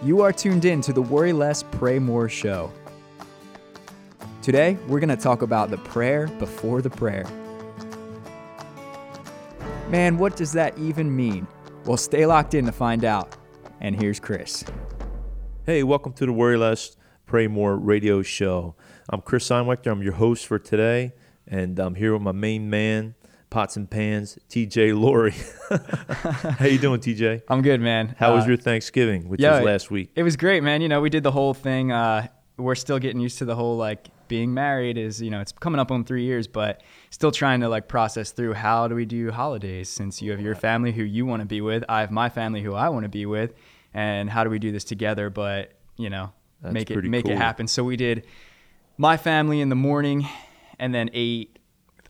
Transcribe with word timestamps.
You 0.00 0.20
are 0.20 0.32
tuned 0.32 0.64
in 0.64 0.80
to 0.82 0.92
the 0.92 1.02
Worry 1.02 1.32
Less, 1.32 1.64
Pray 1.64 1.98
More 1.98 2.28
show. 2.28 2.70
Today, 4.42 4.78
we're 4.86 5.00
going 5.00 5.08
to 5.08 5.16
talk 5.16 5.42
about 5.42 5.70
the 5.70 5.76
prayer 5.76 6.28
before 6.38 6.80
the 6.80 6.88
prayer. 6.88 7.26
Man, 9.88 10.16
what 10.16 10.36
does 10.36 10.52
that 10.52 10.78
even 10.78 11.14
mean? 11.14 11.48
Well, 11.84 11.96
stay 11.96 12.26
locked 12.26 12.54
in 12.54 12.64
to 12.66 12.70
find 12.70 13.04
out. 13.04 13.34
And 13.80 14.00
here's 14.00 14.20
Chris. 14.20 14.62
Hey, 15.66 15.82
welcome 15.82 16.12
to 16.12 16.26
the 16.26 16.32
Worry 16.32 16.56
Less, 16.56 16.96
Pray 17.26 17.48
More 17.48 17.76
radio 17.76 18.22
show. 18.22 18.76
I'm 19.08 19.20
Chris 19.20 19.48
Einwechter. 19.48 19.90
I'm 19.90 20.02
your 20.04 20.12
host 20.12 20.46
for 20.46 20.60
today, 20.60 21.12
and 21.44 21.76
I'm 21.80 21.96
here 21.96 22.12
with 22.12 22.22
my 22.22 22.30
main 22.30 22.70
man, 22.70 23.16
pots 23.50 23.76
and 23.76 23.90
pans, 23.90 24.38
TJ 24.50 24.98
Laurie. 24.98 25.34
How 26.58 26.66
you 26.66 26.78
doing, 26.78 27.00
TJ? 27.00 27.42
I'm 27.48 27.62
good, 27.62 27.80
man. 27.80 28.14
How 28.18 28.34
was 28.34 28.44
Uh, 28.44 28.48
your 28.48 28.56
Thanksgiving, 28.56 29.28
which 29.28 29.40
yeah, 29.40 29.56
was 29.56 29.64
last 29.64 29.90
week? 29.90 30.10
It 30.14 30.22
was 30.22 30.36
great, 30.36 30.62
man. 30.62 30.82
You 30.82 30.88
know, 30.88 31.00
we 31.00 31.10
did 31.10 31.22
the 31.22 31.30
whole 31.32 31.54
thing. 31.54 31.92
Uh, 31.92 32.28
we're 32.56 32.74
still 32.74 32.98
getting 32.98 33.20
used 33.20 33.38
to 33.38 33.44
the 33.44 33.54
whole 33.54 33.76
like 33.76 34.08
being 34.28 34.52
married 34.52 34.98
is, 34.98 35.22
you 35.22 35.30
know, 35.30 35.40
it's 35.40 35.52
coming 35.52 35.80
up 35.80 35.90
on 35.90 36.04
three 36.04 36.24
years, 36.24 36.46
but 36.46 36.82
still 37.10 37.30
trying 37.32 37.60
to 37.60 37.68
like 37.68 37.88
process 37.88 38.30
through 38.30 38.52
how 38.52 38.86
do 38.86 38.94
we 38.94 39.06
do 39.06 39.30
holidays 39.30 39.88
since 39.88 40.20
you 40.20 40.30
have 40.32 40.40
your 40.40 40.54
family 40.54 40.92
who 40.92 41.02
you 41.02 41.24
want 41.24 41.40
to 41.40 41.46
be 41.46 41.60
with, 41.62 41.82
I 41.88 42.00
have 42.00 42.10
my 42.10 42.28
family 42.28 42.60
who 42.62 42.74
I 42.74 42.90
want 42.90 43.04
to 43.04 43.08
be 43.08 43.24
with, 43.24 43.54
and 43.94 44.28
how 44.28 44.44
do 44.44 44.50
we 44.50 44.58
do 44.58 44.70
this 44.70 44.84
together? 44.84 45.30
But 45.30 45.72
you 45.96 46.10
know, 46.10 46.32
That's 46.60 46.74
make 46.74 46.90
it 46.90 47.02
make 47.04 47.26
it 47.26 47.36
happen. 47.38 47.66
So 47.68 47.84
we 47.84 47.96
did 47.96 48.26
my 48.98 49.16
family 49.16 49.60
in 49.60 49.68
the 49.70 49.76
morning, 49.76 50.28
and 50.78 50.94
then 50.94 51.08
ate 51.14 51.58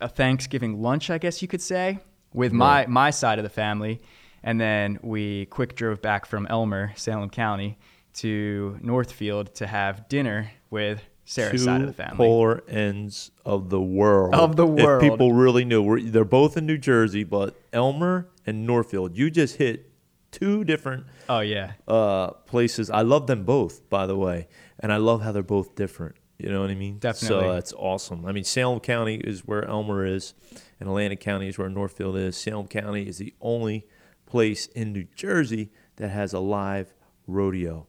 a 0.00 0.08
Thanksgiving 0.08 0.80
lunch, 0.82 1.10
I 1.10 1.18
guess 1.18 1.42
you 1.42 1.48
could 1.48 1.62
say, 1.62 1.98
with 2.32 2.52
my 2.52 2.86
my 2.86 3.10
side 3.10 3.38
of 3.38 3.42
the 3.42 3.48
family, 3.50 4.00
and 4.42 4.60
then 4.60 4.98
we 5.02 5.46
quick 5.46 5.74
drove 5.76 6.00
back 6.02 6.26
from 6.26 6.46
Elmer, 6.46 6.92
Salem 6.96 7.30
County, 7.30 7.78
to 8.14 8.78
Northfield 8.82 9.54
to 9.56 9.66
have 9.66 10.08
dinner 10.08 10.50
with 10.70 11.02
Sarah's 11.24 11.52
Two 11.60 11.64
side 11.66 11.80
of 11.82 11.86
the 11.88 11.92
family. 11.92 12.16
polar 12.16 12.62
ends 12.68 13.30
of 13.44 13.70
the 13.70 13.80
world. 13.80 14.34
Of 14.34 14.56
the 14.56 14.66
world. 14.66 15.02
If 15.02 15.10
people 15.10 15.32
really 15.32 15.64
knew, 15.64 15.82
we're, 15.82 16.00
they're 16.00 16.24
both 16.24 16.56
in 16.56 16.66
New 16.66 16.78
Jersey, 16.78 17.24
but 17.24 17.54
Elmer 17.72 18.28
and 18.46 18.66
Northfield, 18.66 19.16
you 19.16 19.30
just 19.30 19.56
hit 19.56 19.90
two 20.30 20.64
different 20.64 21.06
Oh 21.28 21.40
yeah, 21.40 21.72
uh, 21.86 22.30
places. 22.30 22.90
I 22.90 23.02
love 23.02 23.26
them 23.26 23.44
both, 23.44 23.88
by 23.90 24.06
the 24.06 24.16
way, 24.16 24.48
and 24.78 24.92
I 24.92 24.96
love 24.98 25.22
how 25.22 25.32
they're 25.32 25.42
both 25.42 25.74
different. 25.74 26.16
You 26.38 26.50
know 26.50 26.60
what 26.60 26.70
I 26.70 26.74
mean? 26.76 26.98
Definitely. 26.98 27.44
So 27.46 27.52
that's 27.52 27.72
awesome. 27.72 28.24
I 28.24 28.32
mean, 28.32 28.44
Salem 28.44 28.78
County 28.80 29.16
is 29.16 29.40
where 29.40 29.64
Elmer 29.64 30.06
is, 30.06 30.34
and 30.78 30.88
Atlantic 30.88 31.18
County 31.20 31.48
is 31.48 31.58
where 31.58 31.68
Northfield 31.68 32.16
is. 32.16 32.36
Salem 32.36 32.68
County 32.68 33.02
is 33.08 33.18
the 33.18 33.34
only 33.40 33.86
place 34.26 34.66
in 34.66 34.92
New 34.92 35.06
Jersey 35.16 35.70
that 35.96 36.10
has 36.10 36.32
a 36.32 36.38
live 36.38 36.94
rodeo. 37.26 37.86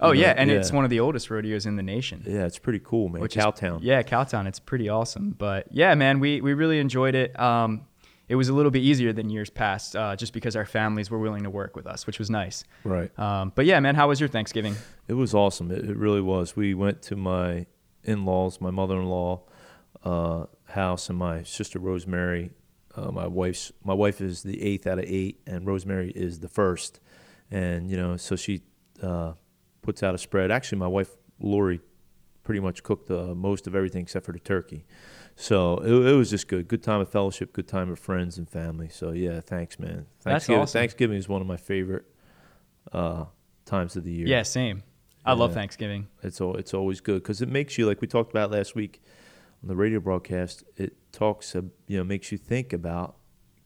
oh 0.00 0.12
You 0.12 0.20
know, 0.22 0.26
yeah, 0.28 0.34
and 0.36 0.50
it's 0.50 0.72
one 0.72 0.84
of 0.84 0.90
the 0.90 1.00
oldest 1.00 1.28
rodeos 1.30 1.66
in 1.66 1.76
the 1.76 1.82
nation. 1.82 2.22
yeah, 2.26 2.46
it's 2.46 2.58
pretty 2.58 2.80
cool, 2.82 3.08
man. 3.10 3.20
which 3.20 3.36
is- 3.36 3.44
Cowtown. 3.44 3.80
yeah, 3.82 4.02
Cowtown. 4.02 4.46
It's 4.46 4.60
pretty 4.60 4.88
awesome. 4.88 5.34
But 5.36 5.66
yeah, 5.70 5.94
man, 5.94 6.20
we 6.20 6.40
we 6.40 6.54
really 6.54 6.78
enjoyed 6.78 7.14
it. 7.14 7.38
Um, 7.38 7.82
it 8.28 8.36
was 8.36 8.48
a 8.48 8.52
little 8.54 8.70
bit 8.70 8.82
easier 8.82 9.12
than 9.12 9.28
years 9.28 9.50
past, 9.50 9.96
uh, 9.96 10.14
just 10.14 10.32
because 10.32 10.54
our 10.54 10.64
families 10.64 11.10
were 11.10 11.18
willing 11.18 11.42
to 11.42 11.50
work 11.50 11.74
with 11.74 11.86
us, 11.86 12.06
which 12.06 12.18
was 12.20 12.30
nice. 12.30 12.62
Right. 12.84 13.10
Um, 13.18 13.52
but 13.56 13.66
yeah, 13.66 13.80
man, 13.80 13.96
how 13.96 14.06
was 14.08 14.20
your 14.20 14.28
Thanksgiving? 14.28 14.76
It 15.08 15.14
was 15.14 15.34
awesome. 15.34 15.70
It, 15.72 15.84
it 15.90 15.96
really 15.96 16.20
was. 16.20 16.54
We 16.54 16.72
went 16.72 17.02
to 17.02 17.16
my 17.16 17.66
in-laws, 18.04 18.60
my 18.60 18.70
mother-in-law 18.70 19.42
uh, 20.04 20.46
house, 20.64 21.08
and 21.08 21.18
my 21.18 21.42
sister 21.42 21.78
Rosemary. 21.78 22.50
Uh, 22.94 23.12
my 23.12 23.26
wife's 23.26 23.72
my 23.84 23.94
wife 23.94 24.20
is 24.20 24.42
the 24.42 24.62
eighth 24.62 24.86
out 24.86 24.98
of 24.98 25.04
eight, 25.06 25.40
and 25.46 25.66
Rosemary 25.66 26.10
is 26.10 26.40
the 26.40 26.48
first. 26.48 27.00
And 27.50 27.90
you 27.90 27.96
know, 27.96 28.16
so 28.16 28.36
she 28.36 28.62
uh, 29.02 29.32
puts 29.82 30.02
out 30.02 30.14
a 30.14 30.18
spread. 30.18 30.50
Actually, 30.50 30.78
my 30.78 30.88
wife 30.88 31.10
Lori 31.38 31.80
pretty 32.42 32.60
much 32.60 32.82
cooked 32.82 33.10
uh, 33.10 33.34
most 33.34 33.66
of 33.66 33.74
everything 33.74 34.02
except 34.02 34.26
for 34.26 34.32
the 34.32 34.40
turkey. 34.40 34.84
So 35.36 35.76
it, 35.78 35.92
it 35.92 36.14
was 36.16 36.30
just 36.30 36.48
good. 36.48 36.68
Good 36.68 36.82
time 36.82 37.00
of 37.00 37.08
fellowship. 37.08 37.52
Good 37.52 37.68
time 37.68 37.90
of 37.90 37.98
friends 37.98 38.38
and 38.38 38.48
family. 38.48 38.88
So 38.88 39.12
yeah, 39.12 39.40
thanks, 39.40 39.78
man. 39.78 40.06
That's 40.22 40.24
Thanksgiving, 40.24 40.62
awesome. 40.62 40.78
Thanksgiving 40.80 41.16
is 41.16 41.28
one 41.28 41.40
of 41.40 41.46
my 41.46 41.56
favorite 41.56 42.04
uh, 42.92 43.26
times 43.64 43.96
of 43.96 44.04
the 44.04 44.12
year. 44.12 44.26
Yeah, 44.26 44.42
same. 44.42 44.82
I 45.24 45.34
love 45.34 45.52
Thanksgiving. 45.52 46.08
It's 46.22 46.40
al- 46.40 46.56
it's 46.56 46.74
always 46.74 47.00
good 47.00 47.22
because 47.22 47.42
it 47.42 47.48
makes 47.48 47.76
you 47.78 47.86
like 47.86 48.00
we 48.00 48.06
talked 48.06 48.30
about 48.30 48.50
last 48.50 48.74
week 48.74 49.02
on 49.62 49.68
the 49.68 49.76
radio 49.76 50.00
broadcast. 50.00 50.64
It 50.76 50.96
talks 51.12 51.54
uh, 51.54 51.62
you 51.86 51.98
know 51.98 52.04
makes 52.04 52.32
you 52.32 52.38
think 52.38 52.72
about 52.72 53.16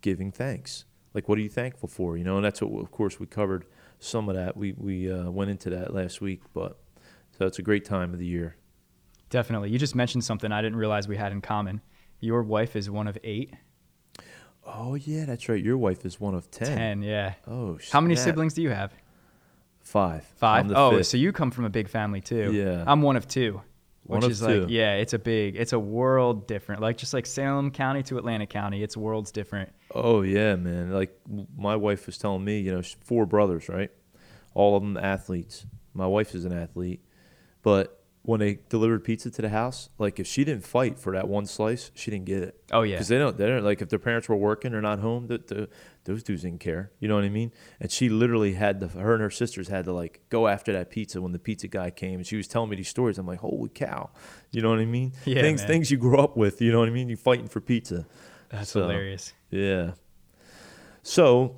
giving 0.00 0.32
thanks. 0.32 0.84
Like 1.14 1.28
what 1.28 1.38
are 1.38 1.42
you 1.42 1.48
thankful 1.48 1.88
for? 1.88 2.16
You 2.16 2.24
know, 2.24 2.36
and 2.36 2.44
that's 2.44 2.60
what 2.60 2.80
of 2.82 2.90
course 2.90 3.20
we 3.20 3.26
covered 3.26 3.66
some 4.00 4.28
of 4.28 4.34
that. 4.34 4.56
We 4.56 4.72
we 4.76 5.10
uh, 5.10 5.30
went 5.30 5.50
into 5.50 5.70
that 5.70 5.94
last 5.94 6.20
week, 6.20 6.42
but 6.52 6.78
so 7.38 7.46
it's 7.46 7.58
a 7.58 7.62
great 7.62 7.84
time 7.84 8.12
of 8.12 8.18
the 8.18 8.26
year. 8.26 8.56
Definitely. 9.30 9.70
You 9.70 9.78
just 9.78 9.94
mentioned 9.94 10.24
something 10.24 10.52
I 10.52 10.60
didn't 10.62 10.78
realize 10.78 11.08
we 11.08 11.16
had 11.16 11.32
in 11.32 11.40
common. 11.40 11.80
Your 12.20 12.42
wife 12.42 12.76
is 12.76 12.88
one 12.90 13.06
of 13.08 13.18
eight. 13.24 13.52
Oh 14.66 14.94
yeah, 14.94 15.24
that's 15.24 15.48
right. 15.48 15.62
Your 15.62 15.76
wife 15.76 16.04
is 16.04 16.18
one 16.18 16.34
of 16.34 16.50
ten. 16.50 16.68
Ten, 16.76 17.02
yeah. 17.02 17.34
Oh, 17.46 17.78
How 17.92 18.00
many 18.00 18.16
siblings 18.16 18.54
do 18.54 18.62
you 18.62 18.70
have? 18.70 18.92
Five. 19.84 20.24
5 20.36 20.60
I'm 20.64 20.68
the 20.68 20.76
Oh, 20.76 20.90
fifth. 20.96 21.06
so 21.06 21.16
you 21.16 21.30
come 21.32 21.50
from 21.52 21.64
a 21.66 21.70
big 21.70 21.88
family 21.88 22.20
too. 22.20 22.52
Yeah. 22.52 22.82
I'm 22.86 23.02
one 23.02 23.16
of 23.16 23.28
two. 23.28 23.60
One 24.06 24.18
Which 24.18 24.24
of 24.26 24.30
is 24.32 24.40
two. 24.40 24.60
like, 24.62 24.70
yeah, 24.70 24.94
it's 24.96 25.12
a 25.14 25.18
big, 25.18 25.56
it's 25.56 25.72
a 25.72 25.78
world 25.78 26.46
different. 26.46 26.82
Like 26.82 26.96
just 26.98 27.14
like 27.14 27.24
Salem 27.26 27.70
County 27.70 28.02
to 28.04 28.18
Atlanta 28.18 28.46
County, 28.46 28.82
it's 28.82 28.96
worlds 28.96 29.30
different. 29.32 29.70
Oh 29.94 30.22
yeah, 30.22 30.56
man. 30.56 30.90
Like 30.90 31.18
my 31.56 31.76
wife 31.76 32.04
was 32.06 32.18
telling 32.18 32.44
me, 32.44 32.60
you 32.60 32.72
know, 32.74 32.82
four 33.04 33.24
brothers, 33.24 33.68
right? 33.68 33.90
All 34.54 34.76
of 34.76 34.82
them 34.82 34.96
athletes. 34.96 35.64
My 35.94 36.06
wife 36.06 36.34
is 36.34 36.44
an 36.44 36.52
athlete, 36.52 37.02
but 37.62 38.03
when 38.26 38.40
they 38.40 38.58
delivered 38.70 39.04
pizza 39.04 39.30
to 39.30 39.42
the 39.42 39.50
house, 39.50 39.90
like 39.98 40.18
if 40.18 40.26
she 40.26 40.44
didn't 40.44 40.64
fight 40.64 40.98
for 40.98 41.12
that 41.12 41.28
one 41.28 41.44
slice, 41.44 41.90
she 41.94 42.10
didn't 42.10 42.24
get 42.24 42.42
it. 42.42 42.58
Oh 42.72 42.80
yeah. 42.80 42.94
Because 42.94 43.08
they 43.08 43.18
don't, 43.18 43.36
they 43.36 43.46
don't 43.46 43.62
like 43.62 43.82
if 43.82 43.90
their 43.90 43.98
parents 43.98 44.30
were 44.30 44.36
working 44.36 44.72
or 44.72 44.80
not 44.80 45.00
home, 45.00 45.26
the, 45.26 45.36
the, 45.36 45.68
those 46.04 46.22
dudes 46.22 46.40
didn't 46.40 46.60
care. 46.60 46.90
You 47.00 47.08
know 47.08 47.16
what 47.16 47.24
I 47.24 47.28
mean? 47.28 47.52
And 47.80 47.92
she 47.92 48.08
literally 48.08 48.54
had 48.54 48.80
to, 48.80 48.88
her 48.88 49.12
and 49.12 49.22
her 49.22 49.30
sisters 49.30 49.68
had 49.68 49.84
to 49.84 49.92
like 49.92 50.22
go 50.30 50.48
after 50.48 50.72
that 50.72 50.88
pizza 50.88 51.20
when 51.20 51.32
the 51.32 51.38
pizza 51.38 51.68
guy 51.68 51.90
came. 51.90 52.14
And 52.14 52.26
she 52.26 52.36
was 52.36 52.48
telling 52.48 52.70
me 52.70 52.76
these 52.76 52.88
stories. 52.88 53.18
I'm 53.18 53.26
like, 53.26 53.40
holy 53.40 53.68
cow. 53.68 54.08
You 54.52 54.62
know 54.62 54.70
what 54.70 54.78
I 54.78 54.86
mean? 54.86 55.12
Yeah, 55.26 55.42
things, 55.42 55.60
man. 55.60 55.68
things 55.68 55.90
you 55.90 55.98
grow 55.98 56.20
up 56.20 56.34
with. 56.34 56.62
You 56.62 56.72
know 56.72 56.78
what 56.78 56.88
I 56.88 56.92
mean? 56.92 57.10
You 57.10 57.18
fighting 57.18 57.48
for 57.48 57.60
pizza. 57.60 58.06
That's 58.48 58.70
So, 58.70 58.80
hilarious. 58.80 59.34
Yeah. 59.50 59.92
So 61.02 61.56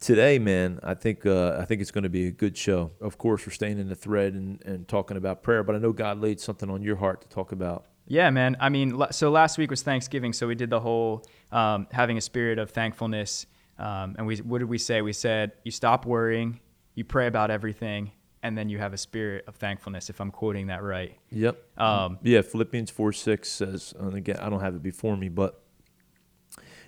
today, 0.00 0.38
man, 0.38 0.80
I 0.82 0.94
think 0.94 1.26
uh, 1.26 1.56
I 1.58 1.64
think 1.64 1.80
it's 1.80 1.90
going 1.90 2.04
to 2.04 2.08
be 2.10 2.26
a 2.26 2.30
good 2.30 2.56
show. 2.56 2.92
Of 3.00 3.18
course, 3.18 3.46
we're 3.46 3.52
staying 3.52 3.78
in 3.78 3.88
the 3.88 3.94
thread 3.94 4.34
and, 4.34 4.62
and 4.64 4.88
talking 4.88 5.16
about 5.16 5.42
prayer, 5.42 5.62
but 5.62 5.74
I 5.74 5.78
know 5.78 5.92
God 5.92 6.20
laid 6.20 6.40
something 6.40 6.70
on 6.70 6.82
your 6.82 6.96
heart 6.96 7.20
to 7.22 7.28
talk 7.28 7.52
about. 7.52 7.86
Yeah, 8.06 8.30
man. 8.30 8.56
I 8.58 8.70
mean, 8.70 9.02
so 9.10 9.30
last 9.30 9.58
week 9.58 9.70
was 9.70 9.82
Thanksgiving, 9.82 10.32
so 10.32 10.46
we 10.46 10.54
did 10.54 10.70
the 10.70 10.80
whole 10.80 11.24
um, 11.52 11.86
having 11.92 12.16
a 12.16 12.22
spirit 12.22 12.58
of 12.58 12.70
thankfulness. 12.70 13.46
Um, 13.78 14.16
and 14.18 14.26
we, 14.26 14.38
what 14.38 14.58
did 14.58 14.68
we 14.68 14.78
say? 14.78 15.02
We 15.02 15.12
said 15.12 15.52
you 15.62 15.70
stop 15.70 16.06
worrying, 16.06 16.60
you 16.94 17.04
pray 17.04 17.26
about 17.26 17.50
everything, 17.50 18.12
and 18.42 18.56
then 18.56 18.68
you 18.70 18.78
have 18.78 18.94
a 18.94 18.96
spirit 18.96 19.44
of 19.46 19.56
thankfulness. 19.56 20.08
If 20.08 20.20
I'm 20.20 20.30
quoting 20.30 20.68
that 20.68 20.82
right. 20.82 21.16
Yep. 21.30 21.62
Um, 21.76 22.18
Yeah, 22.22 22.40
Philippians 22.40 22.90
4 22.90 23.12
6 23.12 23.48
says, 23.48 23.94
and 23.98 24.14
again, 24.14 24.38
I 24.38 24.48
don't 24.48 24.60
have 24.60 24.74
it 24.74 24.82
before 24.82 25.16
me, 25.16 25.28
but 25.28 25.62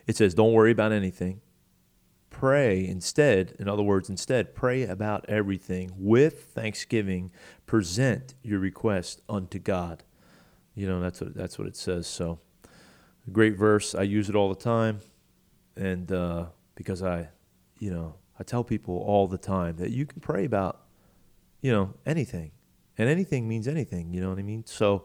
it 0.07 0.17
says, 0.17 0.35
don't 0.35 0.53
worry 0.53 0.73
about 0.73 0.93
anything. 0.93 1.43
Pray 2.31 2.87
instead, 2.87 3.55
in 3.59 3.69
other 3.69 3.83
words, 3.83 4.09
instead, 4.09 4.55
pray 4.55 4.85
about 4.85 5.29
everything 5.29 5.91
with 5.97 6.45
thanksgiving. 6.45 7.33
Present 7.67 8.35
your 8.43 8.61
request 8.61 9.21
unto 9.29 9.59
God. 9.59 10.05
You 10.75 10.87
know, 10.87 11.01
that's 11.01 11.21
what, 11.21 11.35
that's 11.35 11.59
what 11.59 11.67
it 11.67 11.77
says. 11.77 12.07
So, 12.07 12.39
a 13.27 13.31
great 13.31 13.57
verse. 13.57 13.95
I 13.95 14.03
use 14.03 14.29
it 14.29 14.37
all 14.37 14.49
the 14.49 14.55
time. 14.55 15.01
And 15.77 16.11
uh, 16.11 16.47
because 16.75 17.03
I, 17.03 17.29
you 17.79 17.91
know, 17.91 18.15
I 18.39 18.43
tell 18.43 18.65
people 18.65 18.97
all 18.99 19.27
the 19.27 19.39
time 19.39 19.77
that 19.77 19.91
you 19.91 20.07
can 20.07 20.21
pray 20.21 20.45
about, 20.45 20.81
you 21.61 21.73
know, 21.73 21.95
anything. 22.07 22.53
And 22.97 23.09
anything 23.09 23.49
means 23.49 23.67
anything, 23.67 24.13
you 24.13 24.21
know 24.21 24.31
what 24.31 24.39
I 24.39 24.43
mean? 24.43 24.65
So, 24.67 25.05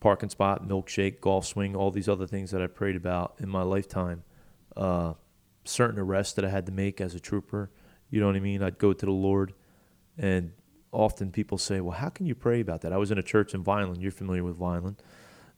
parking 0.00 0.28
spot, 0.28 0.66
milkshake, 0.68 1.20
golf 1.20 1.46
swing, 1.46 1.74
all 1.74 1.90
these 1.90 2.08
other 2.08 2.26
things 2.26 2.50
that 2.50 2.62
I 2.62 2.66
prayed 2.66 2.94
about 2.96 3.34
in 3.38 3.48
my 3.48 3.62
lifetime. 3.62 4.22
Uh, 4.76 5.14
certain 5.64 5.98
arrests 5.98 6.34
that 6.34 6.44
I 6.44 6.50
had 6.50 6.66
to 6.66 6.72
make 6.72 7.00
as 7.00 7.14
a 7.14 7.20
trooper, 7.20 7.70
you 8.10 8.20
know 8.20 8.26
what 8.26 8.36
I 8.36 8.40
mean? 8.40 8.62
I'd 8.62 8.78
go 8.78 8.92
to 8.92 9.06
the 9.06 9.12
Lord, 9.12 9.54
and 10.16 10.52
often 10.92 11.30
people 11.32 11.58
say, 11.58 11.80
"Well, 11.80 11.96
how 11.98 12.08
can 12.08 12.26
you 12.26 12.34
pray 12.34 12.60
about 12.60 12.82
that?" 12.82 12.92
I 12.92 12.96
was 12.96 13.10
in 13.10 13.18
a 13.18 13.22
church 13.22 13.54
in 13.54 13.62
Vineland. 13.62 14.02
You're 14.02 14.12
familiar 14.12 14.44
with 14.44 14.56
Vineland, 14.56 15.02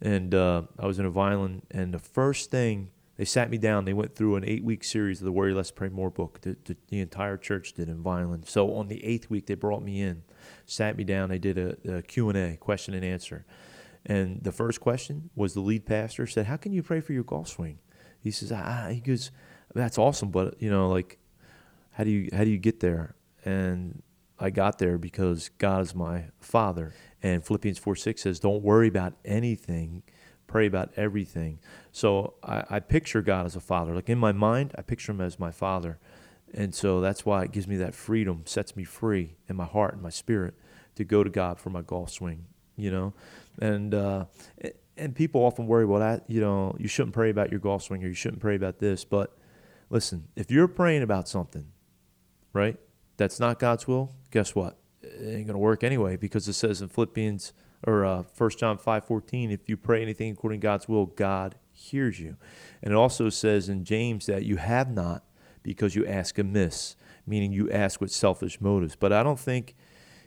and 0.01 0.35
uh, 0.35 0.63
I 0.79 0.87
was 0.87 0.99
in 0.99 1.07
a 1.07 1.11
Vineland, 1.11 1.67
and 1.71 1.93
the 1.93 1.99
first 1.99 2.51
thing 2.51 2.91
they 3.17 3.25
sat 3.25 3.49
me 3.51 3.57
down, 3.57 3.87
they 3.87 3.95
went 3.95 4.15
through 4.15 4.37
an 4.37 4.45
eight-week 4.45 4.85
series 4.85 5.21
of 5.21 5.25
the 5.25 5.33
Worry 5.33 5.55
Less, 5.55 5.71
Pray 5.71 5.89
More 5.89 6.11
book. 6.11 6.43
The, 6.43 6.57
the, 6.65 6.77
the 6.89 7.01
entire 7.01 7.39
church 7.39 7.73
did 7.73 7.89
in 7.89 8.03
Vineland. 8.03 8.47
So 8.47 8.75
on 8.75 8.89
the 8.89 9.03
eighth 9.03 9.31
week, 9.31 9.47
they 9.47 9.55
brought 9.55 9.83
me 9.83 10.03
in, 10.03 10.23
sat 10.67 10.99
me 10.99 11.05
down. 11.05 11.31
They 11.31 11.39
did 11.39 11.57
a, 11.57 11.97
a 11.97 12.03
Q&A, 12.03 12.57
question 12.57 12.93
and 12.93 13.05
answer. 13.05 13.47
And 14.05 14.43
the 14.43 14.53
first 14.53 14.81
question 14.81 15.31
was 15.35 15.55
the 15.55 15.61
lead 15.61 15.87
pastor 15.87 16.27
said, 16.27 16.47
"How 16.47 16.57
can 16.57 16.73
you 16.73 16.83
pray 16.83 17.01
for 17.01 17.13
your 17.13 17.25
golf 17.25 17.49
swing?" 17.49 17.79
He 18.21 18.31
says, 18.31 18.53
"Ah," 18.53 18.89
he 18.91 19.01
goes, 19.01 19.31
"That's 19.75 19.99
awesome, 19.99 20.31
but 20.31 20.61
you 20.61 20.71
know, 20.71 20.89
like, 20.89 21.19
how 21.93 22.05
do 22.05 22.11
you 22.11 22.29
how 22.33 22.45
do 22.45 22.51
you 22.51 22.59
get 22.59 22.81
there?" 22.81 23.15
And 23.45 24.03
I 24.39 24.51
got 24.51 24.79
there 24.79 24.99
because 24.99 25.51
God 25.59 25.83
is 25.83 25.95
my 25.95 26.27
Father. 26.41 26.93
And 27.23 27.45
Philippians 27.45 27.79
4 27.79 27.97
6 27.97 28.23
says, 28.23 28.41
Don't 28.41 28.63
worry 28.63 28.89
about 28.89 29.15
anything, 29.25 30.03
pray 30.47 30.67
about 30.67 30.93
everything. 30.97 31.59
So 31.93 32.35
I, 32.43 32.65
I 32.69 32.81
picture 32.81 33.23
God 33.23 33.47
as 33.47 33.57
a 33.57 33.61
father. 33.61 33.95
Like 33.95 34.09
in 34.09 34.19
my 34.19 34.33
mind, 34.33 34.75
I 34.77 34.83
picture 34.83 35.13
him 35.13 35.21
as 35.21 35.39
my 35.39 35.51
father. 35.51 35.99
And 36.53 36.75
so 36.75 37.01
that's 37.01 37.27
why 37.27 37.43
it 37.45 37.53
gives 37.53 37.67
me 37.67 37.77
that 37.77 37.95
freedom, 37.95 38.43
sets 38.45 38.77
me 38.77 38.85
free 38.85 39.37
in 39.49 39.57
my 39.57 39.65
heart 39.65 39.95
and 39.95 40.03
my 40.03 40.11
spirit 40.11 40.55
to 40.95 41.05
go 41.05 41.25
to 41.25 41.31
God 41.31 41.59
for 41.59 41.71
my 41.71 41.83
golf 41.83 42.11
swing, 42.11 42.47
you 42.77 42.91
know? 42.91 43.13
And, 43.61 43.93
uh, 43.95 44.27
and 44.97 45.15
people 45.15 45.43
often 45.43 45.67
worry, 45.67 45.85
well, 45.85 46.01
that, 46.01 46.25
you 46.29 46.41
know, 46.41 46.77
you 46.79 46.89
shouldn't 46.89 47.15
pray 47.15 47.31
about 47.31 47.51
your 47.51 47.61
golf 47.61 47.83
swing 47.83 48.05
or 48.05 48.07
you 48.07 48.15
shouldn't 48.15 48.41
pray 48.41 48.55
about 48.55 48.79
this. 48.79 49.05
But 49.05 49.36
listen, 49.91 50.29
if 50.37 50.51
you're 50.51 50.69
praying 50.69 51.03
about 51.03 51.29
something, 51.29 51.67
right, 52.53 52.77
that's 53.17 53.41
not 53.41 53.59
God's 53.59 53.87
will, 53.87 54.13
guess 54.31 54.55
what? 54.55 54.79
It 55.03 55.23
ain't 55.23 55.47
going 55.47 55.49
to 55.49 55.59
work 55.59 55.85
anyway 55.85 56.17
because 56.17 56.49
it 56.49 56.55
says 56.55 56.83
in 56.83 56.89
Philippians 56.89 57.53
or 57.87 58.05
uh, 58.05 58.23
1 58.37 58.51
John 58.59 58.79
5:14, 58.79 59.53
if 59.53 59.69
you 59.69 59.77
pray 59.77 60.03
anything 60.03 60.33
according 60.33 60.61
to 60.61 60.65
God's 60.65 60.89
will, 60.89 61.07
God 61.07 61.57
hears 61.73 62.19
you. 62.19 62.37
And 62.83 62.93
it 62.93 62.97
also 62.97 63.29
says 63.29 63.69
in 63.69 63.85
James 63.85 64.27
that 64.27 64.45
you 64.45 64.57
have 64.57 64.91
not 64.91 65.25
because 65.63 65.95
you 65.95 66.07
ask 66.07 66.39
amiss, 66.39 66.97
meaning 67.27 67.53
you 67.53 67.71
ask 67.71 68.01
with 68.01 68.11
selfish 68.11 68.61
motives. 68.61 68.97
But 68.97 69.13
I 69.13 69.23
don't 69.23 69.39
think 69.39 69.75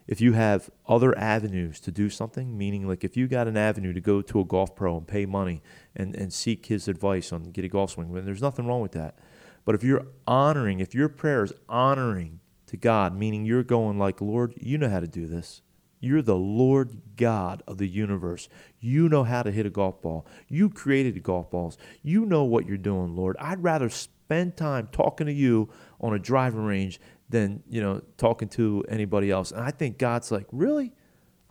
if 0.07 0.19
you 0.19 0.33
have 0.33 0.69
other 0.87 1.17
avenues 1.17 1.79
to 1.81 1.91
do 1.91 2.09
something, 2.09 2.57
meaning 2.57 2.87
like 2.87 3.03
if 3.03 3.15
you 3.15 3.27
got 3.27 3.47
an 3.47 3.57
avenue 3.57 3.93
to 3.93 4.01
go 4.01 4.21
to 4.21 4.39
a 4.39 4.45
golf 4.45 4.75
pro 4.75 4.97
and 4.97 5.07
pay 5.07 5.25
money 5.25 5.61
and, 5.95 6.15
and 6.15 6.33
seek 6.33 6.67
his 6.67 6.87
advice 6.87 7.31
on 7.31 7.43
get 7.51 7.65
a 7.65 7.67
golf 7.69 7.91
swing, 7.91 8.13
then 8.13 8.25
there's 8.25 8.41
nothing 8.41 8.67
wrong 8.67 8.81
with 8.81 8.93
that. 8.93 9.19
But 9.65 9.75
if 9.75 9.83
you're 9.83 10.07
honoring, 10.27 10.79
if 10.79 10.95
your 10.95 11.09
prayer 11.09 11.43
is 11.43 11.53
honoring 11.67 12.39
to 12.67 12.77
God, 12.77 13.15
meaning 13.15 13.45
you're 13.45 13.63
going 13.63 13.97
like, 13.97 14.21
Lord, 14.21 14.53
you 14.57 14.77
know 14.77 14.89
how 14.89 14.99
to 14.99 15.07
do 15.07 15.27
this. 15.27 15.61
You're 15.99 16.21
the 16.21 16.35
Lord 16.35 17.01
God 17.17 17.61
of 17.67 17.77
the 17.77 17.87
universe. 17.87 18.47
You 18.79 19.09
know 19.09 19.25
how 19.25 19.43
to 19.43 19.51
hit 19.51 19.65
a 19.65 19.69
golf 19.69 20.01
ball. 20.01 20.25
You 20.47 20.69
created 20.69 21.21
golf 21.23 21.51
balls. 21.51 21.77
You 22.01 22.25
know 22.25 22.43
what 22.45 22.65
you're 22.65 22.77
doing, 22.77 23.15
Lord. 23.15 23.35
I'd 23.39 23.61
rather 23.61 23.89
spend 23.89 24.55
time 24.55 24.87
talking 24.91 25.27
to 25.27 25.33
you 25.33 25.69
on 25.99 26.13
a 26.13 26.19
driving 26.19 26.63
range 26.63 27.01
than, 27.27 27.63
you 27.67 27.81
know, 27.81 28.01
talking 28.17 28.47
to 28.49 28.85
anybody 28.87 29.29
else. 29.29 29.51
And 29.51 29.61
I 29.61 29.71
think 29.71 29.97
God's 29.97 30.31
like, 30.31 30.47
really? 30.51 30.93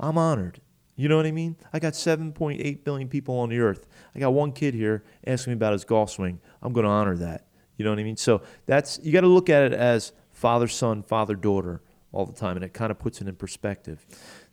I'm 0.00 0.16
honored. 0.16 0.60
You 0.96 1.08
know 1.08 1.16
what 1.16 1.26
I 1.26 1.32
mean? 1.32 1.56
I 1.72 1.78
got 1.78 1.92
7.8 1.92 2.84
billion 2.84 3.08
people 3.08 3.38
on 3.38 3.50
the 3.50 3.60
earth. 3.60 3.86
I 4.14 4.18
got 4.18 4.32
one 4.32 4.52
kid 4.52 4.74
here 4.74 5.04
asking 5.26 5.52
me 5.52 5.56
about 5.56 5.72
his 5.72 5.84
golf 5.84 6.10
swing. 6.10 6.40
I'm 6.62 6.72
going 6.72 6.84
to 6.84 6.90
honor 6.90 7.16
that. 7.18 7.47
You 7.78 7.84
know 7.84 7.90
what 7.90 7.98
I 7.98 8.02
mean? 8.02 8.18
So 8.18 8.42
that's, 8.66 9.00
you 9.02 9.12
got 9.12 9.22
to 9.22 9.28
look 9.28 9.48
at 9.48 9.62
it 9.62 9.72
as 9.72 10.12
father, 10.30 10.68
son, 10.68 11.02
father, 11.02 11.34
daughter 11.34 11.80
all 12.12 12.26
the 12.26 12.34
time. 12.34 12.56
And 12.56 12.64
it 12.64 12.74
kind 12.74 12.90
of 12.90 12.98
puts 12.98 13.22
it 13.22 13.28
in 13.28 13.36
perspective 13.36 14.04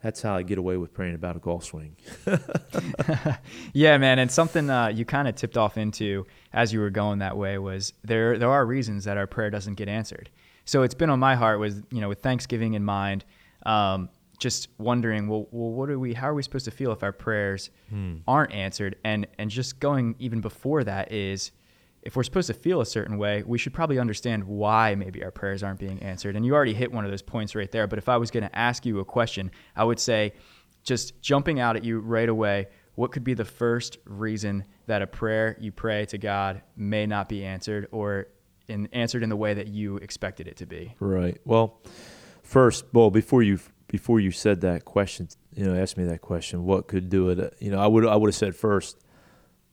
that's 0.06 0.22
how 0.22 0.36
I 0.36 0.44
get 0.44 0.60
away 0.60 0.77
with 0.77 0.94
praying 0.94 1.16
about 1.16 1.36
a 1.36 1.39
golf 1.39 1.63
swing. 1.63 1.95
yeah, 3.74 3.98
man, 3.98 4.19
and 4.19 4.30
something 4.30 4.69
uh, 4.69 4.89
you 4.89 5.04
kind 5.04 5.27
of 5.27 5.33
tipped 5.33 5.57
off 5.57 5.80
into 5.80 6.27
as 6.54 6.72
you 6.72 6.80
were 6.80 6.92
going 6.92 7.19
that 7.19 7.36
way 7.36 7.57
was 7.57 7.92
there. 8.04 8.38
There 8.38 8.51
are 8.51 8.63
reasons 8.68 9.06
that 9.06 9.18
our 9.18 9.25
prayer 9.25 9.50
doesn't 9.50 9.74
get 9.74 9.88
answered. 9.88 10.30
So 10.63 10.83
it's 10.83 10.94
been 10.94 11.10
on 11.10 11.19
my 11.19 11.33
heart 11.33 11.60
was 11.60 11.81
you 11.89 12.01
know 12.01 12.07
with 12.07 12.22
Thanksgiving 12.22 12.75
in 12.75 12.86
mind, 12.86 13.25
um, 13.66 14.10
just 14.38 14.68
wondering, 14.77 15.27
well, 15.27 15.48
well, 15.50 15.72
what 15.72 15.89
are 15.89 15.98
we? 15.98 16.13
How 16.13 16.30
are 16.30 16.36
we 16.36 16.44
supposed 16.44 16.66
to 16.66 16.72
feel 16.72 16.92
if 16.92 17.01
our 17.01 17.12
prayers 17.12 17.72
hmm. 17.89 18.18
aren't 18.27 18.51
answered? 18.51 18.98
And 19.04 19.25
and 19.39 19.50
just 19.50 19.80
going 19.80 20.13
even 20.19 20.39
before 20.39 20.83
that 20.83 21.12
is 21.12 21.51
if 22.05 22.15
we're 22.15 22.23
supposed 22.23 22.47
to 22.47 22.53
feel 22.53 22.81
a 22.81 22.85
certain 22.85 23.17
way, 23.17 23.43
we 23.45 23.57
should 23.57 23.73
probably 23.73 23.97
understand 23.97 24.43
why 24.43 24.93
maybe 24.93 25.23
our 25.23 25.31
prayers 25.31 25.63
aren't 25.63 25.79
being 25.79 26.01
answered. 26.03 26.35
And 26.35 26.45
you 26.45 26.53
already 26.53 26.75
hit 26.75 26.91
one 26.91 27.03
of 27.03 27.09
those 27.09 27.23
points 27.23 27.55
right 27.55 27.71
there. 27.71 27.87
But 27.87 27.97
if 27.97 28.07
I 28.07 28.17
was 28.17 28.29
going 28.29 28.43
to 28.43 28.55
ask 28.57 28.85
you 28.85 28.99
a 28.99 29.05
question, 29.05 29.49
I 29.75 29.83
would 29.83 29.99
say, 29.99 30.33
just 30.83 31.19
jumping 31.19 31.59
out 31.59 31.75
at 31.75 31.83
you 31.83 31.99
right 31.99 32.29
away, 32.29 32.67
what 32.93 33.11
could 33.11 33.23
be 33.23 33.33
the 33.33 33.43
first 33.43 33.97
reason 34.05 34.65
that 34.85 35.01
a 35.01 35.07
prayer 35.07 35.57
you 35.59 35.71
pray 35.71 36.05
to 36.05 36.19
God 36.19 36.61
may 36.77 37.07
not 37.07 37.27
be 37.27 37.43
answered 37.43 37.87
or 37.91 38.27
in, 38.67 38.87
answered 38.93 39.23
in 39.23 39.29
the 39.29 39.35
way 39.35 39.55
that 39.55 39.67
you 39.67 39.97
expected 39.97 40.47
it 40.47 40.57
to 40.57 40.67
be? 40.67 40.93
Right. 40.99 41.39
Well, 41.43 41.81
first, 42.43 42.85
well, 42.93 43.09
before 43.09 43.41
you 43.41 43.59
before 43.87 44.19
you 44.19 44.31
said 44.31 44.61
that 44.61 44.85
question, 44.85 45.27
you 45.55 45.65
know, 45.65 45.75
asked 45.75 45.97
me 45.97 46.03
that 46.05 46.21
question, 46.21 46.65
what 46.65 46.87
could 46.87 47.09
do 47.09 47.29
it? 47.29 47.39
Uh, 47.39 47.49
you 47.59 47.71
know, 47.71 47.79
I 47.79 47.87
would 47.87 48.05
I 48.05 48.15
would 48.15 48.27
have 48.27 48.35
said 48.35 48.55
first, 48.55 49.03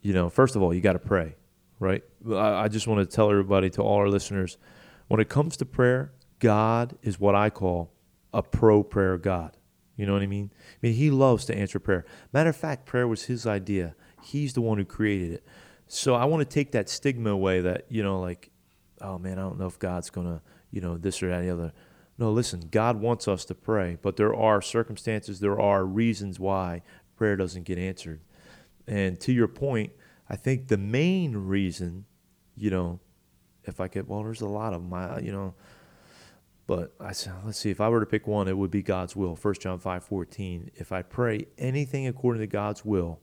you 0.01 0.15
know, 0.15 0.31
first 0.31 0.57
of 0.57 0.63
all, 0.63 0.73
you 0.73 0.81
got 0.81 0.95
to 0.95 0.99
pray 0.99 1.37
right? 1.83 2.05
I 2.33 2.69
just 2.69 2.87
want 2.87 3.01
to 3.01 3.17
tell 3.17 3.29
everybody, 3.29 3.69
to 3.71 3.83
all 3.83 3.97
our 3.97 4.09
listeners, 4.09 4.57
when 5.09 5.21
it 5.21 5.29
comes 5.29 5.57
to 5.57 5.65
prayer, 5.65 6.13
God 6.39 6.97
is 7.03 7.19
what 7.19 7.35
I 7.35 7.51
call 7.51 7.93
a 8.33 8.43
pro 8.43 8.83
prayer 8.83 9.19
God. 9.19 9.57
You 9.97 10.07
know 10.07 10.13
what 10.13 10.23
I 10.23 10.27
mean? 10.27 10.53
I 10.55 10.79
mean, 10.81 10.95
He 10.95 11.11
loves 11.11 11.45
to 11.47 11.57
answer 11.57 11.79
prayer. 11.81 12.07
Matter 12.33 12.51
of 12.51 12.57
fact, 12.57 12.87
prayer 12.87 13.09
was 13.09 13.25
His 13.25 13.47
idea. 13.47 13.97
He's 14.23 14.53
the 14.53 14.61
one 14.61 14.79
who 14.79 14.85
created 14.85 15.33
it. 15.33 15.45
So 15.89 16.15
I 16.15 16.25
want 16.25 16.49
to 16.49 16.55
take 16.55 16.71
that 16.73 16.89
stigma 16.89 17.31
away 17.31 17.61
that, 17.61 17.87
you 17.89 18.03
know, 18.03 18.21
like, 18.21 18.51
oh 19.01 19.19
man, 19.19 19.39
I 19.39 19.43
don't 19.43 19.59
know 19.59 19.67
if 19.67 19.79
God's 19.79 20.09
going 20.09 20.29
to, 20.29 20.41
you 20.71 20.81
know, 20.81 20.97
this 20.97 21.21
or 21.23 21.29
that, 21.29 21.43
the 21.43 21.51
other. 21.51 21.73
No, 22.17 22.31
listen, 22.31 22.69
God 22.71 23.01
wants 23.01 23.27
us 23.27 23.45
to 23.47 23.55
pray, 23.55 23.99
but 24.01 24.17
there 24.17 24.35
are 24.35 24.63
circumstances, 24.63 25.41
there 25.41 25.61
are 25.61 25.85
reasons 25.85 26.39
why 26.39 26.83
prayer 27.17 27.37
doesn't 27.37 27.65
get 27.65 27.79
answered. 27.79 28.21
And 28.87 29.19
to 29.21 29.33
your 29.33 29.49
point, 29.49 29.93
I 30.33 30.37
think 30.37 30.69
the 30.69 30.79
main 30.79 31.37
reason, 31.37 32.07
you 32.57 32.71
know, 32.71 33.01
if 33.65 33.81
I 33.81 33.89
could, 33.89 34.09
well, 34.09 34.23
there's 34.23 34.41
a 34.41 34.49
lot 34.49 34.73
of 34.73 34.83
them, 34.83 34.95
I, 34.95 35.21
you 35.21 35.31
know, 35.31 35.55
but 36.67 36.95
I 36.99 37.13
said, 37.13 37.35
let's 37.45 37.59
see, 37.59 37.69
if 37.71 37.83
I 37.83 37.91
were 37.91 38.01
to 38.01 38.07
pick 38.07 38.27
one, 38.27 38.49
it 38.49 38.57
would 38.57 38.71
be 38.71 38.83
God's 38.83 39.15
will. 39.15 39.37
1 39.37 39.55
John 39.61 39.79
5 39.79 40.05
14. 40.05 40.71
If 40.75 40.91
I 40.91 41.03
pray 41.03 41.47
anything 41.59 42.07
according 42.07 42.41
to 42.41 42.47
God's 42.47 42.83
will, 42.83 43.21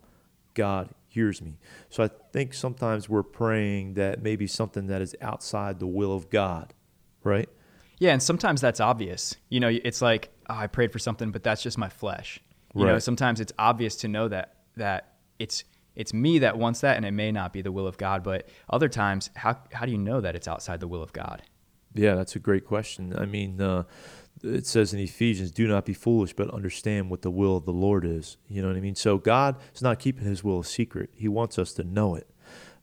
God 0.54 0.90
hears 1.08 1.42
me. 1.42 1.58
So 1.90 2.04
I 2.04 2.10
think 2.32 2.54
sometimes 2.54 3.10
we're 3.10 3.24
praying 3.24 3.96
that 3.96 4.22
maybe 4.22 4.46
something 4.46 4.86
that 4.88 5.02
is 5.02 5.16
outside 5.20 5.80
the 5.80 5.88
will 5.88 6.14
of 6.14 6.30
God, 6.30 6.76
right? 7.24 7.50
Yeah, 7.98 8.12
and 8.12 8.22
sometimes 8.22 8.62
that's 8.62 8.80
obvious. 8.80 9.36
You 9.50 9.62
know, 9.62 9.70
it's 9.70 10.02
like, 10.02 10.30
oh, 10.48 10.56
I 10.56 10.68
prayed 10.68 10.92
for 10.92 11.00
something, 11.00 11.32
but 11.32 11.42
that's 11.42 11.64
just 11.64 11.78
my 11.78 11.90
flesh. 11.90 12.40
You 12.76 12.86
right. 12.86 12.92
know, 12.92 13.00
sometimes 13.00 13.40
it's 13.40 13.54
obvious 13.58 13.96
to 13.98 14.08
know 14.08 14.28
that 14.28 14.58
that 14.76 15.16
it's 15.40 15.64
it's 16.00 16.14
me 16.14 16.40
that 16.40 16.58
wants 16.58 16.80
that 16.80 16.96
and 16.96 17.06
it 17.06 17.12
may 17.12 17.30
not 17.30 17.52
be 17.52 17.62
the 17.62 17.74
will 17.74 17.86
of 17.86 17.98
God. 17.98 18.24
But 18.24 18.48
other 18.70 18.88
times, 18.88 19.30
how, 19.36 19.58
how 19.74 19.86
do 19.86 19.92
you 19.92 19.98
know 19.98 20.22
that 20.22 20.34
it's 20.34 20.48
outside 20.48 20.80
the 20.80 20.88
will 20.88 21.04
of 21.04 21.12
God? 21.12 21.44
Yeah, 21.94 22.16
that's 22.16 22.38
a 22.38 22.40
great 22.40 22.66
question. 22.66 23.14
I 23.18 23.26
mean, 23.26 23.60
uh, 23.60 23.84
it 24.42 24.66
says 24.66 24.94
in 24.94 25.00
Ephesians, 25.02 25.52
do 25.52 25.68
not 25.68 25.86
be 25.86 25.94
foolish, 25.94 26.32
but 26.32 26.50
understand 26.52 27.10
what 27.10 27.22
the 27.22 27.30
will 27.30 27.58
of 27.58 27.66
the 27.66 27.74
Lord 27.74 28.06
is. 28.06 28.38
You 28.48 28.62
know 28.62 28.70
what 28.70 28.78
I 28.78 28.80
mean? 28.80 28.96
So 28.96 29.18
God 29.18 29.58
is 29.76 29.82
not 29.82 30.00
keeping 30.00 30.24
his 30.24 30.42
will 30.42 30.62
a 30.62 30.64
secret. 30.64 31.10
He 31.14 31.28
wants 31.28 31.60
us 31.60 31.74
to 31.74 31.84
know 31.84 32.16
it. 32.16 32.30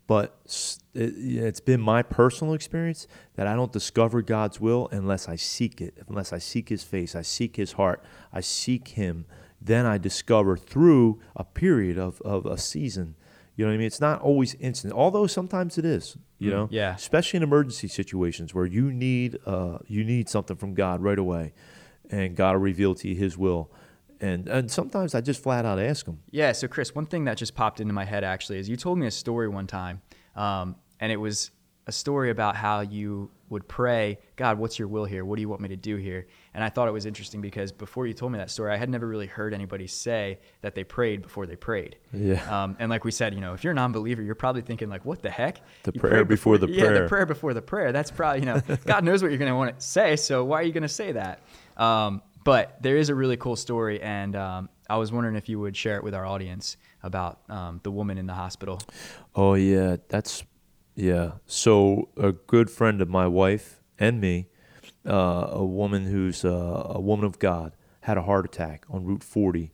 But 0.07 0.39
it, 0.93 1.43
has 1.43 1.61
been 1.61 1.81
my 1.81 2.03
personal 2.03 2.53
experience 2.53 3.07
that 3.35 3.47
I 3.47 3.57
don't 3.57 3.73
discover 3.73 4.21
God's 4.21 4.61
will 4.61 4.89
unless 4.93 5.27
I 5.27 5.37
seek 5.37 5.81
it, 5.81 5.99
unless 6.07 6.35
I 6.35 6.39
seek 6.39 6.69
his 6.69 6.85
face, 6.85 7.17
I 7.17 7.23
seek 7.23 7.57
his 7.57 7.73
heart, 7.73 8.05
I 8.31 8.41
seek 8.41 8.89
him 8.89 9.25
then 9.67 9.85
I 9.85 9.99
discover 9.99 10.57
through 10.57 11.21
a 11.35 11.45
period 11.45 11.99
of, 11.99 12.21
of 12.23 12.47
a 12.47 12.57
season. 12.57 13.17
You 13.57 13.65
know 13.65 13.71
what 13.71 13.75
I 13.75 13.79
mean? 13.79 13.87
It's 13.87 14.01
not 14.01 14.21
always 14.21 14.55
instant, 14.57 14.93
although 14.93 15.27
sometimes 15.27 15.79
it 15.79 15.85
is. 15.85 16.17
You 16.39 16.51
mm, 16.51 16.55
know, 16.55 16.69
yeah. 16.71 16.95
Especially 16.95 17.39
in 17.39 17.43
emergency 17.43 17.89
situations 17.89 18.55
where 18.55 18.67
you 18.67 18.93
need 18.93 19.39
uh, 19.47 19.79
you 19.87 20.05
need 20.05 20.29
something 20.29 20.57
from 20.57 20.75
God 20.75 21.03
right 21.03 21.19
away, 21.19 21.55
and 22.11 22.37
God 22.37 22.53
will 22.53 22.61
reveal 22.61 22.95
to 22.97 23.09
you 23.09 23.15
His 23.15 23.39
will. 23.39 23.71
And 24.21 24.47
and 24.47 24.71
sometimes 24.71 25.15
I 25.15 25.23
just 25.23 25.43
flat 25.43 25.65
out 25.65 25.79
ask 25.79 26.07
Him. 26.07 26.21
Yeah. 26.31 26.53
So 26.53 26.69
Chris, 26.69 26.95
one 26.95 27.07
thing 27.07 27.25
that 27.25 27.39
just 27.39 27.55
popped 27.55 27.81
into 27.81 27.95
my 27.95 28.05
head 28.05 28.25
actually 28.25 28.59
is 28.59 28.69
you 28.69 28.77
told 28.77 28.99
me 28.99 29.07
a 29.07 29.11
story 29.11 29.49
one 29.49 29.67
time, 29.67 30.03
um, 30.35 30.77
and 31.01 31.11
it 31.11 31.17
was 31.17 31.51
a 31.87 31.93
story 31.93 32.31
about 32.31 32.57
how 32.57 32.81
you 32.81 33.31
would 33.49 33.69
pray, 33.69 34.19
God, 34.37 34.59
what's 34.59 34.79
your 34.79 34.89
will 34.89 35.05
here? 35.05 35.25
What 35.25 35.37
do 35.37 35.41
you 35.41 35.49
want 35.49 35.61
me 35.61 35.69
to 35.69 35.77
do 35.77 35.97
here? 35.97 36.27
And 36.55 36.65
I 36.65 36.69
thought 36.69 36.89
it 36.89 36.93
was 36.93 37.07
interesting 37.07 37.41
because 37.41 37.71
before 37.71 38.07
you 38.07 38.15
told 38.15 38.33
me 38.33 38.39
that 38.39 38.51
story, 38.51 38.73
I 38.73 38.77
had 38.77 38.91
never 38.91 39.07
really 39.07 39.27
heard 39.27 39.55
anybody 39.55 39.87
say 39.87 40.39
that 40.63 40.75
they 40.75 40.85
prayed 40.85 41.23
before 41.23 41.47
they 41.47 41.57
prayed. 41.57 41.97
Yeah. 42.13 42.43
Um, 42.51 42.77
and 42.79 42.91
like 42.91 43.05
we 43.05 43.11
said, 43.11 43.35
you 43.35 43.41
know, 43.41 43.55
if 43.55 43.63
you're 43.63 43.73
a 43.73 43.77
non-believer, 43.77 44.23
you're 44.23 44.35
probably 44.35 44.63
thinking 44.63 44.89
like, 44.89 45.05
what 45.05 45.23
the 45.23 45.31
heck? 45.31 45.61
The 45.85 45.93
you 45.95 46.01
prayer 46.01 46.25
before, 46.25 46.59
before, 46.59 46.59
the 46.59 46.67
prayer. 46.67 46.95
Yeah, 46.95 47.01
the 47.03 47.09
prayer 47.09 47.27
before 47.27 47.55
the 47.55 47.63
prayer. 47.63 47.93
That's 47.93 48.11
probably, 48.11 48.41
you 48.41 48.47
know, 48.47 48.61
God 48.85 49.05
knows 49.05 49.23
what 49.23 49.31
you're 49.31 49.39
going 49.39 49.51
to 49.51 49.57
want 49.57 49.79
to 49.79 49.85
say. 49.85 50.17
So 50.17 50.45
why 50.45 50.61
are 50.61 50.65
you 50.65 50.73
going 50.73 50.83
to 50.83 50.89
say 50.89 51.13
that? 51.13 51.41
Um, 51.77 52.23
but 52.45 52.81
there 52.81 52.97
is 52.97 53.09
a 53.09 53.15
really 53.15 53.37
cool 53.37 53.57
story. 53.57 54.01
And 54.01 54.37
um, 54.37 54.69
I 54.89 54.97
was 54.97 55.13
wondering 55.13 55.37
if 55.37 55.49
you 55.49 55.59
would 55.61 55.77
share 55.77 55.97
it 55.97 56.05
with 56.05 56.15
our 56.15 56.25
audience 56.25 56.77
about 57.03 57.41
um, 57.49 57.81
the 57.83 57.91
woman 57.91 58.19
in 58.19 58.27
the 58.27 58.35
hospital. 58.35 58.81
Oh 59.35 59.55
yeah. 59.55 59.97
That's, 60.09 60.45
yeah. 60.97 61.33
So 61.47 62.09
a 62.17 62.33
good 62.33 62.71
friend 62.71 63.01
of 63.01 63.09
my 63.09 63.27
wife 63.27 63.81
and 63.99 64.21
me, 64.21 64.49
uh, 65.07 65.49
a 65.51 65.65
woman 65.65 66.07
who's 66.07 66.45
uh, 66.45 66.93
a 66.95 67.01
woman 67.01 67.27
of 67.27 67.39
God, 67.39 67.73
had 68.01 68.17
a 68.17 68.23
heart 68.23 68.47
attack 68.47 68.87
on 68.89 69.05
Route 69.05 69.23
40 69.23 69.73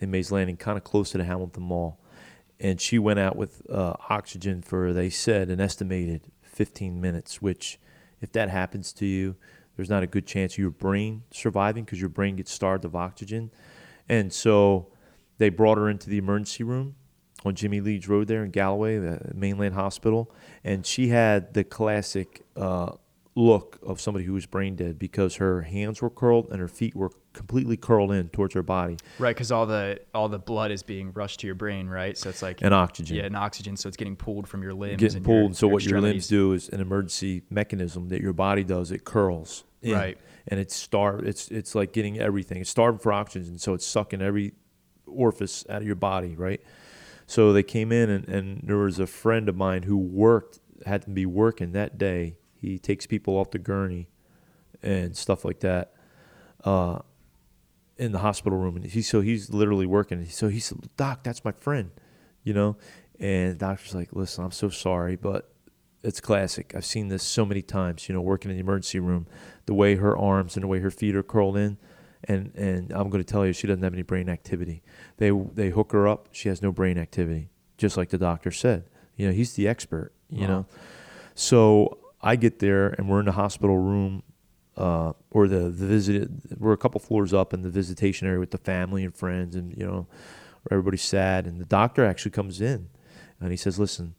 in 0.00 0.10
Mays 0.10 0.32
Landing, 0.32 0.56
kind 0.56 0.76
of 0.76 0.84
close 0.84 1.12
to 1.12 1.18
the 1.18 1.24
Hamilton 1.24 1.62
Mall. 1.62 2.00
And 2.58 2.80
she 2.80 2.98
went 2.98 3.18
out 3.18 3.36
with 3.36 3.62
uh, 3.70 3.94
oxygen 4.10 4.62
for, 4.62 4.92
they 4.92 5.10
said, 5.10 5.48
an 5.48 5.60
estimated 5.60 6.22
15 6.42 7.00
minutes, 7.00 7.40
which, 7.40 7.78
if 8.20 8.32
that 8.32 8.48
happens 8.48 8.92
to 8.94 9.06
you, 9.06 9.36
there's 9.76 9.90
not 9.90 10.02
a 10.02 10.06
good 10.06 10.26
chance 10.26 10.54
of 10.54 10.58
your 10.58 10.70
brain 10.70 11.22
surviving 11.30 11.84
because 11.84 12.00
your 12.00 12.08
brain 12.08 12.36
gets 12.36 12.52
starved 12.52 12.84
of 12.84 12.96
oxygen. 12.96 13.50
And 14.08 14.32
so 14.32 14.88
they 15.38 15.50
brought 15.50 15.78
her 15.78 15.88
into 15.88 16.08
the 16.08 16.18
emergency 16.18 16.64
room 16.64 16.94
on 17.44 17.54
Jimmy 17.54 17.80
Leeds 17.80 18.08
Road 18.08 18.28
there 18.28 18.44
in 18.44 18.50
Galloway, 18.50 18.98
the 18.98 19.32
mainland 19.34 19.74
hospital. 19.74 20.32
And 20.62 20.84
she 20.86 21.08
had 21.08 21.54
the 21.54 21.64
classic 21.64 22.42
uh, 22.56 22.92
look 23.34 23.78
of 23.82 24.00
somebody 24.00 24.24
who 24.24 24.32
was 24.32 24.46
brain 24.46 24.76
dead 24.76 24.98
because 24.98 25.36
her 25.36 25.62
hands 25.62 26.00
were 26.00 26.10
curled 26.10 26.48
and 26.50 26.60
her 26.60 26.68
feet 26.68 26.94
were 26.94 27.10
completely 27.32 27.76
curled 27.76 28.12
in 28.12 28.28
towards 28.28 28.54
her 28.54 28.62
body. 28.62 28.96
Right, 29.18 29.34
because 29.34 29.50
all 29.50 29.66
the 29.66 30.00
all 30.14 30.28
the 30.28 30.38
blood 30.38 30.70
is 30.70 30.82
being 30.82 31.12
rushed 31.12 31.40
to 31.40 31.46
your 31.46 31.56
brain, 31.56 31.88
right? 31.88 32.16
So 32.16 32.30
it's 32.30 32.42
like 32.42 32.62
an 32.62 32.72
oxygen. 32.72 33.16
Yeah, 33.16 33.24
and 33.24 33.36
oxygen, 33.36 33.76
so 33.76 33.88
it's 33.88 33.96
getting 33.96 34.16
pulled 34.16 34.48
from 34.48 34.62
your 34.62 34.72
limbs. 34.72 35.00
Getting 35.00 35.18
and 35.18 35.26
pulled. 35.26 35.36
Your, 35.36 35.46
and 35.46 35.56
so 35.56 35.66
your 35.66 35.72
what 35.72 35.84
your 35.84 36.00
limbs 36.00 36.28
do 36.28 36.52
is 36.52 36.68
an 36.68 36.80
emergency 36.80 37.42
mechanism 37.50 38.08
that 38.08 38.20
your 38.20 38.32
body 38.32 38.64
does. 38.64 38.90
It 38.92 39.04
curls. 39.04 39.64
in, 39.82 39.92
Right. 39.92 40.18
And 40.48 40.60
it's 40.60 40.74
starved. 40.74 41.26
It's 41.26 41.48
it's 41.48 41.74
like 41.74 41.92
getting 41.92 42.18
everything. 42.18 42.60
It's 42.60 42.70
starved 42.70 43.02
for 43.02 43.12
oxygen, 43.12 43.58
so 43.58 43.74
it's 43.74 43.86
sucking 43.86 44.22
every 44.22 44.52
orifice 45.06 45.64
out 45.68 45.82
of 45.82 45.86
your 45.86 45.96
body, 45.96 46.36
right? 46.36 46.60
So 47.26 47.52
they 47.52 47.62
came 47.62 47.90
in, 47.92 48.10
and, 48.10 48.28
and 48.28 48.60
there 48.64 48.76
was 48.76 48.98
a 48.98 49.06
friend 49.06 49.48
of 49.48 49.56
mine 49.56 49.84
who 49.84 49.96
worked, 49.96 50.60
had 50.86 51.02
to 51.02 51.10
be 51.10 51.26
working 51.26 51.72
that 51.72 51.96
day. 51.96 52.36
He 52.60 52.78
takes 52.78 53.06
people 53.06 53.34
off 53.34 53.50
the 53.50 53.58
gurney 53.58 54.08
and 54.82 55.16
stuff 55.16 55.44
like 55.44 55.60
that 55.60 55.92
uh, 56.64 56.98
in 57.96 58.12
the 58.12 58.18
hospital 58.18 58.58
room. 58.58 58.76
And 58.76 58.84
he, 58.84 59.02
so 59.02 59.20
he's 59.20 59.50
literally 59.50 59.86
working. 59.86 60.24
So 60.26 60.48
he 60.48 60.60
said, 60.60 60.78
Doc, 60.96 61.22
that's 61.22 61.44
my 61.44 61.52
friend, 61.52 61.90
you 62.42 62.52
know? 62.52 62.76
And 63.18 63.52
the 63.52 63.56
doctor's 63.56 63.94
like, 63.94 64.12
listen, 64.12 64.44
I'm 64.44 64.50
so 64.50 64.68
sorry, 64.68 65.16
but 65.16 65.50
it's 66.02 66.20
classic. 66.20 66.74
I've 66.76 66.84
seen 66.84 67.08
this 67.08 67.22
so 67.22 67.46
many 67.46 67.62
times, 67.62 68.08
you 68.08 68.14
know, 68.14 68.20
working 68.20 68.50
in 68.50 68.56
the 68.56 68.60
emergency 68.60 69.00
room, 69.00 69.26
the 69.66 69.74
way 69.74 69.94
her 69.96 70.16
arms 70.16 70.56
and 70.56 70.62
the 70.62 70.68
way 70.68 70.80
her 70.80 70.90
feet 70.90 71.16
are 71.16 71.22
curled 71.22 71.56
in. 71.56 71.78
And, 72.26 72.54
and 72.54 72.92
I'm 72.92 73.10
going 73.10 73.22
to 73.22 73.30
tell 73.30 73.46
you, 73.46 73.52
she 73.52 73.66
doesn't 73.66 73.82
have 73.82 73.92
any 73.92 74.02
brain 74.02 74.28
activity. 74.28 74.82
They, 75.18 75.30
they 75.30 75.70
hook 75.70 75.92
her 75.92 76.08
up. 76.08 76.28
She 76.32 76.48
has 76.48 76.62
no 76.62 76.72
brain 76.72 76.98
activity, 76.98 77.50
just 77.76 77.96
like 77.96 78.08
the 78.08 78.18
doctor 78.18 78.50
said. 78.50 78.84
You 79.16 79.26
know, 79.26 79.32
he's 79.32 79.54
the 79.54 79.68
expert, 79.68 80.12
you 80.30 80.46
know? 80.46 80.66
So 81.34 81.98
I 82.22 82.36
get 82.36 82.58
there 82.60 82.88
and 82.88 83.08
we're 83.08 83.20
in 83.20 83.26
the 83.26 83.32
hospital 83.32 83.76
room 83.76 84.22
uh, 84.76 85.12
or 85.30 85.46
the, 85.48 85.70
the 85.70 85.86
visit. 85.86 86.30
We're 86.58 86.72
a 86.72 86.78
couple 86.78 87.00
floors 87.00 87.32
up 87.32 87.52
in 87.52 87.62
the 87.62 87.70
visitation 87.70 88.26
area 88.26 88.40
with 88.40 88.50
the 88.50 88.58
family 88.58 89.04
and 89.04 89.14
friends, 89.14 89.54
and 89.54 89.76
you 89.76 89.86
know, 89.86 90.06
everybody's 90.70 91.02
sad. 91.02 91.46
And 91.46 91.60
the 91.60 91.64
doctor 91.64 92.04
actually 92.04 92.32
comes 92.32 92.60
in, 92.60 92.88
and 93.40 93.50
he 93.50 93.56
says, 93.56 93.78
"Listen, 93.78 94.14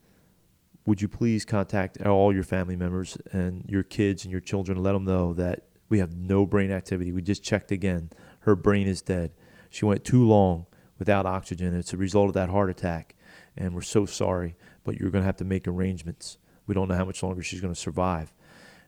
would 0.85 1.01
you 1.01 1.07
please 1.07 1.45
contact 1.45 2.01
all 2.01 2.33
your 2.33 2.43
family 2.43 2.75
members 2.75 3.17
and 3.31 3.65
your 3.67 3.83
kids 3.83 4.23
and 4.23 4.31
your 4.31 4.41
children, 4.41 4.77
and 4.77 4.83
let 4.83 4.93
them 4.93 5.05
know 5.05 5.33
that 5.33 5.63
we 5.89 5.99
have 5.99 6.15
no 6.15 6.45
brain 6.45 6.71
activity. 6.71 7.11
We 7.11 7.21
just 7.21 7.43
checked 7.43 7.71
again. 7.71 8.11
Her 8.41 8.55
brain 8.55 8.87
is 8.87 9.01
dead. 9.01 9.31
She 9.69 9.85
went 9.85 10.03
too 10.03 10.25
long 10.25 10.65
without 10.97 11.25
oxygen. 11.25 11.75
It's 11.75 11.93
a 11.93 11.97
result 11.97 12.29
of 12.29 12.33
that 12.35 12.49
heart 12.49 12.69
attack, 12.69 13.15
and 13.57 13.73
we're 13.73 13.81
so 13.81 14.05
sorry. 14.05 14.55
But 14.83 14.99
you're 14.99 15.09
going 15.09 15.23
to 15.23 15.27
have 15.27 15.37
to 15.37 15.45
make 15.45 15.67
arrangements. 15.67 16.37
We 16.67 16.75
don't 16.75 16.87
know 16.87 16.95
how 16.95 17.05
much 17.05 17.23
longer 17.23 17.43
she's 17.43 17.61
going 17.61 17.73
to 17.73 17.79
survive." 17.79 18.33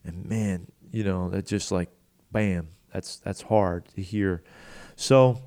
And 0.03 0.25
man, 0.25 0.71
you 0.91 1.03
know, 1.03 1.29
that 1.29 1.45
just 1.45 1.71
like, 1.71 1.89
bam, 2.31 2.69
that's 2.93 3.17
that's 3.17 3.41
hard 3.43 3.87
to 3.95 4.01
hear. 4.01 4.43
So 4.95 5.41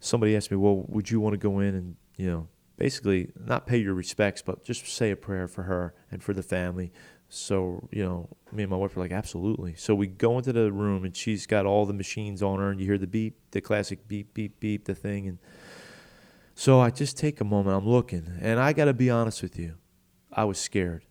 somebody 0.00 0.36
asked 0.36 0.50
me, 0.50 0.56
well, 0.56 0.84
would 0.88 1.10
you 1.10 1.20
want 1.20 1.32
to 1.32 1.38
go 1.38 1.60
in 1.60 1.74
and 1.74 1.96
you 2.16 2.30
know, 2.30 2.48
basically 2.76 3.32
not 3.38 3.66
pay 3.66 3.78
your 3.78 3.94
respects, 3.94 4.42
but 4.42 4.64
just 4.64 4.86
say 4.86 5.10
a 5.10 5.16
prayer 5.16 5.48
for 5.48 5.64
her 5.64 5.94
and 6.10 6.22
for 6.22 6.32
the 6.32 6.42
family. 6.42 6.92
So 7.36 7.88
you 7.90 8.04
know, 8.04 8.28
me 8.52 8.62
and 8.62 8.70
my 8.70 8.76
wife 8.76 8.96
were 8.96 9.02
like, 9.02 9.12
absolutely. 9.12 9.74
So 9.74 9.94
we 9.94 10.06
go 10.06 10.38
into 10.38 10.52
the 10.52 10.72
room 10.72 11.04
and 11.04 11.16
she's 11.16 11.46
got 11.46 11.66
all 11.66 11.86
the 11.86 11.92
machines 11.92 12.42
on 12.42 12.58
her, 12.58 12.70
and 12.70 12.80
you 12.80 12.86
hear 12.86 12.98
the 12.98 13.06
beep, 13.06 13.38
the 13.50 13.60
classic 13.60 14.06
beep, 14.08 14.34
beep, 14.34 14.60
beep, 14.60 14.84
the 14.84 14.94
thing, 14.94 15.28
and 15.28 15.38
so 16.54 16.80
I 16.80 16.90
just 16.90 17.18
take 17.18 17.40
a 17.40 17.44
moment. 17.44 17.76
I'm 17.76 17.88
looking, 17.88 18.38
and 18.40 18.60
I 18.60 18.72
got 18.72 18.84
to 18.84 18.94
be 18.94 19.10
honest 19.10 19.42
with 19.42 19.58
you, 19.58 19.74
I 20.32 20.44
was 20.44 20.58
scared. 20.58 21.04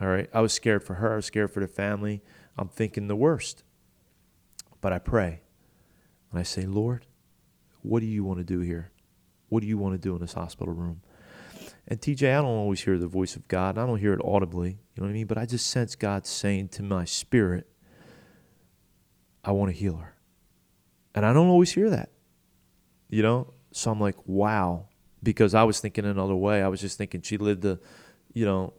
All 0.00 0.08
right. 0.08 0.28
I 0.32 0.40
was 0.40 0.52
scared 0.52 0.84
for 0.84 0.94
her. 0.94 1.14
I 1.14 1.16
was 1.16 1.26
scared 1.26 1.50
for 1.50 1.60
the 1.60 1.68
family. 1.68 2.22
I'm 2.56 2.68
thinking 2.68 3.08
the 3.08 3.16
worst. 3.16 3.64
But 4.80 4.92
I 4.92 4.98
pray. 4.98 5.40
And 6.30 6.38
I 6.38 6.42
say, 6.42 6.66
Lord, 6.66 7.06
what 7.82 8.00
do 8.00 8.06
you 8.06 8.24
want 8.24 8.38
to 8.38 8.44
do 8.44 8.60
here? 8.60 8.90
What 9.48 9.60
do 9.60 9.66
you 9.66 9.78
want 9.78 9.94
to 9.94 9.98
do 9.98 10.14
in 10.14 10.20
this 10.20 10.34
hospital 10.34 10.74
room? 10.74 11.02
And 11.88 12.00
TJ, 12.00 12.30
I 12.30 12.42
don't 12.42 12.46
always 12.46 12.80
hear 12.82 12.98
the 12.98 13.06
voice 13.06 13.36
of 13.36 13.46
God. 13.48 13.78
I 13.78 13.86
don't 13.86 13.98
hear 13.98 14.12
it 14.12 14.20
audibly. 14.24 14.70
You 14.70 14.76
know 15.00 15.04
what 15.04 15.10
I 15.10 15.12
mean? 15.12 15.26
But 15.26 15.38
I 15.38 15.46
just 15.46 15.68
sense 15.68 15.94
God 15.94 16.26
saying 16.26 16.68
to 16.70 16.82
my 16.82 17.04
spirit, 17.04 17.68
I 19.44 19.52
want 19.52 19.70
to 19.72 19.76
heal 19.76 19.96
her. 19.96 20.14
And 21.14 21.24
I 21.24 21.32
don't 21.32 21.46
always 21.48 21.72
hear 21.72 21.88
that. 21.90 22.10
You 23.08 23.22
know? 23.22 23.54
So 23.72 23.90
I'm 23.92 24.00
like, 24.00 24.16
wow. 24.26 24.88
Because 25.22 25.54
I 25.54 25.62
was 25.62 25.80
thinking 25.80 26.04
another 26.04 26.34
way. 26.34 26.62
I 26.62 26.68
was 26.68 26.80
just 26.80 26.98
thinking 26.98 27.22
she 27.22 27.36
lived 27.36 27.64
a, 27.64 27.78
you 28.32 28.44
know, 28.44 28.72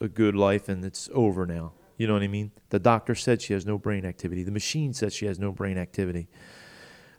a 0.00 0.08
good 0.08 0.36
life 0.36 0.68
and 0.68 0.84
it's 0.84 1.08
over 1.12 1.46
now. 1.46 1.72
You 1.96 2.06
know 2.06 2.14
what 2.14 2.22
I 2.22 2.28
mean? 2.28 2.52
The 2.70 2.78
doctor 2.78 3.14
said 3.14 3.42
she 3.42 3.52
has 3.54 3.66
no 3.66 3.76
brain 3.78 4.04
activity. 4.04 4.42
The 4.44 4.50
machine 4.52 4.92
says 4.94 5.14
she 5.14 5.26
has 5.26 5.38
no 5.38 5.52
brain 5.52 5.78
activity. 5.78 6.28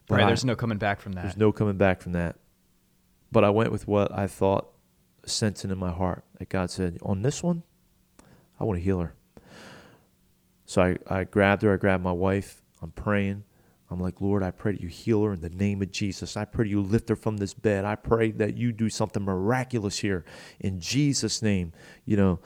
But 0.08 0.16
right, 0.16 0.24
I- 0.24 0.28
there's 0.28 0.46
no 0.46 0.56
coming 0.56 0.78
back 0.78 1.02
from 1.02 1.14
that. 1.14 1.22
there's 1.24 1.38
no 1.38 1.52
coming 1.52 1.78
back 1.78 2.02
from 2.02 2.14
that. 2.14 2.38
But 3.32 3.44
I 3.44 3.50
went 3.50 3.72
with 3.72 3.88
what 3.88 4.12
I 4.12 4.28
thought, 4.28 4.70
sensing 5.26 5.72
in 5.72 5.78
my 5.78 5.92
heart 5.92 6.24
that 6.40 6.50
God 6.50 6.70
said, 6.70 6.98
on 7.02 7.22
this 7.22 7.42
one, 7.42 7.64
I 8.60 8.64
want 8.64 8.80
to 8.80 8.84
heal 8.84 9.00
her. 9.00 9.14
So 10.66 10.82
I, 10.82 10.98
I 11.08 11.24
grabbed 11.24 11.62
her, 11.62 11.74
I 11.74 11.78
grabbed 11.78 12.04
my 12.04 12.12
wife, 12.12 12.62
I'm 12.82 12.92
praying. 12.92 13.44
I'm 13.92 14.00
like, 14.00 14.22
Lord, 14.22 14.42
I 14.42 14.50
pray 14.50 14.72
that 14.72 14.82
you 14.82 14.88
heal 14.88 15.24
her 15.24 15.34
in 15.34 15.42
the 15.42 15.50
name 15.50 15.82
of 15.84 15.92
Jesus. 15.92 16.36
I 16.36 16.46
pray 16.46 16.68
you 16.68 16.82
lift 16.82 17.10
her 17.10 17.16
from 17.16 17.38
this 17.38 17.54
bed. 17.54 17.86
I 17.86 17.96
pray 17.96 18.32
that 18.32 18.58
you 18.58 18.72
do 18.72 18.90
something 18.90 19.24
miraculous 19.24 20.00
here 20.00 20.26
in 20.60 20.80
Jesus' 20.80 21.44
name. 21.44 21.74
You 22.04 22.18
know, 22.18 22.40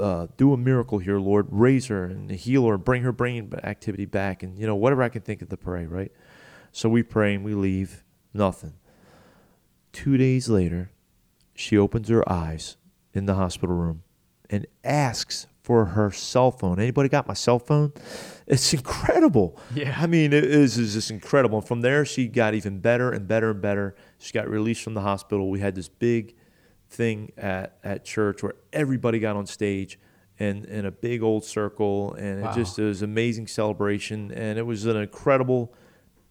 uh, 0.00 0.28
do 0.38 0.54
a 0.54 0.56
miracle 0.56 0.98
here, 0.98 1.18
Lord. 1.18 1.48
Raise 1.50 1.86
her 1.88 2.04
and 2.04 2.30
heal 2.30 2.66
her, 2.66 2.74
and 2.74 2.84
bring 2.84 3.02
her 3.02 3.12
brain 3.12 3.52
activity 3.62 4.06
back, 4.06 4.42
and, 4.42 4.58
you 4.58 4.66
know, 4.66 4.74
whatever 4.74 5.02
I 5.02 5.10
can 5.10 5.20
think 5.20 5.42
of 5.42 5.50
to 5.50 5.56
pray, 5.58 5.84
right? 5.84 6.12
So 6.72 6.88
we 6.88 7.02
pray 7.02 7.34
and 7.34 7.44
we 7.44 7.54
leave. 7.54 8.02
Nothing. 8.32 8.74
Two 9.92 10.18
days 10.18 10.50
later, 10.50 10.90
she 11.56 11.76
opens 11.76 12.08
her 12.08 12.26
eyes 12.30 12.76
in 13.12 13.26
the 13.26 13.34
hospital 13.34 13.74
room 13.74 14.02
and 14.50 14.66
asks 14.84 15.46
for 15.62 15.86
her 15.86 16.12
cell 16.12 16.52
phone. 16.52 16.78
Anybody 16.78 17.08
got 17.08 17.26
my 17.26 17.34
cell 17.34 17.58
phone? 17.58 17.92
It's 18.46 18.72
incredible. 18.72 19.58
Yeah. 19.74 19.96
I 19.98 20.06
mean, 20.06 20.32
it 20.32 20.44
is, 20.44 20.78
is 20.78 20.92
just 20.94 21.10
incredible. 21.10 21.58
And 21.58 21.66
from 21.66 21.80
there, 21.80 22.04
she 22.04 22.28
got 22.28 22.54
even 22.54 22.78
better 22.78 23.10
and 23.10 23.26
better 23.26 23.50
and 23.50 23.60
better. 23.60 23.96
She 24.18 24.32
got 24.32 24.48
released 24.48 24.82
from 24.84 24.94
the 24.94 25.00
hospital. 25.00 25.50
We 25.50 25.58
had 25.58 25.74
this 25.74 25.88
big 25.88 26.36
thing 26.88 27.32
at, 27.36 27.78
at 27.82 28.04
church 28.04 28.44
where 28.44 28.54
everybody 28.72 29.18
got 29.18 29.34
on 29.34 29.46
stage 29.46 29.98
and 30.38 30.64
in 30.66 30.86
a 30.86 30.92
big 30.92 31.22
old 31.24 31.44
circle. 31.44 32.14
And 32.14 32.42
Wow. 32.42 32.52
it 32.52 32.54
just 32.54 32.78
it 32.78 32.84
was 32.84 33.02
an 33.02 33.10
amazing 33.10 33.48
celebration. 33.48 34.30
And 34.30 34.58
it 34.60 34.66
was 34.66 34.86
an 34.86 34.96
incredible 34.96 35.74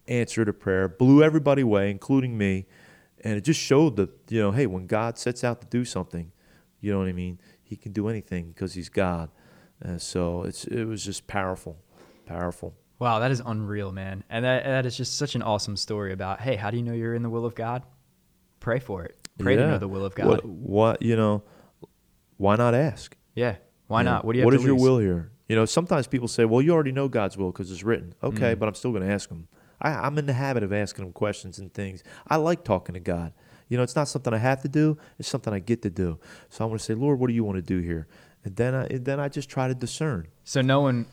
answer 0.08 0.46
to 0.46 0.52
prayer. 0.54 0.88
Blew 0.88 1.22
everybody 1.22 1.60
away, 1.60 1.90
including 1.90 2.38
me. 2.38 2.64
And 3.24 3.36
it 3.36 3.42
just 3.42 3.60
showed 3.60 3.96
that, 3.96 4.10
you 4.28 4.40
know, 4.40 4.50
hey, 4.52 4.66
when 4.66 4.86
God 4.86 5.18
sets 5.18 5.42
out 5.42 5.60
to 5.62 5.66
do 5.66 5.84
something, 5.84 6.32
you 6.80 6.92
know 6.92 6.98
what 6.98 7.08
I 7.08 7.12
mean? 7.12 7.40
He 7.62 7.76
can 7.76 7.92
do 7.92 8.08
anything 8.08 8.48
because 8.52 8.74
he's 8.74 8.88
God. 8.88 9.30
and 9.80 10.00
so 10.00 10.42
it's 10.44 10.64
it 10.64 10.84
was 10.84 11.04
just 11.04 11.26
powerful, 11.26 11.76
powerful. 12.26 12.74
Wow, 12.98 13.18
that 13.18 13.30
is 13.30 13.42
unreal, 13.44 13.92
man. 13.92 14.24
And 14.30 14.44
that, 14.44 14.64
that 14.64 14.86
is 14.86 14.96
just 14.96 15.18
such 15.18 15.34
an 15.34 15.42
awesome 15.42 15.76
story 15.76 16.12
about, 16.12 16.40
hey, 16.40 16.56
how 16.56 16.70
do 16.70 16.76
you 16.78 16.82
know 16.82 16.92
you're 16.94 17.14
in 17.14 17.22
the 17.22 17.28
will 17.28 17.44
of 17.44 17.54
God? 17.54 17.82
Pray 18.60 18.78
for 18.78 19.04
it. 19.04 19.16
Pray 19.38 19.54
to 19.56 19.66
know 19.66 19.78
the 19.78 19.88
will 19.88 20.04
of 20.04 20.14
God. 20.14 20.26
What, 20.28 20.44
what 20.46 21.02
you 21.02 21.14
know? 21.16 21.42
Why 22.38 22.56
not 22.56 22.74
ask? 22.74 23.16
Yeah. 23.34 23.56
Why 23.86 24.00
You 24.00 24.04
know, 24.04 24.10
not? 24.12 24.24
What 24.24 24.32
do 24.32 24.38
you 24.38 24.42
have 24.42 24.46
What 24.46 24.54
is 24.60 24.64
your 24.64 24.76
will 24.76 24.98
here? 24.98 25.30
You 25.48 25.56
know, 25.56 25.64
sometimes 25.64 26.06
people 26.06 26.26
say, 26.28 26.44
"Well, 26.44 26.60
you 26.62 26.72
already 26.72 26.90
know 26.92 27.08
God's 27.08 27.36
will 27.36 27.52
because 27.52 27.70
it's 27.70 27.84
written." 27.84 28.14
Okay, 28.22 28.54
Mm. 28.54 28.58
but 28.58 28.68
I'm 28.68 28.74
still 28.74 28.90
going 28.92 29.02
to 29.04 29.10
ask 29.12 29.28
Him. 29.30 29.46
I, 29.80 29.90
I'm 29.90 30.18
in 30.18 30.26
the 30.26 30.32
habit 30.32 30.62
of 30.62 30.72
asking 30.72 31.06
Him 31.06 31.12
questions 31.12 31.58
and 31.58 31.72
things. 31.72 32.02
I 32.28 32.36
like 32.36 32.64
talking 32.64 32.94
to 32.94 33.00
God. 33.00 33.32
You 33.68 33.76
know, 33.76 33.82
it's 33.82 33.96
not 33.96 34.08
something 34.08 34.32
I 34.32 34.38
have 34.38 34.62
to 34.62 34.68
do; 34.68 34.98
it's 35.18 35.28
something 35.28 35.52
I 35.52 35.58
get 35.58 35.82
to 35.82 35.90
do. 35.90 36.18
So 36.48 36.64
I'm 36.64 36.70
going 36.70 36.78
to 36.78 36.84
say, 36.84 36.94
"Lord, 36.94 37.18
what 37.18 37.28
do 37.28 37.34
you 37.34 37.44
want 37.44 37.56
to 37.56 37.62
do 37.62 37.78
here?" 37.80 38.06
And 38.44 38.54
then, 38.54 38.74
I, 38.74 38.84
and 38.84 39.04
then 39.04 39.18
I 39.18 39.28
just 39.28 39.48
try 39.48 39.66
to 39.66 39.74
discern. 39.74 40.28
So 40.44 40.60
knowing 40.60 41.06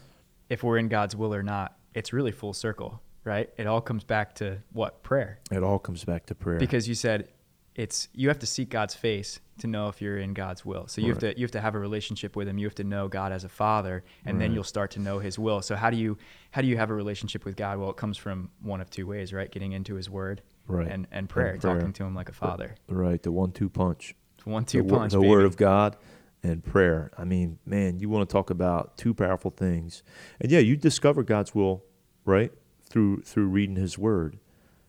if 0.49 0.61
we're 0.63 0.77
in 0.77 0.87
God's 0.87 1.15
will 1.15 1.33
or 1.33 1.41
not, 1.41 1.75
it's 1.95 2.13
really 2.13 2.31
full 2.31 2.53
circle, 2.53 3.01
right? 3.23 3.49
It 3.57 3.65
all 3.65 3.81
comes 3.81 4.03
back 4.03 4.35
to 4.35 4.59
what? 4.71 5.01
Prayer. 5.01 5.39
It 5.51 5.63
all 5.63 5.79
comes 5.79 6.03
back 6.03 6.27
to 6.27 6.35
prayer. 6.35 6.59
Because 6.59 6.87
you 6.87 6.93
said 6.93 7.29
it's 7.75 8.07
you 8.13 8.27
have 8.27 8.39
to 8.39 8.45
seek 8.45 8.69
God's 8.69 8.93
face 8.95 9.39
to 9.59 9.67
know 9.67 9.87
if 9.87 10.01
you're 10.01 10.17
in 10.17 10.33
God's 10.33 10.65
will. 10.65 10.87
So 10.87 11.01
you 11.01 11.09
have 11.09 11.19
to 11.19 11.37
you 11.37 11.43
have 11.43 11.51
to 11.51 11.61
have 11.61 11.75
a 11.75 11.79
relationship 11.79 12.35
with 12.35 12.47
him. 12.47 12.57
You 12.57 12.65
have 12.67 12.75
to 12.75 12.83
know 12.83 13.07
God 13.07 13.31
as 13.31 13.43
a 13.43 13.49
father 13.49 14.03
and 14.25 14.39
then 14.39 14.53
you'll 14.53 14.63
start 14.63 14.91
to 14.91 14.99
know 14.99 15.19
his 15.19 15.37
will. 15.39 15.61
So 15.61 15.75
how 15.75 15.89
do 15.89 15.97
you 15.97 16.17
how 16.51 16.61
do 16.61 16.67
you 16.67 16.77
have 16.77 16.89
a 16.89 16.93
relationship 16.93 17.45
with 17.45 17.55
God? 17.55 17.79
Well, 17.79 17.89
it 17.89 17.97
comes 17.97 18.17
from 18.17 18.49
one 18.61 18.81
of 18.81 18.89
two 18.89 19.07
ways, 19.07 19.33
right? 19.33 19.51
Getting 19.51 19.71
into 19.73 19.95
his 19.95 20.09
word 20.09 20.41
Right. 20.67 20.87
and 20.87 21.07
and 21.11 21.27
prayer, 21.29 21.51
And 21.53 21.61
prayer. 21.61 21.75
talking 21.75 21.93
to 21.93 22.03
him 22.03 22.15
like 22.15 22.29
a 22.29 22.33
father. 22.33 22.75
right, 22.87 23.21
the 23.21 23.31
one-two 23.31 23.69
punch. 23.69 24.15
One 24.45 24.65
two 24.65 24.83
punch. 24.83 25.11
the 25.13 25.19
baby. 25.19 25.29
word 25.29 25.45
of 25.45 25.57
God 25.57 25.97
and 26.41 26.63
prayer. 26.63 27.11
I 27.17 27.23
mean, 27.23 27.59
man, 27.65 27.99
you 27.99 28.09
want 28.09 28.27
to 28.27 28.31
talk 28.33 28.49
about 28.49 28.97
two 28.97 29.13
powerful 29.13 29.51
things. 29.51 30.03
And 30.39 30.51
yeah, 30.51 30.59
you 30.59 30.75
discover 30.77 31.23
God's 31.23 31.53
will 31.55 31.83
right? 32.25 32.51
Through 32.89 33.21
through 33.23 33.47
reading 33.47 33.75
His 33.75 33.97
Word, 33.97 34.37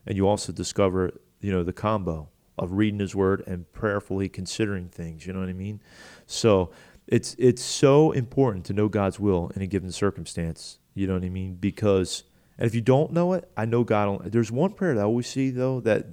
and 0.06 0.16
you 0.16 0.28
also 0.28 0.52
discover, 0.52 1.12
you 1.40 1.50
know, 1.50 1.62
the 1.64 1.72
combo 1.72 2.28
of 2.58 2.72
reading 2.72 3.00
His 3.00 3.14
Word 3.14 3.42
and 3.46 3.70
prayerfully 3.72 4.28
considering 4.28 4.88
things. 4.88 5.26
You 5.26 5.32
know 5.32 5.40
what 5.40 5.48
I 5.48 5.54
mean? 5.54 5.80
So 6.26 6.70
it's 7.06 7.34
it's 7.38 7.62
so 7.62 8.12
important 8.12 8.64
to 8.66 8.72
know 8.72 8.88
God's 8.88 9.20
will 9.20 9.50
in 9.54 9.62
a 9.62 9.66
given 9.66 9.92
circumstance. 9.92 10.78
You 10.94 11.06
know 11.06 11.14
what 11.14 11.24
I 11.24 11.28
mean? 11.28 11.56
Because 11.56 12.24
and 12.58 12.66
if 12.66 12.74
you 12.74 12.80
don't 12.80 13.12
know 13.12 13.32
it, 13.32 13.50
I 13.56 13.64
know 13.64 13.84
God. 13.84 14.32
There's 14.32 14.52
one 14.52 14.72
prayer 14.72 14.94
that 14.94 15.00
I 15.00 15.04
always 15.04 15.26
see 15.26 15.50
though 15.50 15.80
that 15.80 16.06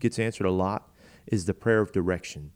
gets 0.00 0.18
answered 0.18 0.46
a 0.46 0.50
lot 0.50 0.90
is 1.26 1.46
the 1.46 1.54
prayer 1.54 1.80
of 1.80 1.92
direction. 1.92 2.52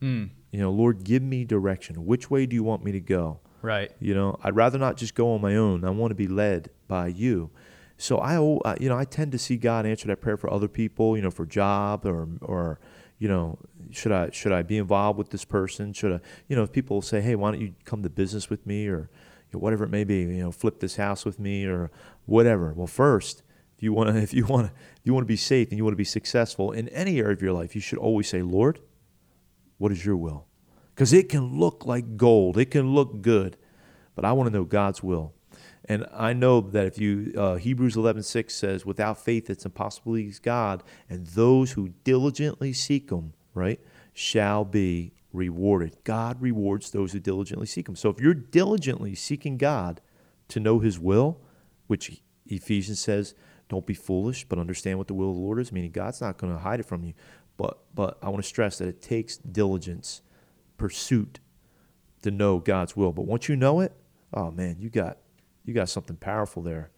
Mm. 0.00 0.30
You 0.50 0.60
know, 0.60 0.70
Lord, 0.70 1.04
give 1.04 1.22
me 1.22 1.44
direction. 1.44 2.06
Which 2.06 2.30
way 2.30 2.46
do 2.46 2.54
you 2.54 2.62
want 2.62 2.84
me 2.84 2.92
to 2.92 3.00
go? 3.00 3.40
Right. 3.62 3.90
You 4.00 4.14
know, 4.14 4.38
I'd 4.42 4.56
rather 4.56 4.78
not 4.78 4.96
just 4.96 5.14
go 5.14 5.34
on 5.34 5.40
my 5.40 5.56
own. 5.56 5.84
I 5.84 5.90
want 5.90 6.12
to 6.12 6.14
be 6.14 6.28
led 6.28 6.70
by 6.86 7.08
you. 7.08 7.50
So 7.98 8.18
I, 8.18 8.36
uh, 8.36 8.76
you 8.80 8.88
know, 8.88 8.96
I 8.96 9.04
tend 9.04 9.32
to 9.32 9.38
see 9.38 9.56
God 9.56 9.84
answer 9.84 10.06
that 10.08 10.20
prayer 10.20 10.36
for 10.36 10.50
other 10.50 10.68
people. 10.68 11.16
You 11.16 11.22
know, 11.22 11.30
for 11.30 11.44
job 11.44 12.06
or 12.06 12.28
or 12.40 12.80
you 13.18 13.28
know, 13.28 13.58
should 13.90 14.12
I 14.12 14.30
should 14.30 14.52
I 14.52 14.62
be 14.62 14.78
involved 14.78 15.18
with 15.18 15.30
this 15.30 15.44
person? 15.44 15.92
Should 15.92 16.12
I, 16.12 16.20
you 16.46 16.56
know, 16.56 16.62
if 16.62 16.72
people 16.72 17.02
say, 17.02 17.20
hey, 17.20 17.34
why 17.34 17.50
don't 17.50 17.60
you 17.60 17.74
come 17.84 18.02
to 18.04 18.08
business 18.08 18.48
with 18.48 18.64
me 18.66 18.86
or 18.86 19.10
you 19.50 19.58
know, 19.58 19.60
whatever 19.60 19.84
it 19.84 19.90
may 19.90 20.04
be, 20.04 20.20
you 20.20 20.42
know, 20.42 20.52
flip 20.52 20.80
this 20.80 20.96
house 20.96 21.24
with 21.24 21.38
me 21.38 21.64
or 21.66 21.90
whatever. 22.26 22.72
Well, 22.72 22.86
first, 22.86 23.42
if 23.76 23.82
you 23.82 23.92
want 23.92 24.10
to, 24.10 24.16
if 24.22 24.32
you 24.32 24.46
want 24.46 24.68
to, 24.68 24.72
if 24.72 25.00
you 25.04 25.12
want 25.12 25.24
to 25.24 25.28
be 25.28 25.36
safe 25.36 25.68
and 25.70 25.78
you 25.78 25.84
want 25.84 25.92
to 25.92 25.98
be 25.98 26.04
successful 26.04 26.72
in 26.72 26.88
any 26.90 27.18
area 27.18 27.32
of 27.32 27.42
your 27.42 27.52
life, 27.52 27.74
you 27.74 27.80
should 27.80 27.98
always 27.98 28.28
say, 28.28 28.42
Lord, 28.42 28.80
what 29.78 29.90
is 29.90 30.04
your 30.04 30.16
will? 30.16 30.46
Because 30.94 31.12
it 31.12 31.28
can 31.28 31.58
look 31.58 31.86
like 31.86 32.16
gold, 32.16 32.58
it 32.58 32.70
can 32.70 32.94
look 32.94 33.22
good, 33.22 33.56
but 34.14 34.24
I 34.24 34.32
want 34.32 34.48
to 34.50 34.56
know 34.56 34.64
God's 34.64 35.02
will. 35.02 35.32
And 35.88 36.06
I 36.12 36.34
know 36.34 36.60
that 36.60 36.86
if 36.86 36.98
you, 36.98 37.32
uh, 37.36 37.54
Hebrews 37.54 37.96
11 37.96 38.22
6 38.22 38.54
says, 38.54 38.84
without 38.84 39.18
faith 39.18 39.48
it's 39.48 39.64
impossible 39.64 40.12
to 40.12 40.16
please 40.16 40.38
God, 40.38 40.82
and 41.08 41.26
those 41.28 41.72
who 41.72 41.88
diligently 42.04 42.74
seek 42.74 43.10
Him, 43.10 43.32
right, 43.54 43.80
shall 44.12 44.66
be 44.66 45.14
rewarded. 45.32 45.96
God 46.04 46.42
rewards 46.42 46.90
those 46.90 47.12
who 47.12 47.20
diligently 47.20 47.66
seek 47.66 47.88
Him. 47.88 47.96
So 47.96 48.10
if 48.10 48.20
you're 48.20 48.34
diligently 48.34 49.14
seeking 49.14 49.56
God 49.56 50.02
to 50.48 50.60
know 50.60 50.78
His 50.78 50.98
will, 50.98 51.40
which 51.86 52.20
Ephesians 52.46 53.00
says, 53.00 53.34
don't 53.70 53.86
be 53.86 53.94
foolish, 53.94 54.44
but 54.44 54.58
understand 54.58 54.98
what 54.98 55.08
the 55.08 55.14
will 55.14 55.30
of 55.30 55.36
the 55.36 55.42
Lord 55.42 55.58
is, 55.58 55.72
meaning 55.72 55.90
God's 55.90 56.20
not 56.20 56.36
going 56.36 56.52
to 56.52 56.58
hide 56.58 56.80
it 56.80 56.86
from 56.86 57.02
you. 57.02 57.14
But, 57.56 57.78
but 57.94 58.18
I 58.22 58.28
want 58.28 58.42
to 58.42 58.48
stress 58.48 58.78
that 58.78 58.88
it 58.88 59.02
takes 59.02 59.38
diligence, 59.38 60.22
pursuit 60.76 61.40
to 62.22 62.30
know 62.30 62.58
God's 62.58 62.96
will. 62.96 63.12
But 63.12 63.26
once 63.26 63.48
you 63.48 63.56
know 63.56 63.80
it, 63.80 63.92
oh 64.32 64.50
man, 64.50 64.76
you 64.78 64.90
got 64.90 65.18
you 65.68 65.74
got 65.74 65.90
something 65.90 66.16
powerful 66.16 66.62
there 66.62 66.90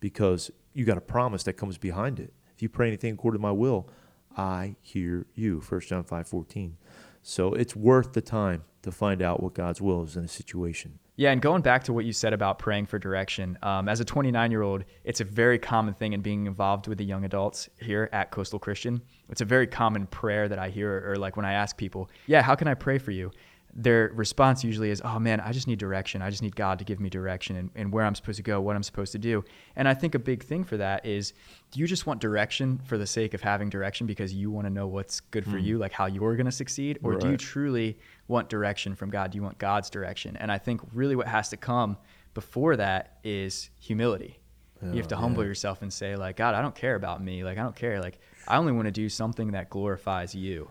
because 0.00 0.50
you 0.74 0.84
got 0.84 0.98
a 0.98 1.00
promise 1.00 1.44
that 1.44 1.52
comes 1.52 1.78
behind 1.78 2.18
it. 2.18 2.32
If 2.56 2.60
you 2.60 2.68
pray 2.68 2.88
anything 2.88 3.14
according 3.14 3.38
to 3.38 3.42
my 3.42 3.52
will, 3.52 3.88
I 4.36 4.74
hear 4.82 5.26
you. 5.34 5.62
1 5.66 5.80
John 5.82 6.02
5 6.02 6.28
14. 6.28 6.76
So 7.22 7.54
it's 7.54 7.76
worth 7.76 8.12
the 8.12 8.20
time 8.20 8.64
to 8.82 8.90
find 8.90 9.22
out 9.22 9.42
what 9.42 9.54
God's 9.54 9.80
will 9.80 10.02
is 10.02 10.16
in 10.16 10.24
a 10.24 10.28
situation. 10.28 10.98
Yeah, 11.18 11.30
and 11.30 11.40
going 11.40 11.62
back 11.62 11.84
to 11.84 11.92
what 11.92 12.04
you 12.04 12.12
said 12.12 12.34
about 12.34 12.58
praying 12.58 12.86
for 12.86 12.98
direction, 12.98 13.58
um, 13.62 13.88
as 13.88 14.00
a 14.00 14.04
29 14.04 14.50
year 14.50 14.62
old, 14.62 14.84
it's 15.04 15.20
a 15.20 15.24
very 15.24 15.58
common 15.58 15.94
thing 15.94 16.12
in 16.12 16.20
being 16.20 16.46
involved 16.46 16.88
with 16.88 16.98
the 16.98 17.04
young 17.04 17.24
adults 17.24 17.70
here 17.80 18.10
at 18.12 18.30
Coastal 18.30 18.58
Christian. 18.58 19.00
It's 19.30 19.40
a 19.40 19.46
very 19.46 19.66
common 19.66 20.06
prayer 20.08 20.48
that 20.48 20.58
I 20.58 20.68
hear, 20.68 21.10
or 21.10 21.16
like 21.16 21.36
when 21.36 21.46
I 21.46 21.54
ask 21.54 21.76
people, 21.76 22.10
Yeah, 22.26 22.42
how 22.42 22.54
can 22.54 22.68
I 22.68 22.74
pray 22.74 22.98
for 22.98 23.12
you? 23.12 23.30
Their 23.78 24.10
response 24.14 24.64
usually 24.64 24.88
is, 24.88 25.02
oh 25.04 25.18
man, 25.18 25.38
I 25.38 25.52
just 25.52 25.66
need 25.66 25.78
direction. 25.78 26.22
I 26.22 26.30
just 26.30 26.40
need 26.40 26.56
God 26.56 26.78
to 26.78 26.84
give 26.84 26.98
me 26.98 27.10
direction 27.10 27.56
and, 27.56 27.70
and, 27.74 27.92
where 27.92 28.06
I'm 28.06 28.14
supposed 28.14 28.38
to 28.38 28.42
go, 28.42 28.58
what 28.58 28.74
I'm 28.74 28.82
supposed 28.82 29.12
to 29.12 29.18
do. 29.18 29.44
And 29.76 29.86
I 29.86 29.92
think 29.92 30.14
a 30.14 30.18
big 30.18 30.42
thing 30.42 30.64
for 30.64 30.78
that 30.78 31.04
is 31.04 31.34
do 31.70 31.80
you 31.80 31.86
just 31.86 32.06
want 32.06 32.22
direction 32.22 32.80
for 32.86 32.96
the 32.96 33.06
sake 33.06 33.34
of 33.34 33.42
having 33.42 33.68
direction 33.68 34.06
because 34.06 34.32
you 34.32 34.50
want 34.50 34.66
to 34.66 34.72
know 34.72 34.86
what's 34.86 35.20
good 35.20 35.44
for 35.44 35.58
mm. 35.58 35.64
you, 35.64 35.78
like 35.78 35.92
how 35.92 36.06
you're 36.06 36.36
going 36.36 36.46
to 36.46 36.52
succeed? 36.52 36.98
Or 37.02 37.12
right. 37.12 37.20
do 37.20 37.28
you 37.28 37.36
truly 37.36 37.98
want 38.28 38.48
direction 38.48 38.94
from 38.94 39.10
God? 39.10 39.30
Do 39.30 39.36
you 39.36 39.42
want 39.42 39.58
God's 39.58 39.90
direction? 39.90 40.38
And 40.38 40.50
I 40.50 40.56
think 40.56 40.80
really 40.94 41.14
what 41.14 41.28
has 41.28 41.50
to 41.50 41.58
come 41.58 41.98
before 42.32 42.76
that 42.76 43.18
is 43.24 43.68
humility. 43.78 44.38
Oh, 44.82 44.90
you 44.90 44.96
have 44.96 45.08
to 45.08 45.16
humble 45.16 45.42
yeah. 45.42 45.48
yourself 45.48 45.82
and 45.82 45.92
say, 45.92 46.16
like, 46.16 46.36
God, 46.36 46.54
I 46.54 46.62
don't 46.62 46.74
care 46.74 46.94
about 46.94 47.22
me. 47.22 47.44
Like, 47.44 47.58
I 47.58 47.62
don't 47.62 47.76
care. 47.76 48.00
Like, 48.00 48.20
I 48.48 48.56
only 48.56 48.72
want 48.72 48.86
to 48.86 48.92
do 48.92 49.08
something 49.10 49.52
that 49.52 49.68
glorifies 49.68 50.34
you. 50.34 50.70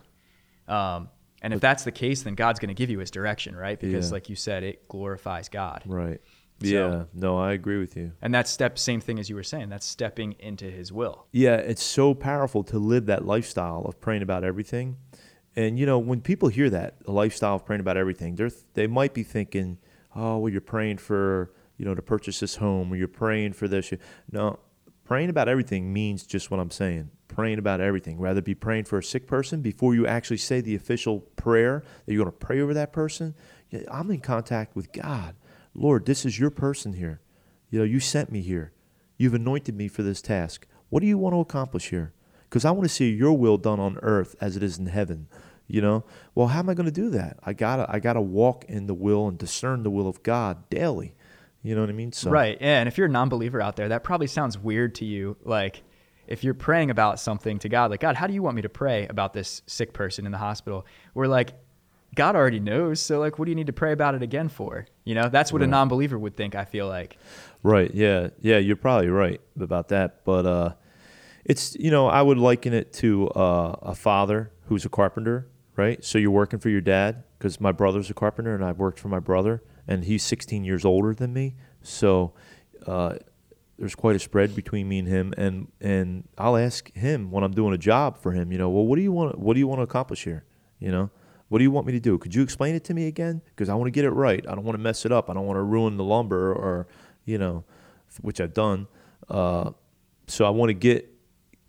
Um, 0.68 1.08
and 1.42 1.52
if 1.52 1.60
that's 1.60 1.84
the 1.84 1.92
case, 1.92 2.22
then 2.22 2.34
God's 2.34 2.58
going 2.58 2.68
to 2.68 2.74
give 2.74 2.90
you 2.90 2.98
his 2.98 3.10
direction, 3.10 3.54
right? 3.54 3.78
Because, 3.78 4.08
yeah. 4.08 4.14
like 4.14 4.28
you 4.28 4.36
said, 4.36 4.62
it 4.62 4.88
glorifies 4.88 5.48
God. 5.48 5.82
Right. 5.86 6.20
So, 6.62 6.68
yeah. 6.68 7.04
No, 7.12 7.38
I 7.38 7.52
agree 7.52 7.78
with 7.78 7.96
you. 7.96 8.12
And 8.22 8.34
that 8.34 8.48
step, 8.48 8.78
same 8.78 9.00
thing 9.00 9.18
as 9.18 9.28
you 9.28 9.36
were 9.36 9.42
saying, 9.42 9.68
that's 9.68 9.84
stepping 9.84 10.32
into 10.38 10.70
his 10.70 10.90
will. 10.90 11.26
Yeah. 11.30 11.56
It's 11.56 11.82
so 11.82 12.14
powerful 12.14 12.64
to 12.64 12.78
live 12.78 13.06
that 13.06 13.26
lifestyle 13.26 13.82
of 13.84 14.00
praying 14.00 14.22
about 14.22 14.42
everything. 14.42 14.96
And, 15.54 15.78
you 15.78 15.86
know, 15.86 15.98
when 15.98 16.22
people 16.22 16.48
hear 16.48 16.70
that, 16.70 16.96
a 17.06 17.12
lifestyle 17.12 17.56
of 17.56 17.66
praying 17.66 17.80
about 17.80 17.96
everything, 17.96 18.36
they're, 18.36 18.50
they 18.74 18.86
might 18.86 19.12
be 19.12 19.22
thinking, 19.22 19.78
oh, 20.14 20.38
well, 20.38 20.50
you're 20.50 20.60
praying 20.62 20.98
for, 20.98 21.52
you 21.76 21.84
know, 21.84 21.94
to 21.94 22.02
purchase 22.02 22.40
this 22.40 22.56
home 22.56 22.92
or 22.92 22.96
you're 22.96 23.08
praying 23.08 23.52
for 23.52 23.68
this. 23.68 23.92
No, 24.32 24.58
praying 25.06 25.30
about 25.30 25.48
everything 25.48 25.92
means 25.92 26.26
just 26.26 26.50
what 26.50 26.60
I'm 26.60 26.70
saying 26.70 27.10
praying 27.36 27.58
about 27.58 27.82
everything. 27.82 28.18
Rather 28.18 28.40
be 28.40 28.54
praying 28.54 28.84
for 28.84 28.98
a 28.98 29.02
sick 29.02 29.26
person 29.26 29.60
before 29.60 29.94
you 29.94 30.06
actually 30.06 30.38
say 30.38 30.62
the 30.62 30.74
official 30.74 31.20
prayer 31.36 31.84
that 32.04 32.12
you're 32.12 32.24
going 32.24 32.32
to 32.32 32.46
pray 32.46 32.60
over 32.60 32.72
that 32.72 32.94
person. 32.94 33.34
I'm 33.90 34.10
in 34.10 34.20
contact 34.20 34.74
with 34.74 34.90
God. 34.90 35.36
Lord, 35.74 36.06
this 36.06 36.24
is 36.24 36.38
your 36.38 36.48
person 36.48 36.94
here. 36.94 37.20
You 37.68 37.80
know, 37.80 37.84
you 37.84 38.00
sent 38.00 38.32
me 38.32 38.40
here. 38.40 38.72
You've 39.18 39.34
anointed 39.34 39.76
me 39.76 39.86
for 39.86 40.02
this 40.02 40.22
task. 40.22 40.66
What 40.88 41.00
do 41.00 41.06
you 41.06 41.18
want 41.18 41.34
to 41.34 41.40
accomplish 41.40 41.90
here? 41.90 42.14
Because 42.48 42.64
I 42.64 42.70
want 42.70 42.84
to 42.84 42.94
see 42.94 43.10
your 43.10 43.34
will 43.34 43.58
done 43.58 43.80
on 43.80 43.98
earth 44.00 44.34
as 44.40 44.56
it 44.56 44.62
is 44.62 44.78
in 44.78 44.86
heaven. 44.86 45.28
You 45.66 45.82
know, 45.82 46.04
well, 46.34 46.48
how 46.48 46.60
am 46.60 46.70
I 46.70 46.74
going 46.74 46.86
to 46.86 46.92
do 46.92 47.10
that? 47.10 47.38
I 47.42 47.52
gotta, 47.52 47.86
I 47.90 47.98
gotta 47.98 48.20
walk 48.20 48.64
in 48.66 48.86
the 48.86 48.94
will 48.94 49.28
and 49.28 49.36
discern 49.36 49.82
the 49.82 49.90
will 49.90 50.08
of 50.08 50.22
God 50.22 50.70
daily. 50.70 51.14
You 51.62 51.74
know 51.74 51.80
what 51.80 51.90
I 51.90 51.94
mean? 51.94 52.12
So. 52.12 52.30
Right. 52.30 52.56
Yeah. 52.60 52.80
And 52.80 52.88
if 52.88 52.96
you're 52.96 53.08
a 53.08 53.10
non-believer 53.10 53.60
out 53.60 53.76
there, 53.76 53.88
that 53.88 54.04
probably 54.04 54.26
sounds 54.26 54.56
weird 54.56 54.94
to 54.96 55.04
you. 55.04 55.36
Like, 55.42 55.82
if 56.26 56.44
you're 56.44 56.54
praying 56.54 56.90
about 56.90 57.20
something 57.20 57.58
to 57.60 57.68
God, 57.68 57.90
like, 57.90 58.00
God, 58.00 58.16
how 58.16 58.26
do 58.26 58.34
you 58.34 58.42
want 58.42 58.56
me 58.56 58.62
to 58.62 58.68
pray 58.68 59.06
about 59.06 59.32
this 59.32 59.62
sick 59.66 59.92
person 59.92 60.26
in 60.26 60.32
the 60.32 60.38
hospital? 60.38 60.86
We're 61.14 61.26
like, 61.26 61.54
God 62.14 62.34
already 62.34 62.60
knows. 62.60 63.00
So, 63.00 63.18
like, 63.20 63.38
what 63.38 63.44
do 63.44 63.50
you 63.50 63.54
need 63.54 63.66
to 63.66 63.72
pray 63.72 63.92
about 63.92 64.14
it 64.14 64.22
again 64.22 64.48
for? 64.48 64.86
You 65.04 65.14
know, 65.14 65.28
that's 65.28 65.52
what 65.52 65.60
right. 65.60 65.68
a 65.68 65.70
non 65.70 65.88
believer 65.88 66.18
would 66.18 66.36
think, 66.36 66.54
I 66.54 66.64
feel 66.64 66.88
like. 66.88 67.18
Right. 67.62 67.92
Yeah. 67.92 68.28
Yeah. 68.40 68.58
You're 68.58 68.76
probably 68.76 69.08
right 69.08 69.40
about 69.60 69.88
that. 69.88 70.24
But 70.24 70.46
uh, 70.46 70.72
it's, 71.44 71.76
you 71.76 71.90
know, 71.90 72.08
I 72.08 72.22
would 72.22 72.38
liken 72.38 72.72
it 72.72 72.92
to 72.94 73.28
uh, 73.30 73.76
a 73.82 73.94
father 73.94 74.50
who's 74.66 74.84
a 74.84 74.88
carpenter, 74.88 75.48
right? 75.76 76.02
So 76.04 76.18
you're 76.18 76.30
working 76.30 76.58
for 76.58 76.70
your 76.70 76.80
dad 76.80 77.24
because 77.38 77.60
my 77.60 77.72
brother's 77.72 78.10
a 78.10 78.14
carpenter 78.14 78.54
and 78.54 78.64
I've 78.64 78.78
worked 78.78 78.98
for 78.98 79.08
my 79.08 79.20
brother 79.20 79.62
and 79.86 80.04
he's 80.04 80.22
16 80.22 80.64
years 80.64 80.84
older 80.84 81.14
than 81.14 81.32
me. 81.32 81.54
So, 81.82 82.32
uh, 82.86 83.16
there's 83.78 83.94
quite 83.94 84.16
a 84.16 84.18
spread 84.18 84.56
between 84.56 84.88
me 84.88 84.98
and 84.98 85.08
him 85.08 85.34
and 85.36 85.70
and 85.80 86.26
I'll 86.38 86.56
ask 86.56 86.90
him 86.94 87.30
when 87.30 87.44
I'm 87.44 87.52
doing 87.52 87.74
a 87.74 87.78
job 87.78 88.16
for 88.16 88.32
him, 88.32 88.50
you 88.50 88.58
know, 88.58 88.70
well 88.70 88.86
what 88.86 88.96
do 88.96 89.02
you 89.02 89.12
want 89.12 89.38
what 89.38 89.54
do 89.54 89.60
you 89.60 89.66
want 89.66 89.80
to 89.80 89.82
accomplish 89.82 90.24
here? 90.24 90.44
You 90.78 90.90
know? 90.90 91.10
What 91.48 91.58
do 91.58 91.64
you 91.64 91.70
want 91.70 91.86
me 91.86 91.92
to 91.92 92.00
do? 92.00 92.18
Could 92.18 92.34
you 92.34 92.42
explain 92.42 92.74
it 92.74 92.84
to 92.84 92.94
me 92.94 93.06
again? 93.06 93.40
Because 93.44 93.68
I 93.68 93.74
want 93.74 93.86
to 93.86 93.92
get 93.92 94.04
it 94.04 94.10
right. 94.10 94.44
I 94.48 94.54
don't 94.54 94.64
want 94.64 94.76
to 94.76 94.82
mess 94.82 95.04
it 95.04 95.12
up. 95.12 95.30
I 95.30 95.34
don't 95.34 95.46
want 95.46 95.58
to 95.58 95.62
ruin 95.62 95.96
the 95.96 96.04
lumber 96.04 96.52
or, 96.52 96.88
you 97.24 97.38
know, 97.38 97.64
which 98.20 98.40
I've 98.40 98.52
done. 98.52 98.88
Uh, 99.28 99.70
so 100.26 100.44
I 100.44 100.50
want 100.50 100.70
to 100.70 100.74
get 100.74 101.08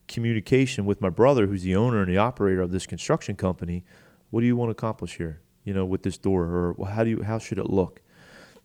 communication 0.07 0.85
with 0.85 0.99
my 0.99 1.09
brother, 1.09 1.45
who's 1.45 1.61
the 1.61 1.75
owner 1.75 2.01
and 2.01 2.11
the 2.11 2.17
operator 2.17 2.61
of 2.61 2.71
this 2.71 2.87
construction 2.87 3.35
company. 3.35 3.83
What 4.31 4.41
do 4.41 4.47
you 4.47 4.55
want 4.55 4.69
to 4.69 4.71
accomplish 4.71 5.17
here? 5.17 5.41
You 5.63 5.73
know, 5.73 5.85
with 5.85 6.01
this 6.01 6.17
door, 6.17 6.75
or 6.79 6.87
how 6.87 7.03
do 7.03 7.11
you 7.11 7.21
how 7.21 7.37
should 7.37 7.59
it 7.59 7.69
look? 7.69 8.01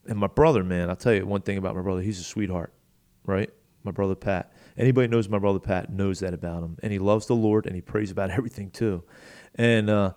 And 0.07 0.19
my 0.19 0.27
brother, 0.27 0.65
man, 0.65 0.91
I'll 0.91 0.97
tell 0.97 1.15
you 1.15 1.25
one 1.27 1.43
thing 1.43 1.59
about 1.59 1.77
my 1.77 1.83
brother. 1.83 2.03
He's 2.03 2.19
a 2.19 2.25
sweetheart 2.25 2.73
right? 3.25 3.51
My 3.85 3.91
brother 3.91 4.15
Pat. 4.15 4.53
Anybody 4.77 5.09
knows 5.09 5.29
my 5.29 5.39
brother 5.39 5.59
Pat 5.59 5.93
knows 5.93 6.21
that 6.21 6.35
about 6.35 6.63
him, 6.63 6.79
and 6.83 6.93
he 6.93 6.99
loves 6.99 7.27
the 7.27 7.35
Lord 7.35 7.67
and 7.67 7.75
he 7.75 7.81
prays 7.81 8.11
about 8.11 8.31
everything 8.39 8.71
too. 8.71 9.03
And 9.55 9.91
uh, 9.91 10.13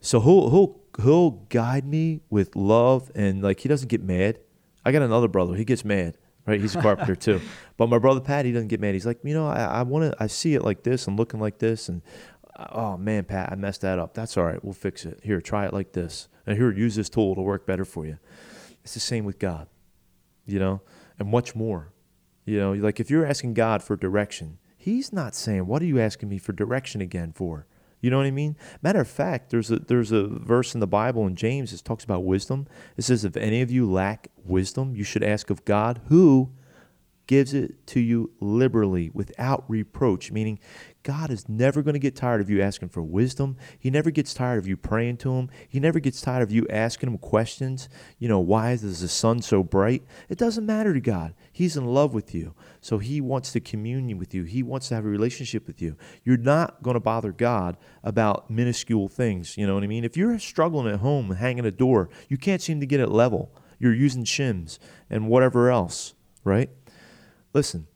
so 0.00 0.20
he'll 0.20 0.50
he'll 0.50 0.80
he'll 1.02 1.30
guide 1.48 1.86
me 1.86 2.20
with 2.30 2.54
love 2.56 3.10
and 3.14 3.42
like 3.42 3.60
he 3.60 3.68
doesn't 3.68 3.88
get 3.88 4.02
mad. 4.02 4.38
I 4.84 4.92
got 4.92 5.02
another 5.02 5.28
brother. 5.28 5.54
He 5.54 5.64
gets 5.64 5.84
mad, 5.84 6.16
right? 6.46 6.60
He's 6.60 6.76
a 6.76 6.82
carpenter 6.82 7.16
too. 7.16 7.40
But 7.76 7.88
my 7.88 7.98
brother 7.98 8.20
Pat, 8.20 8.44
he 8.44 8.50
doesn't 8.50 8.66
get 8.66 8.80
mad. 8.80 8.94
He's 8.94 9.06
like, 9.06 9.20
you 9.22 9.34
know, 9.34 9.46
I, 9.46 9.62
I 9.62 9.82
want 9.82 10.10
to. 10.10 10.22
I 10.22 10.26
see 10.26 10.54
it 10.54 10.64
like 10.64 10.82
this 10.82 11.06
and 11.06 11.16
looking 11.16 11.38
like 11.38 11.60
this, 11.60 11.88
and 11.88 12.02
oh 12.72 12.96
man, 12.96 13.22
Pat, 13.22 13.52
I 13.52 13.54
messed 13.54 13.82
that 13.82 14.00
up. 14.00 14.14
That's 14.14 14.36
all 14.36 14.44
right. 14.44 14.62
We'll 14.64 14.72
fix 14.72 15.04
it. 15.04 15.20
Here, 15.22 15.40
try 15.40 15.66
it 15.66 15.72
like 15.72 15.92
this. 15.92 16.28
And 16.44 16.56
here, 16.56 16.72
use 16.72 16.96
this 16.96 17.08
tool. 17.08 17.32
It'll 17.32 17.44
work 17.44 17.66
better 17.66 17.84
for 17.84 18.04
you. 18.04 18.18
It's 18.88 18.94
the 18.94 19.00
same 19.00 19.26
with 19.26 19.38
God, 19.38 19.68
you 20.46 20.58
know, 20.58 20.80
and 21.18 21.28
much 21.28 21.54
more. 21.54 21.92
You 22.46 22.58
know, 22.58 22.72
like 22.72 22.98
if 22.98 23.10
you're 23.10 23.26
asking 23.26 23.52
God 23.52 23.82
for 23.82 23.96
direction, 23.96 24.56
He's 24.78 25.12
not 25.12 25.34
saying, 25.34 25.66
"What 25.66 25.82
are 25.82 25.84
you 25.84 26.00
asking 26.00 26.30
me 26.30 26.38
for 26.38 26.54
direction 26.54 27.02
again 27.02 27.32
for?" 27.32 27.66
You 28.00 28.08
know 28.10 28.16
what 28.16 28.24
I 28.24 28.30
mean? 28.30 28.56
Matter 28.80 29.02
of 29.02 29.08
fact, 29.08 29.50
there's 29.50 29.70
a 29.70 29.78
there's 29.78 30.10
a 30.10 30.26
verse 30.26 30.72
in 30.72 30.80
the 30.80 30.86
Bible 30.86 31.26
in 31.26 31.36
James 31.36 31.70
that 31.70 31.84
talks 31.84 32.02
about 32.02 32.24
wisdom. 32.24 32.66
It 32.96 33.02
says, 33.02 33.26
"If 33.26 33.36
any 33.36 33.60
of 33.60 33.70
you 33.70 33.84
lack 33.90 34.28
wisdom, 34.42 34.96
you 34.96 35.04
should 35.04 35.22
ask 35.22 35.50
of 35.50 35.66
God, 35.66 36.00
who 36.08 36.48
gives 37.28 37.54
it 37.54 37.86
to 37.86 38.00
you 38.00 38.32
liberally 38.40 39.10
without 39.14 39.64
reproach, 39.68 40.32
meaning 40.32 40.58
God 41.04 41.30
is 41.30 41.48
never 41.48 41.82
going 41.82 41.94
to 41.94 42.00
get 42.00 42.16
tired 42.16 42.40
of 42.40 42.50
you 42.50 42.60
asking 42.60 42.88
for 42.88 43.02
wisdom. 43.02 43.56
He 43.78 43.90
never 43.90 44.10
gets 44.10 44.34
tired 44.34 44.58
of 44.58 44.66
you 44.66 44.76
praying 44.76 45.18
to 45.18 45.34
Him. 45.34 45.50
He 45.68 45.78
never 45.78 46.00
gets 46.00 46.20
tired 46.20 46.42
of 46.42 46.50
you 46.50 46.66
asking 46.68 47.10
Him 47.10 47.18
questions. 47.18 47.88
You 48.18 48.28
know, 48.28 48.40
why 48.40 48.72
is 48.72 49.00
the 49.00 49.08
sun 49.08 49.42
so 49.42 49.62
bright? 49.62 50.02
It 50.28 50.38
doesn't 50.38 50.66
matter 50.66 50.92
to 50.92 51.00
God. 51.00 51.34
He's 51.52 51.76
in 51.76 51.84
love 51.84 52.14
with 52.14 52.34
you. 52.34 52.54
So 52.80 52.98
He 52.98 53.20
wants 53.20 53.52
to 53.52 53.60
commune 53.60 54.18
with 54.18 54.34
you, 54.34 54.44
He 54.44 54.62
wants 54.62 54.88
to 54.88 54.94
have 54.94 55.04
a 55.04 55.08
relationship 55.08 55.66
with 55.66 55.80
you. 55.80 55.96
You're 56.24 56.36
not 56.38 56.82
going 56.82 56.94
to 56.94 57.00
bother 57.00 57.32
God 57.32 57.76
about 58.02 58.50
minuscule 58.50 59.08
things. 59.08 59.56
You 59.56 59.66
know 59.66 59.74
what 59.74 59.84
I 59.84 59.86
mean? 59.86 60.04
If 60.04 60.16
you're 60.16 60.38
struggling 60.38 60.92
at 60.92 61.00
home 61.00 61.30
hanging 61.32 61.66
a 61.66 61.70
door, 61.70 62.08
you 62.28 62.38
can't 62.38 62.62
seem 62.62 62.80
to 62.80 62.86
get 62.86 63.00
it 63.00 63.10
level. 63.10 63.54
You're 63.78 63.94
using 63.94 64.24
shims 64.24 64.78
and 65.08 65.28
whatever 65.28 65.70
else, 65.70 66.14
right? 66.42 66.70
Listen, 67.52 67.86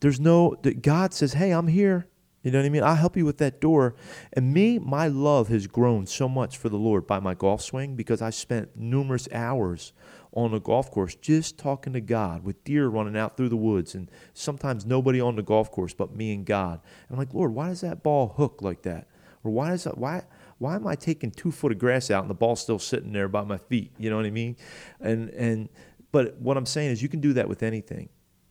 there's 0.00 0.20
no, 0.20 0.56
that 0.62 0.82
God 0.82 1.12
says, 1.14 1.34
hey, 1.34 1.50
I'm 1.50 1.68
here. 1.68 2.08
You 2.42 2.52
know 2.52 2.60
what 2.60 2.66
I 2.66 2.70
mean? 2.70 2.82
I'll 2.84 2.94
help 2.94 3.16
you 3.16 3.24
with 3.24 3.38
that 3.38 3.60
door. 3.60 3.96
And 4.32 4.54
me, 4.54 4.78
my 4.78 5.08
love 5.08 5.48
has 5.48 5.66
grown 5.66 6.06
so 6.06 6.28
much 6.28 6.56
for 6.56 6.68
the 6.68 6.76
Lord 6.76 7.06
by 7.06 7.18
my 7.18 7.34
golf 7.34 7.62
swing 7.62 7.96
because 7.96 8.22
I 8.22 8.30
spent 8.30 8.76
numerous 8.76 9.28
hours 9.32 9.92
on 10.32 10.52
the 10.52 10.60
golf 10.60 10.90
course 10.90 11.14
just 11.16 11.58
talking 11.58 11.92
to 11.94 12.00
God 12.00 12.44
with 12.44 12.62
deer 12.62 12.88
running 12.88 13.16
out 13.16 13.36
through 13.36 13.48
the 13.48 13.56
woods 13.56 13.94
and 13.94 14.10
sometimes 14.34 14.86
nobody 14.86 15.20
on 15.20 15.36
the 15.36 15.42
golf 15.42 15.70
course 15.70 15.94
but 15.94 16.14
me 16.14 16.32
and 16.32 16.46
God. 16.46 16.80
And 17.08 17.16
I'm 17.16 17.18
like, 17.18 17.34
Lord, 17.34 17.54
why 17.54 17.68
does 17.68 17.80
that 17.80 18.02
ball 18.02 18.34
hook 18.36 18.60
like 18.62 18.82
that? 18.82 19.08
Or 19.42 19.50
why 19.50 19.72
is 19.72 19.84
that 19.84 19.98
why 19.98 20.22
why 20.58 20.74
am 20.74 20.86
I 20.86 20.94
taking 20.96 21.30
two 21.30 21.50
foot 21.50 21.72
of 21.72 21.78
grass 21.78 22.10
out 22.10 22.22
and 22.22 22.30
the 22.30 22.34
ball's 22.34 22.60
still 22.60 22.78
sitting 22.78 23.12
there 23.12 23.28
by 23.28 23.42
my 23.42 23.58
feet? 23.58 23.92
You 23.98 24.10
know 24.10 24.16
what 24.16 24.26
I 24.26 24.30
mean? 24.30 24.56
And 25.00 25.30
and 25.30 25.68
but 26.12 26.36
what 26.38 26.56
I'm 26.56 26.66
saying 26.66 26.90
is 26.90 27.02
you 27.02 27.08
can 27.08 27.20
do 27.20 27.32
that 27.34 27.48
with 27.48 27.62
anything. 27.62 28.08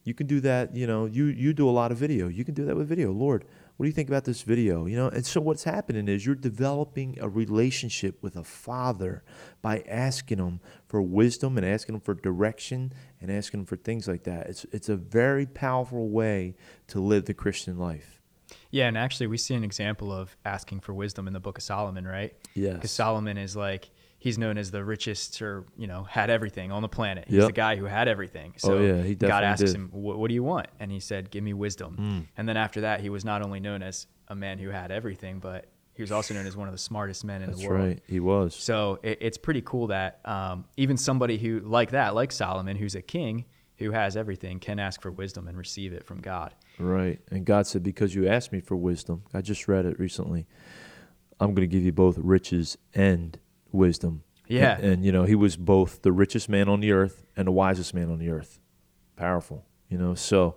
You 0.08 0.14
can 0.14 0.26
do 0.26 0.40
that, 0.40 0.74
you 0.74 0.88
know, 0.88 1.06
you 1.06 1.26
you 1.26 1.52
do 1.52 1.68
a 1.68 1.76
lot 1.82 1.92
of 1.92 1.98
video. 1.98 2.30
You 2.30 2.46
can 2.46 2.54
do 2.54 2.64
that 2.64 2.78
with 2.78 2.88
video. 2.88 3.12
Lord, 3.12 3.44
what 3.76 3.84
do 3.84 3.90
you 3.90 3.94
think 3.94 4.08
about 4.08 4.24
this 4.24 4.42
video? 4.42 4.86
You 4.86 4.96
know, 4.96 5.10
and 5.10 5.26
so 5.26 5.42
what's 5.42 5.66
happening 5.66 6.08
is 6.08 6.26
you're 6.26 6.34
developing 6.34 7.18
a 7.20 7.28
relationship 7.28 8.24
with 8.24 8.38
a 8.38 8.44
father 8.46 9.26
by 9.62 9.84
asking 9.86 10.38
him 10.38 10.62
for 10.88 11.02
wisdom 11.02 11.58
and 11.58 11.66
asking 11.66 11.96
him 11.96 12.00
for 12.00 12.14
direction 12.14 12.94
and 13.20 13.30
asking 13.30 13.60
him 13.60 13.66
for 13.66 13.76
things 13.76 14.08
like 14.08 14.24
that. 14.24 14.48
It's 14.48 14.66
it's 14.72 14.88
a 14.88 14.96
very 14.96 15.46
powerful 15.46 16.08
way 16.08 16.56
to 16.88 17.02
live 17.02 17.26
the 17.26 17.34
Christian 17.34 17.78
life. 17.78 18.22
Yeah, 18.72 18.88
and 18.88 18.98
actually 18.98 19.28
we 19.28 19.38
see 19.38 19.56
an 19.56 19.66
example 19.66 20.14
of 20.14 20.38
asking 20.46 20.80
for 20.80 20.94
wisdom 20.94 21.28
in 21.28 21.34
the 21.34 21.42
book 21.42 21.58
of 21.58 21.66
Solomon, 21.66 22.08
right? 22.08 22.34
Yes. 22.54 22.76
Because 22.76 22.92
Solomon 22.92 23.38
is 23.38 23.58
like 23.58 23.90
he's 24.20 24.38
known 24.38 24.58
as 24.58 24.72
the 24.72 24.84
richest 24.84 25.42
or 25.42 25.66
you 25.78 25.88
know 25.88 26.04
had 26.04 26.30
everything 26.30 26.72
on 26.72 26.82
the 26.82 26.90
planet. 26.90 27.26
He's 27.28 27.38
Yep. 27.40 27.48
the 27.48 27.54
guy 27.54 27.76
who 27.76 27.86
had 27.86 28.08
everything. 28.08 28.54
Oh, 28.56 28.60
So 28.68 28.80
yeah, 28.80 29.02
he 29.04 29.16
God 29.16 29.44
asks 29.44 29.72
did. 29.72 29.76
him, 29.76 29.90
what, 29.92 30.18
"What 30.18 30.28
do 30.30 30.34
you 30.34 30.44
want?" 30.44 30.68
And 30.80 30.92
he 30.92 31.00
said, 31.00 31.30
"Give 31.32 31.44
me 31.44 31.54
wisdom." 31.54 31.98
Mm. 32.00 32.26
And 32.38 32.50
then 32.50 32.58
after 32.58 32.82
that, 32.82 33.02
he 33.02 33.10
was 33.10 33.24
not 33.26 33.42
only 33.42 33.60
known 33.60 33.82
as 33.84 34.08
a 34.28 34.36
man 34.36 34.60
who 34.60 34.70
had 34.70 34.92
everything, 34.92 35.40
but 35.40 35.66
he 35.94 36.04
was 36.04 36.12
also 36.12 36.34
known 36.34 36.46
as 36.46 36.56
one 36.56 36.68
of 36.68 36.74
the 36.74 36.78
smartest 36.78 37.24
men 37.26 37.42
in 37.42 37.50
That's 37.50 37.62
the 37.62 37.68
world. 37.70 37.82
right. 37.88 38.00
He 38.08 38.20
was. 38.20 38.54
So 38.56 39.00
it, 39.02 39.18
it's 39.22 39.38
pretty 39.38 39.62
cool 39.62 39.88
that 39.88 40.20
um, 40.26 40.66
even 40.78 40.96
somebody 40.98 41.38
who 41.40 41.60
like 41.62 41.92
that, 41.92 42.14
like 42.14 42.32
Solomon, 42.32 42.76
who's 42.78 42.94
a 42.96 43.02
king 43.02 43.46
who 43.78 43.92
has 43.92 44.16
everything, 44.18 44.60
can 44.60 44.80
ask 44.80 45.02
for 45.02 45.10
wisdom 45.12 45.48
and 45.48 45.58
receive 45.58 45.94
it 45.94 46.04
from 46.04 46.20
God. 46.22 46.54
Right. 46.80 47.20
And 47.32 47.46
God 47.46 47.66
said, 47.68 47.82
Because 47.84 48.14
you 48.14 48.28
asked 48.28 48.52
me 48.52 48.60
for 48.60 48.76
wisdom, 48.76 49.24
I 49.34 49.42
just 49.42 49.68
read 49.68 49.86
it 49.86 50.00
recently, 50.00 50.46
I'm 51.40 51.54
going 51.54 51.68
to 51.68 51.74
give 51.74 51.84
you 51.84 51.92
both 51.92 52.18
riches 52.18 52.78
and 52.94 53.38
wisdom. 53.72 54.24
Yeah. 54.48 54.76
And, 54.76 54.86
and, 54.86 55.06
you 55.06 55.12
know, 55.12 55.24
he 55.24 55.36
was 55.36 55.58
both 55.58 56.02
the 56.02 56.12
richest 56.12 56.48
man 56.50 56.70
on 56.70 56.80
the 56.80 56.92
earth 56.92 57.26
and 57.36 57.48
the 57.48 57.52
wisest 57.52 57.94
man 57.94 58.10
on 58.10 58.20
the 58.20 58.30
earth. 58.30 58.60
Powerful, 59.16 59.66
you 59.90 59.98
know. 59.98 60.16
So, 60.16 60.56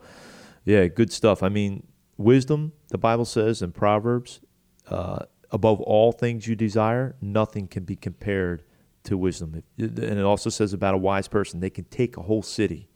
yeah, 0.64 0.87
good 0.87 1.12
stuff. 1.12 1.42
I 1.42 1.49
mean, 1.49 1.87
wisdom, 2.16 2.73
the 2.88 2.99
Bible 2.99 3.25
says 3.25 3.62
in 3.62 3.73
Proverbs, 3.73 4.40
uh, 4.88 5.25
above 5.51 5.81
all 5.81 6.12
things 6.12 6.46
you 6.46 6.55
desire, 6.55 7.16
nothing 7.20 7.66
can 7.66 7.85
be 7.85 7.96
compared 7.96 8.62
to 9.05 9.16
wisdom. 9.16 9.62
And 9.79 9.99
it 9.99 10.25
also 10.25 10.51
says 10.51 10.73
about 10.73 10.94
a 10.94 10.99
wise 10.99 11.27
person, 11.27 11.61
they 11.61 11.70
can 11.70 11.85
take 11.85 12.16
a 12.16 12.23
whole 12.23 12.42
city, 12.42 12.88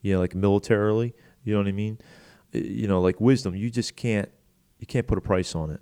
you 0.00 0.12
know, 0.12 0.20
like 0.20 0.34
militarily, 0.34 1.14
you 1.44 1.54
know 1.54 1.60
what 1.60 1.68
I 1.68 1.72
mean? 1.72 1.98
You 2.52 2.88
know, 2.88 3.00
like 3.00 3.20
wisdom, 3.20 3.54
you 3.54 3.70
just 3.70 3.96
can't, 3.96 4.28
you 4.78 4.86
can't 4.86 5.06
put 5.06 5.16
a 5.16 5.20
price 5.20 5.54
on 5.54 5.70
it, 5.70 5.80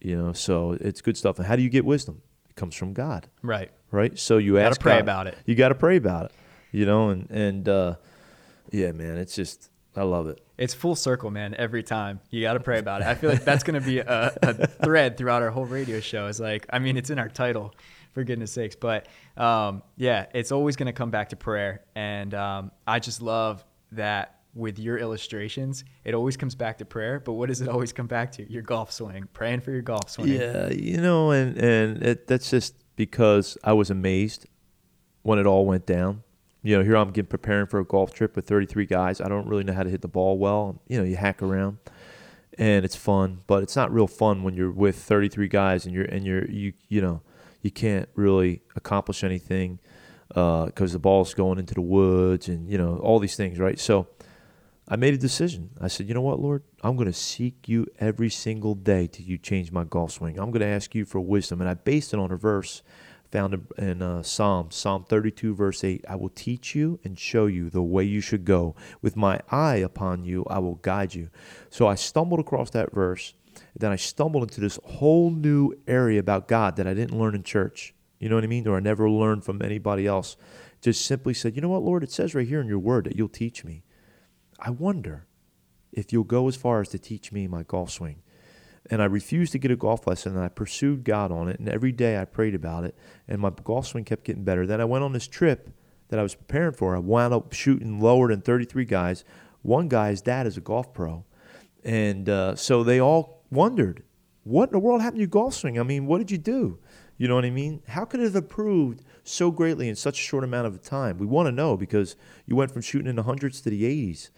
you 0.00 0.16
know. 0.16 0.32
So 0.32 0.78
it's 0.80 1.02
good 1.02 1.16
stuff. 1.16 1.38
And 1.38 1.46
how 1.46 1.56
do 1.56 1.62
you 1.62 1.68
get 1.68 1.84
wisdom? 1.84 2.22
Comes 2.58 2.74
from 2.74 2.92
God 2.92 3.26
Right. 3.42 3.70
right? 3.90 4.18
So 4.18 4.36
you 4.38 4.56
Gotta 4.58 4.78
pray 4.80 4.94
God. 4.94 5.00
about 5.00 5.26
it. 5.28 5.38
You 5.46 5.54
got 5.54 5.68
to 5.68 5.74
pray 5.76 5.96
about 5.96 6.26
it, 6.26 6.32
you 6.72 6.84
know, 6.86 7.08
and 7.10 7.30
and 7.30 7.68
uh, 7.68 7.94
yeah, 8.70 8.92
man, 8.92 9.16
it's 9.16 9.34
just 9.34 9.70
I 9.96 10.02
love 10.02 10.26
it. 10.26 10.40
It's 10.58 10.74
full 10.74 10.96
circle, 10.96 11.30
man. 11.30 11.54
Every 11.54 11.82
time 11.84 12.20
you 12.30 12.42
got 12.42 12.54
to 12.54 12.60
pray 12.60 12.78
about 12.80 13.00
it. 13.00 13.06
I 13.06 13.14
feel 13.14 13.30
like 13.30 13.44
that's 13.44 13.62
going 13.64 13.80
to 13.80 13.86
be 13.86 14.00
a, 14.00 14.32
a 14.42 14.66
thread 14.66 15.16
throughout 15.16 15.42
our 15.42 15.50
whole 15.50 15.64
radio 15.66 16.00
show. 16.00 16.26
It's 16.26 16.40
like, 16.40 16.66
I 16.70 16.78
mean, 16.80 16.96
it's 16.96 17.10
in 17.10 17.18
our 17.20 17.28
title, 17.28 17.74
for 18.12 18.22
goodness 18.24 18.50
sakes. 18.52 18.74
But 18.76 19.06
um, 19.36 19.82
yeah, 19.96 20.26
it's 20.34 20.50
always 20.52 20.74
going 20.76 20.86
to 20.86 20.92
come 20.92 21.10
back 21.10 21.28
to 21.30 21.36
prayer. 21.36 21.82
And 21.94 22.34
um, 22.34 22.70
I 22.86 22.98
just 22.98 23.22
love 23.22 23.64
that 23.92 24.37
with 24.54 24.78
your 24.78 24.98
illustrations, 24.98 25.84
it 26.04 26.14
always 26.14 26.36
comes 26.36 26.54
back 26.54 26.78
to 26.78 26.84
prayer. 26.84 27.20
But 27.20 27.34
what 27.34 27.48
does 27.48 27.60
it 27.60 27.68
always 27.68 27.92
come 27.92 28.06
back 28.06 28.32
to? 28.32 28.50
Your 28.50 28.62
golf 28.62 28.92
swing, 28.92 29.28
praying 29.32 29.60
for 29.60 29.70
your 29.70 29.82
golf 29.82 30.10
swing. 30.10 30.28
Yeah, 30.28 30.68
you 30.70 30.98
know, 30.98 31.30
and 31.30 31.56
and 31.56 32.02
it, 32.02 32.26
that's 32.26 32.50
just 32.50 32.74
because 32.96 33.56
I 33.62 33.72
was 33.72 33.90
amazed 33.90 34.46
when 35.22 35.38
it 35.38 35.46
all 35.46 35.66
went 35.66 35.86
down. 35.86 36.22
You 36.62 36.76
know, 36.76 36.84
here 36.84 36.96
I'm 36.96 37.10
getting 37.10 37.28
preparing 37.28 37.66
for 37.66 37.78
a 37.78 37.84
golf 37.84 38.12
trip 38.12 38.34
with 38.34 38.46
33 38.46 38.86
guys. 38.86 39.20
I 39.20 39.28
don't 39.28 39.46
really 39.46 39.64
know 39.64 39.72
how 39.72 39.84
to 39.84 39.90
hit 39.90 40.02
the 40.02 40.08
ball 40.08 40.38
well. 40.38 40.82
You 40.88 40.98
know, 40.98 41.04
you 41.04 41.16
hack 41.16 41.40
around, 41.40 41.78
and 42.58 42.84
it's 42.84 42.96
fun, 42.96 43.42
but 43.46 43.62
it's 43.62 43.76
not 43.76 43.92
real 43.92 44.08
fun 44.08 44.42
when 44.42 44.54
you're 44.54 44.72
with 44.72 44.96
33 44.96 45.48
guys 45.48 45.86
and 45.86 45.94
you're 45.94 46.04
and 46.04 46.24
you're 46.24 46.44
you 46.50 46.72
you 46.88 47.00
know 47.00 47.22
you 47.62 47.70
can't 47.70 48.08
really 48.14 48.62
accomplish 48.76 49.22
anything 49.22 49.78
uh, 50.34 50.66
because 50.66 50.92
the 50.92 50.98
ball's 50.98 51.34
going 51.34 51.58
into 51.58 51.74
the 51.74 51.80
woods 51.80 52.48
and 52.48 52.68
you 52.68 52.78
know 52.78 52.98
all 52.98 53.18
these 53.18 53.36
things, 53.36 53.58
right? 53.58 53.78
So 53.78 54.08
I 54.90 54.96
made 54.96 55.12
a 55.12 55.18
decision. 55.18 55.70
I 55.78 55.88
said, 55.88 56.08
you 56.08 56.14
know 56.14 56.22
what, 56.22 56.40
Lord? 56.40 56.62
I'm 56.82 56.96
going 56.96 57.08
to 57.08 57.12
seek 57.12 57.68
you 57.68 57.86
every 57.98 58.30
single 58.30 58.74
day 58.74 59.06
till 59.06 59.26
you 59.26 59.36
change 59.36 59.70
my 59.70 59.84
golf 59.84 60.12
swing. 60.12 60.38
I'm 60.38 60.50
going 60.50 60.62
to 60.62 60.66
ask 60.66 60.94
you 60.94 61.04
for 61.04 61.20
wisdom. 61.20 61.60
And 61.60 61.68
I 61.68 61.74
based 61.74 62.14
it 62.14 62.18
on 62.18 62.32
a 62.32 62.36
verse 62.36 62.82
found 63.30 63.68
in, 63.76 64.00
uh, 64.00 64.22
Psalm, 64.22 64.70
Psalm 64.70 65.04
32, 65.04 65.54
verse 65.54 65.84
8. 65.84 66.06
I 66.08 66.16
will 66.16 66.30
teach 66.30 66.74
you 66.74 66.98
and 67.04 67.18
show 67.18 67.44
you 67.44 67.68
the 67.68 67.82
way 67.82 68.04
you 68.04 68.22
should 68.22 68.46
go. 68.46 68.74
With 69.02 69.14
my 69.14 69.40
eye 69.50 69.76
upon 69.76 70.24
you, 70.24 70.46
I 70.48 70.58
will 70.58 70.76
guide 70.76 71.14
you. 71.14 71.28
So 71.68 71.86
I 71.86 71.94
stumbled 71.94 72.40
across 72.40 72.70
that 72.70 72.90
verse. 72.90 73.34
Then 73.76 73.92
I 73.92 73.96
stumbled 73.96 74.44
into 74.44 74.62
this 74.62 74.78
whole 74.84 75.30
new 75.30 75.74
area 75.86 76.20
about 76.20 76.48
God 76.48 76.76
that 76.76 76.86
I 76.86 76.94
didn't 76.94 77.18
learn 77.18 77.34
in 77.34 77.42
church. 77.42 77.94
You 78.18 78.30
know 78.30 78.36
what 78.36 78.44
I 78.44 78.48
mean? 78.48 78.66
Or 78.66 78.76
I 78.76 78.80
never 78.80 79.10
learned 79.10 79.44
from 79.44 79.60
anybody 79.60 80.06
else. 80.06 80.38
Just 80.80 81.04
simply 81.04 81.34
said, 81.34 81.54
you 81.54 81.60
know 81.60 81.68
what, 81.68 81.82
Lord? 81.82 82.02
It 82.02 82.10
says 82.10 82.34
right 82.34 82.48
here 82.48 82.60
in 82.60 82.68
your 82.68 82.78
word 82.78 83.04
that 83.04 83.16
you'll 83.16 83.28
teach 83.28 83.64
me. 83.64 83.82
I 84.58 84.70
wonder 84.70 85.26
if 85.92 86.12
you'll 86.12 86.24
go 86.24 86.48
as 86.48 86.56
far 86.56 86.80
as 86.80 86.88
to 86.90 86.98
teach 86.98 87.32
me 87.32 87.46
my 87.46 87.62
golf 87.62 87.90
swing. 87.90 88.22
And 88.90 89.02
I 89.02 89.04
refused 89.04 89.52
to 89.52 89.58
get 89.58 89.70
a 89.70 89.76
golf 89.76 90.06
lesson, 90.06 90.34
and 90.34 90.42
I 90.42 90.48
pursued 90.48 91.04
God 91.04 91.30
on 91.30 91.48
it. 91.48 91.58
And 91.58 91.68
every 91.68 91.92
day 91.92 92.20
I 92.20 92.24
prayed 92.24 92.54
about 92.54 92.84
it, 92.84 92.96
and 93.26 93.40
my 93.40 93.50
golf 93.50 93.86
swing 93.86 94.04
kept 94.04 94.24
getting 94.24 94.44
better. 94.44 94.66
Then 94.66 94.80
I 94.80 94.86
went 94.86 95.04
on 95.04 95.12
this 95.12 95.28
trip 95.28 95.70
that 96.08 96.18
I 96.18 96.22
was 96.22 96.34
preparing 96.34 96.72
for. 96.72 96.96
I 96.96 97.00
wound 97.00 97.34
up 97.34 97.52
shooting 97.52 98.00
lower 98.00 98.28
than 98.28 98.40
33 98.40 98.84
guys. 98.86 99.24
One 99.62 99.88
guy's 99.88 100.22
dad 100.22 100.46
is 100.46 100.56
a 100.56 100.62
golf 100.62 100.94
pro. 100.94 101.24
And 101.84 102.28
uh, 102.28 102.56
so 102.56 102.82
they 102.82 103.00
all 103.00 103.44
wondered, 103.50 104.02
what 104.44 104.70
in 104.70 104.72
the 104.72 104.78
world 104.78 105.02
happened 105.02 105.18
to 105.18 105.22
your 105.22 105.28
golf 105.28 105.54
swing? 105.54 105.78
I 105.78 105.82
mean, 105.82 106.06
what 106.06 106.18
did 106.18 106.30
you 106.30 106.38
do? 106.38 106.78
You 107.18 107.28
know 107.28 107.34
what 107.34 107.44
I 107.44 107.50
mean? 107.50 107.82
How 107.88 108.04
could 108.04 108.20
it 108.20 108.24
have 108.24 108.36
improved 108.36 109.02
so 109.24 109.50
greatly 109.50 109.88
in 109.88 109.96
such 109.96 110.20
a 110.20 110.22
short 110.22 110.44
amount 110.44 110.68
of 110.68 110.80
time? 110.80 111.18
We 111.18 111.26
want 111.26 111.48
to 111.48 111.52
know 111.52 111.76
because 111.76 112.16
you 112.46 112.56
went 112.56 112.70
from 112.70 112.80
shooting 112.80 113.08
in 113.08 113.16
the 113.16 113.24
hundreds 113.24 113.60
to 113.62 113.70
the 113.70 113.82
80s. 113.82 114.30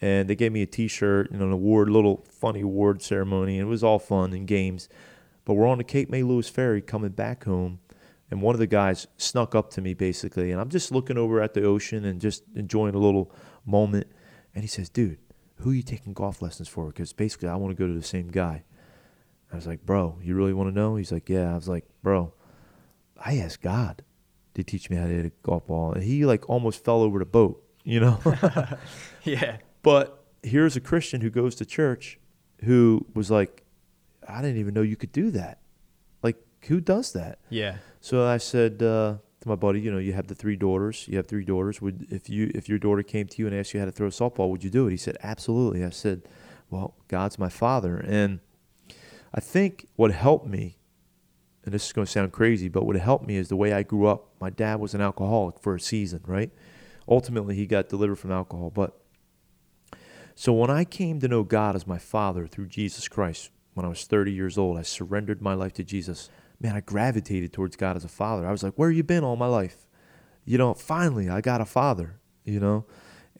And 0.00 0.28
they 0.28 0.34
gave 0.34 0.50
me 0.50 0.62
a 0.62 0.66
T-shirt 0.66 1.30
and 1.30 1.40
an 1.40 1.52
award, 1.52 1.88
little 1.88 2.26
funny 2.28 2.62
award 2.62 3.02
ceremony, 3.02 3.58
and 3.58 3.68
it 3.68 3.70
was 3.70 3.84
all 3.84 4.00
fun 4.00 4.32
and 4.32 4.48
games. 4.48 4.88
But 5.44 5.54
we're 5.54 5.68
on 5.68 5.78
the 5.78 5.84
Cape 5.84 6.10
May 6.10 6.24
Lewes 6.24 6.48
ferry 6.48 6.80
coming 6.80 7.10
back 7.10 7.44
home, 7.44 7.78
and 8.28 8.42
one 8.42 8.54
of 8.54 8.58
the 8.58 8.66
guys 8.66 9.06
snuck 9.16 9.54
up 9.54 9.70
to 9.72 9.80
me 9.80 9.94
basically, 9.94 10.50
and 10.50 10.60
I'm 10.60 10.70
just 10.70 10.90
looking 10.90 11.18
over 11.18 11.40
at 11.40 11.54
the 11.54 11.62
ocean 11.62 12.04
and 12.04 12.20
just 12.20 12.42
enjoying 12.56 12.96
a 12.96 12.98
little 12.98 13.30
moment. 13.64 14.08
And 14.54 14.64
he 14.64 14.68
says, 14.68 14.88
"Dude, 14.88 15.18
who 15.56 15.70
are 15.70 15.74
you 15.74 15.82
taking 15.82 16.14
golf 16.14 16.42
lessons 16.42 16.68
for?" 16.68 16.86
Because 16.86 17.12
basically, 17.12 17.48
I 17.48 17.54
want 17.54 17.76
to 17.76 17.80
go 17.80 17.86
to 17.86 17.96
the 17.96 18.02
same 18.02 18.28
guy. 18.28 18.64
I 19.52 19.56
was 19.56 19.66
like, 19.66 19.84
"Bro, 19.84 20.18
you 20.22 20.34
really 20.34 20.52
want 20.52 20.70
to 20.70 20.74
know?" 20.74 20.96
He's 20.96 21.12
like, 21.12 21.28
"Yeah." 21.28 21.52
I 21.52 21.54
was 21.54 21.68
like, 21.68 21.84
"Bro, 22.02 22.32
I 23.18 23.36
asked 23.38 23.62
God 23.62 24.02
to 24.54 24.62
teach 24.62 24.90
me 24.90 24.96
how 24.96 25.06
to 25.06 25.12
hit 25.12 25.26
a 25.26 25.32
golf 25.42 25.66
ball, 25.66 25.92
and 25.92 26.02
he 26.02 26.24
like 26.24 26.48
almost 26.48 26.84
fell 26.84 27.02
over 27.02 27.18
the 27.18 27.26
boat, 27.26 27.62
you 27.84 28.00
know." 28.00 28.18
yeah. 29.24 29.58
But 29.82 30.24
here's 30.42 30.76
a 30.76 30.80
Christian 30.80 31.20
who 31.20 31.30
goes 31.30 31.54
to 31.56 31.64
church 31.64 32.18
who 32.64 33.06
was 33.14 33.30
like, 33.30 33.64
I 34.28 34.40
didn't 34.40 34.58
even 34.58 34.74
know 34.74 34.82
you 34.82 34.96
could 34.96 35.12
do 35.12 35.30
that. 35.32 35.60
Like, 36.22 36.36
who 36.66 36.80
does 36.80 37.12
that? 37.12 37.38
Yeah. 37.50 37.76
So 38.00 38.24
I 38.24 38.36
said, 38.36 38.82
uh, 38.82 39.16
to 39.40 39.48
my 39.48 39.56
buddy, 39.56 39.80
you 39.80 39.90
know, 39.90 39.98
you 39.98 40.12
have 40.12 40.28
the 40.28 40.34
three 40.34 40.56
daughters. 40.56 41.06
You 41.08 41.16
have 41.16 41.26
three 41.26 41.44
daughters. 41.44 41.82
Would 41.82 42.06
if 42.10 42.30
you 42.30 42.50
if 42.54 42.68
your 42.68 42.78
daughter 42.78 43.02
came 43.02 43.26
to 43.26 43.38
you 43.38 43.46
and 43.46 43.56
asked 43.56 43.74
you 43.74 43.80
how 43.80 43.86
to 43.86 43.92
throw 43.92 44.06
a 44.06 44.10
softball, 44.10 44.50
would 44.50 44.62
you 44.62 44.70
do 44.70 44.86
it? 44.86 44.92
He 44.92 44.96
said, 44.96 45.16
absolutely. 45.22 45.84
I 45.84 45.90
said, 45.90 46.22
well, 46.70 46.94
God's 47.08 47.38
my 47.38 47.48
father, 47.48 47.96
and 47.96 48.40
I 49.34 49.40
think 49.40 49.86
what 49.96 50.12
helped 50.12 50.46
me, 50.46 50.78
and 51.64 51.72
this 51.72 51.86
is 51.86 51.92
going 51.92 52.06
to 52.06 52.10
sound 52.10 52.32
crazy, 52.32 52.68
but 52.68 52.84
what 52.84 52.96
helped 52.96 53.26
me 53.26 53.36
is 53.36 53.48
the 53.48 53.56
way 53.56 53.72
I 53.72 53.82
grew 53.82 54.06
up. 54.06 54.28
My 54.40 54.50
dad 54.50 54.80
was 54.80 54.94
an 54.94 55.00
alcoholic 55.00 55.58
for 55.60 55.74
a 55.74 55.80
season, 55.80 56.20
right? 56.26 56.50
Ultimately, 57.08 57.54
he 57.54 57.66
got 57.66 57.88
delivered 57.88 58.16
from 58.16 58.32
alcohol, 58.32 58.70
but 58.70 58.98
so 60.34 60.52
when 60.52 60.70
I 60.70 60.84
came 60.84 61.20
to 61.20 61.28
know 61.28 61.42
God 61.42 61.76
as 61.76 61.86
my 61.86 61.98
father 61.98 62.46
through 62.46 62.66
Jesus 62.66 63.06
Christ, 63.06 63.50
when 63.74 63.84
I 63.84 63.88
was 63.88 64.04
30 64.04 64.32
years 64.32 64.56
old, 64.56 64.78
I 64.78 64.82
surrendered 64.82 65.42
my 65.42 65.54
life 65.54 65.74
to 65.74 65.84
Jesus 65.84 66.30
man, 66.62 66.76
I 66.76 66.80
gravitated 66.80 67.52
towards 67.52 67.76
God 67.76 67.96
as 67.96 68.04
a 68.04 68.08
father. 68.08 68.46
I 68.46 68.52
was 68.52 68.62
like, 68.62 68.74
where 68.74 68.90
you 68.90 69.02
been 69.02 69.24
all 69.24 69.36
my 69.36 69.46
life? 69.46 69.88
You 70.44 70.58
know, 70.58 70.74
finally, 70.74 71.28
I 71.28 71.40
got 71.40 71.60
a 71.60 71.64
father, 71.64 72.20
you 72.44 72.60
know? 72.60 72.86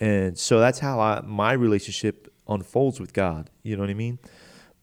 And 0.00 0.36
so 0.36 0.58
that's 0.58 0.80
how 0.80 0.98
I, 1.00 1.22
my 1.24 1.52
relationship 1.52 2.32
unfolds 2.48 2.98
with 2.98 3.12
God. 3.12 3.50
You 3.62 3.76
know 3.76 3.82
what 3.82 3.90
I 3.90 3.94
mean? 3.94 4.18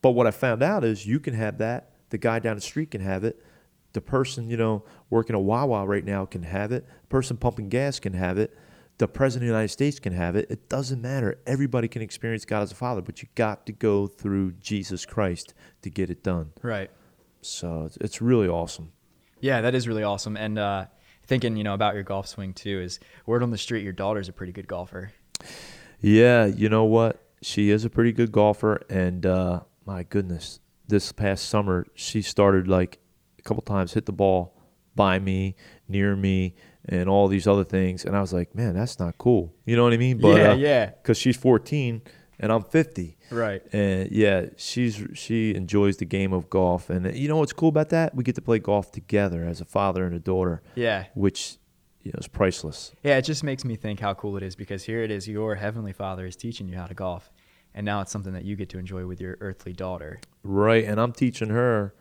But 0.02 0.12
what 0.12 0.28
I 0.28 0.32
found 0.32 0.64
out 0.64 0.84
is 0.84 1.06
you 1.06 1.20
can 1.20 1.34
have 1.34 1.58
that. 1.58 1.92
The 2.10 2.18
guy 2.18 2.40
down 2.40 2.56
the 2.56 2.62
street 2.62 2.92
can 2.92 3.02
have 3.02 3.24
it. 3.24 3.44
The 3.94 4.02
person, 4.02 4.50
you 4.50 4.58
know, 4.58 4.84
working 5.10 5.36
a 5.36 5.40
Wawa 5.40 5.86
right 5.86 6.06
now 6.06 6.26
can 6.26 6.44
have 6.44 6.72
it. 6.72 6.86
The 7.02 7.08
person 7.08 7.38
pumping 7.38 7.70
gas 7.70 8.00
can 8.00 8.14
have 8.14 8.38
it. 8.38 8.56
The 9.00 9.08
president 9.08 9.46
of 9.46 9.54
the 9.54 9.58
United 9.58 9.72
States 9.72 10.00
can 10.00 10.14
have 10.14 10.36
it. 10.36 10.48
It 10.50 10.68
doesn't 10.70 11.02
matter. 11.02 11.40
Everybody 11.48 11.88
can 11.88 12.02
experience 12.02 12.46
God 12.46 12.64
as 12.64 12.72
a 12.72 12.76
father, 12.76 13.02
but 13.02 13.22
you 13.22 13.30
got 13.36 13.66
to 13.66 13.72
go 13.72 14.08
through 14.08 14.52
Jesus 14.54 15.06
Christ 15.06 15.54
to 15.82 15.90
get 15.90 16.10
it 16.10 16.22
done. 16.22 16.52
Right. 16.62 16.92
So 17.42 17.90
it's, 18.02 18.22
really 18.22 18.50
awesome. 18.50 18.92
Yeah, 19.40 19.62
that 19.62 19.74
is 19.74 19.88
really 19.88 20.04
awesome. 20.04 20.36
And 20.36 20.60
uh, 20.60 20.86
thinking, 21.26 21.56
you 21.56 21.64
know, 21.64 21.74
about 21.74 21.94
your 21.94 22.04
golf 22.04 22.28
swing 22.28 22.54
too 22.54 22.82
is 22.82 23.00
word 23.26 23.42
on 23.42 23.52
the 23.52 23.58
street 23.58 23.84
your 23.84 23.94
daughter's 23.94 24.28
a 24.28 24.34
pretty 24.34 24.52
good 24.52 24.68
golfer. 24.68 25.12
Yeah, 26.02 26.46
you 26.46 26.68
know 26.68 26.84
what? 26.84 27.24
She 27.42 27.70
is 27.70 27.86
a 27.86 27.90
pretty 27.90 28.12
good 28.12 28.34
golfer, 28.34 28.82
and 28.90 29.26
uh, 29.26 29.62
my 29.90 30.04
goodness, 30.04 30.60
this 30.88 31.12
past 31.12 31.50
summer 31.50 31.88
she 31.96 32.22
started 32.22 32.68
like 32.68 33.00
a 33.40 33.42
couple 33.42 33.64
times 33.64 33.94
hit 33.94 34.06
the 34.06 34.12
ball 34.12 34.56
by 34.96 35.18
me, 35.18 35.56
near 35.88 36.16
me, 36.16 36.54
and 36.86 37.10
all 37.10 37.28
these 37.28 37.48
other 37.48 37.64
things, 37.64 38.06
and 38.06 38.16
I 38.16 38.22
was 38.22 38.32
like, 38.32 38.54
man, 38.54 38.76
that's 38.76 39.00
not 39.00 39.18
cool. 39.18 39.54
You 39.66 39.76
know 39.76 39.84
what 39.84 39.94
I 39.94 39.98
mean? 39.98 40.20
But, 40.20 40.38
yeah, 40.38 40.52
uh, 40.52 40.56
yeah. 40.56 40.86
Because 40.88 41.18
she's 41.18 41.38
14 41.38 42.02
and 42.40 42.52
I'm 42.52 42.64
50. 42.64 43.18
Right. 43.32 43.62
And 43.74 44.12
yeah, 44.12 44.46
she's 44.58 45.04
she 45.14 45.56
enjoys 45.56 45.98
the 45.98 46.06
game 46.06 46.34
of 46.34 46.50
golf, 46.50 46.90
and 46.90 47.16
you 47.16 47.28
know 47.28 47.38
what's 47.38 47.54
cool 47.54 47.70
about 47.70 47.90
that? 47.90 48.14
We 48.14 48.24
get 48.24 48.36
to 48.36 48.42
play 48.42 48.60
golf 48.60 48.92
together 48.92 49.44
as 49.44 49.60
a 49.62 49.66
father 49.66 50.06
and 50.06 50.16
a 50.16 50.20
daughter. 50.20 50.62
Yeah. 50.76 51.06
Which 51.16 51.58
you 52.02 52.12
know 52.12 52.20
is 52.20 52.28
priceless. 52.28 52.94
Yeah, 53.04 53.18
it 53.18 53.24
just 53.24 53.44
makes 53.44 53.66
me 53.66 53.76
think 53.76 54.00
how 54.00 54.14
cool 54.14 54.38
it 54.38 54.44
is 54.44 54.56
because 54.56 54.84
here 54.84 55.04
it 55.04 55.12
is, 55.12 55.28
your 55.28 55.56
heavenly 55.56 55.94
Father 55.94 56.26
is 56.26 56.36
teaching 56.36 56.68
you 56.68 56.76
how 56.78 56.86
to 56.86 56.94
golf, 56.94 57.32
and 57.74 57.86
now 57.86 58.02
it's 58.02 58.12
something 58.12 58.34
that 58.34 58.46
you 58.46 58.56
get 58.56 58.70
to 58.70 58.78
enjoy 58.78 59.06
with 59.06 59.22
your 59.22 59.38
earthly 59.42 59.74
daughter. 59.74 60.20
Right, 60.44 60.86
and 60.86 61.00
I'm 61.00 61.14
teaching 61.14 61.50
her 61.50 61.94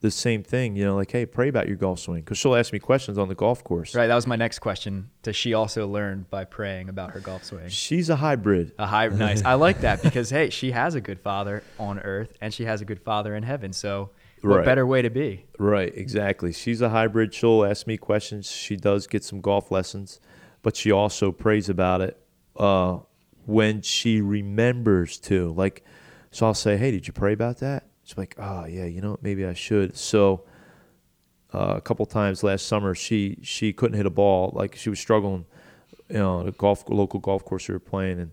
the 0.00 0.10
same 0.10 0.42
thing, 0.42 0.76
you 0.76 0.84
know, 0.84 0.94
like, 0.94 1.10
hey, 1.10 1.24
pray 1.24 1.48
about 1.48 1.68
your 1.68 1.76
golf 1.76 1.98
swing. 1.98 2.20
Because 2.20 2.38
she'll 2.38 2.54
ask 2.54 2.72
me 2.72 2.78
questions 2.78 3.16
on 3.18 3.28
the 3.28 3.34
golf 3.34 3.64
course. 3.64 3.94
Right. 3.94 4.06
That 4.06 4.14
was 4.14 4.26
my 4.26 4.36
next 4.36 4.58
question. 4.58 5.10
Does 5.22 5.36
she 5.36 5.54
also 5.54 5.88
learn 5.88 6.26
by 6.28 6.44
praying 6.44 6.88
about 6.88 7.12
her 7.12 7.20
golf 7.20 7.44
swing? 7.44 7.68
She's 7.68 8.10
a 8.10 8.16
hybrid. 8.16 8.72
A 8.78 8.86
hybrid. 8.86 9.18
nice. 9.18 9.44
I 9.44 9.54
like 9.54 9.80
that 9.80 10.02
because, 10.02 10.30
hey, 10.30 10.50
she 10.50 10.70
has 10.72 10.94
a 10.94 11.00
good 11.00 11.20
father 11.20 11.62
on 11.78 11.98
earth 11.98 12.36
and 12.40 12.52
she 12.52 12.64
has 12.64 12.80
a 12.80 12.84
good 12.84 13.00
father 13.00 13.34
in 13.34 13.42
heaven. 13.42 13.72
So, 13.72 14.10
what 14.42 14.58
right. 14.58 14.64
better 14.64 14.86
way 14.86 15.02
to 15.02 15.10
be? 15.10 15.46
Right. 15.58 15.92
Exactly. 15.96 16.52
She's 16.52 16.82
a 16.82 16.90
hybrid. 16.90 17.32
She'll 17.32 17.64
ask 17.64 17.86
me 17.86 17.96
questions. 17.96 18.50
She 18.50 18.76
does 18.76 19.06
get 19.06 19.24
some 19.24 19.40
golf 19.40 19.70
lessons, 19.70 20.20
but 20.62 20.76
she 20.76 20.92
also 20.92 21.32
prays 21.32 21.68
about 21.68 22.02
it 22.02 22.20
uh, 22.58 22.98
when 23.46 23.80
she 23.80 24.20
remembers 24.20 25.18
to. 25.18 25.52
Like, 25.52 25.84
so 26.30 26.46
I'll 26.46 26.54
say, 26.54 26.76
hey, 26.76 26.90
did 26.90 27.06
you 27.06 27.12
pray 27.12 27.32
about 27.32 27.58
that? 27.58 27.88
She's 28.04 28.18
like, 28.18 28.36
oh 28.38 28.66
yeah, 28.66 28.84
you 28.84 29.00
know, 29.00 29.18
maybe 29.22 29.44
I 29.46 29.54
should. 29.54 29.96
So 29.96 30.44
uh, 31.54 31.74
a 31.76 31.80
couple 31.80 32.04
times 32.06 32.42
last 32.42 32.66
summer, 32.66 32.94
she 32.94 33.38
she 33.42 33.72
couldn't 33.72 33.96
hit 33.96 34.06
a 34.06 34.10
ball. 34.10 34.52
Like 34.54 34.76
she 34.76 34.90
was 34.90 35.00
struggling, 35.00 35.46
you 36.08 36.18
know, 36.18 36.44
the 36.44 36.52
golf 36.52 36.84
local 36.88 37.18
golf 37.20 37.44
course 37.44 37.68
we 37.68 37.74
were 37.74 37.80
playing, 37.80 38.20
and 38.20 38.32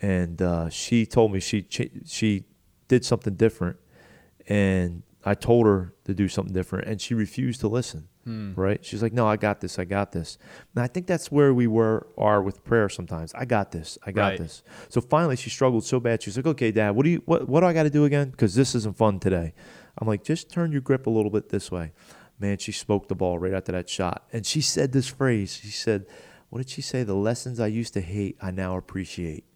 and 0.00 0.42
uh, 0.42 0.68
she 0.68 1.06
told 1.06 1.32
me 1.32 1.40
she 1.40 1.66
she 1.70 2.44
did 2.86 3.04
something 3.04 3.34
different, 3.34 3.76
and 4.46 5.02
I 5.24 5.34
told 5.34 5.66
her 5.66 5.94
to 6.04 6.14
do 6.14 6.28
something 6.28 6.54
different, 6.54 6.86
and 6.86 7.00
she 7.00 7.14
refused 7.14 7.60
to 7.60 7.68
listen. 7.68 8.08
Hmm. 8.24 8.52
Right? 8.54 8.84
She's 8.84 9.02
like, 9.02 9.12
"No, 9.12 9.26
I 9.26 9.36
got 9.36 9.60
this. 9.60 9.78
I 9.78 9.84
got 9.84 10.12
this." 10.12 10.38
And 10.74 10.82
I 10.82 10.86
think 10.86 11.06
that's 11.06 11.32
where 11.32 11.52
we 11.52 11.66
were 11.66 12.06
are 12.16 12.42
with 12.42 12.62
prayer 12.62 12.88
sometimes. 12.88 13.32
I 13.34 13.44
got 13.44 13.72
this. 13.72 13.98
I 14.04 14.12
got 14.12 14.28
right. 14.32 14.38
this. 14.38 14.62
So 14.90 15.00
finally, 15.00 15.36
she 15.36 15.50
struggled 15.50 15.84
so 15.84 15.98
bad. 15.98 16.22
She's 16.22 16.36
like, 16.36 16.46
"Okay, 16.46 16.70
Dad, 16.70 16.90
what 16.90 17.04
do 17.04 17.10
you 17.10 17.22
what 17.24 17.48
what 17.48 17.60
do 17.60 17.66
I 17.66 17.72
got 17.72 17.84
to 17.84 17.90
do 17.90 18.04
again? 18.04 18.30
Because 18.30 18.54
this 18.54 18.74
isn't 18.74 18.96
fun 18.96 19.18
today." 19.18 19.54
I'm 19.96 20.06
like, 20.06 20.22
"Just 20.22 20.50
turn 20.50 20.72
your 20.72 20.82
grip 20.82 21.06
a 21.06 21.10
little 21.10 21.30
bit 21.30 21.48
this 21.48 21.70
way." 21.70 21.92
Man, 22.38 22.58
she 22.58 22.70
smoked 22.70 23.08
the 23.08 23.16
ball 23.16 23.38
right 23.38 23.54
after 23.54 23.72
that 23.72 23.88
shot, 23.88 24.28
and 24.32 24.46
she 24.46 24.60
said 24.60 24.92
this 24.92 25.08
phrase. 25.08 25.58
She 25.60 25.68
said, 25.68 26.06
"What 26.50 26.58
did 26.58 26.70
she 26.70 26.82
say? 26.82 27.02
The 27.02 27.14
lessons 27.16 27.58
I 27.58 27.66
used 27.66 27.94
to 27.94 28.00
hate, 28.00 28.36
I 28.40 28.50
now 28.50 28.76
appreciate." 28.76 29.47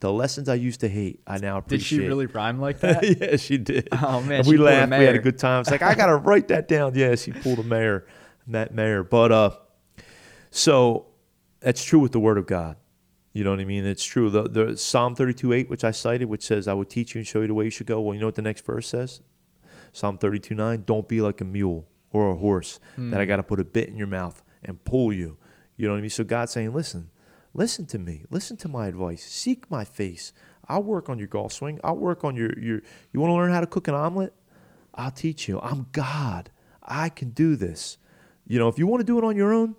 The 0.00 0.10
lessons 0.10 0.48
I 0.48 0.54
used 0.54 0.80
to 0.80 0.88
hate, 0.88 1.20
I 1.26 1.38
now 1.38 1.58
appreciate. 1.58 1.98
Did 1.98 2.04
she 2.04 2.08
really 2.08 2.26
rhyme 2.26 2.58
like 2.58 2.80
that? 2.80 3.20
yeah, 3.20 3.36
she 3.36 3.58
did. 3.58 3.88
Oh 3.92 4.20
man, 4.22 4.40
and 4.40 4.48
we 4.48 4.56
laughed. 4.56 4.90
We 4.90 5.04
had 5.04 5.14
a 5.14 5.20
good 5.20 5.38
time. 5.38 5.60
It's 5.60 5.70
like 5.70 5.82
I 5.82 5.94
gotta 5.94 6.16
write 6.16 6.48
that 6.48 6.68
down. 6.68 6.94
Yeah, 6.94 7.14
she 7.14 7.32
pulled 7.32 7.58
a 7.58 7.62
mayor, 7.62 8.06
Matt 8.46 8.74
Mayer. 8.74 9.02
But 9.02 9.32
uh, 9.32 9.50
so 10.50 11.06
that's 11.60 11.84
true 11.84 11.98
with 11.98 12.12
the 12.12 12.20
Word 12.20 12.38
of 12.38 12.46
God. 12.46 12.76
You 13.32 13.44
know 13.44 13.50
what 13.50 13.60
I 13.60 13.64
mean? 13.64 13.86
It's 13.86 14.04
true. 14.04 14.28
The, 14.28 14.42
the 14.42 14.76
Psalm 14.76 15.14
32 15.14 15.52
8, 15.52 15.70
which 15.70 15.84
I 15.84 15.92
cited, 15.92 16.28
which 16.28 16.44
says, 16.44 16.66
I 16.66 16.72
will 16.72 16.84
teach 16.84 17.14
you 17.14 17.20
and 17.20 17.26
show 17.26 17.42
you 17.42 17.46
the 17.46 17.54
way 17.54 17.64
you 17.64 17.70
should 17.70 17.86
go. 17.86 18.00
Well, 18.00 18.14
you 18.14 18.20
know 18.20 18.26
what 18.26 18.34
the 18.34 18.42
next 18.42 18.64
verse 18.64 18.88
says? 18.88 19.20
Psalm 19.92 20.18
32 20.18 20.54
9, 20.54 20.84
don't 20.84 21.06
be 21.06 21.20
like 21.20 21.40
a 21.40 21.44
mule 21.44 21.86
or 22.12 22.30
a 22.30 22.34
horse 22.34 22.80
mm. 22.98 23.10
that 23.10 23.20
I 23.20 23.24
hmm. 23.24 23.28
got 23.28 23.36
to 23.36 23.42
put 23.44 23.60
a 23.60 23.64
bit 23.64 23.88
in 23.88 23.96
your 23.96 24.08
mouth 24.08 24.42
and 24.64 24.82
pull 24.84 25.12
you. 25.12 25.36
You 25.76 25.86
know 25.86 25.92
what 25.92 25.98
I 25.98 26.00
mean? 26.00 26.10
So 26.10 26.24
God's 26.24 26.52
saying, 26.52 26.74
listen, 26.74 27.10
Listen 27.52 27.86
to 27.86 27.98
me. 27.98 28.24
Listen 28.30 28.56
to 28.58 28.68
my 28.68 28.86
advice. 28.86 29.24
Seek 29.24 29.70
my 29.70 29.84
face. 29.84 30.32
I'll 30.68 30.82
work 30.82 31.08
on 31.08 31.18
your 31.18 31.26
golf 31.26 31.52
swing. 31.52 31.80
I'll 31.82 31.96
work 31.96 32.24
on 32.24 32.36
your 32.36 32.56
your. 32.58 32.80
You 33.12 33.20
want 33.20 33.30
to 33.30 33.34
learn 33.34 33.50
how 33.50 33.60
to 33.60 33.66
cook 33.66 33.88
an 33.88 33.94
omelet? 33.94 34.32
I'll 34.94 35.10
teach 35.10 35.48
you. 35.48 35.60
I'm 35.60 35.86
God. 35.92 36.50
I 36.82 37.08
can 37.08 37.30
do 37.30 37.56
this. 37.56 37.98
You 38.46 38.58
know, 38.58 38.68
if 38.68 38.78
you 38.78 38.86
want 38.86 39.00
to 39.00 39.04
do 39.04 39.18
it 39.18 39.24
on 39.24 39.36
your 39.36 39.52
own, 39.52 39.76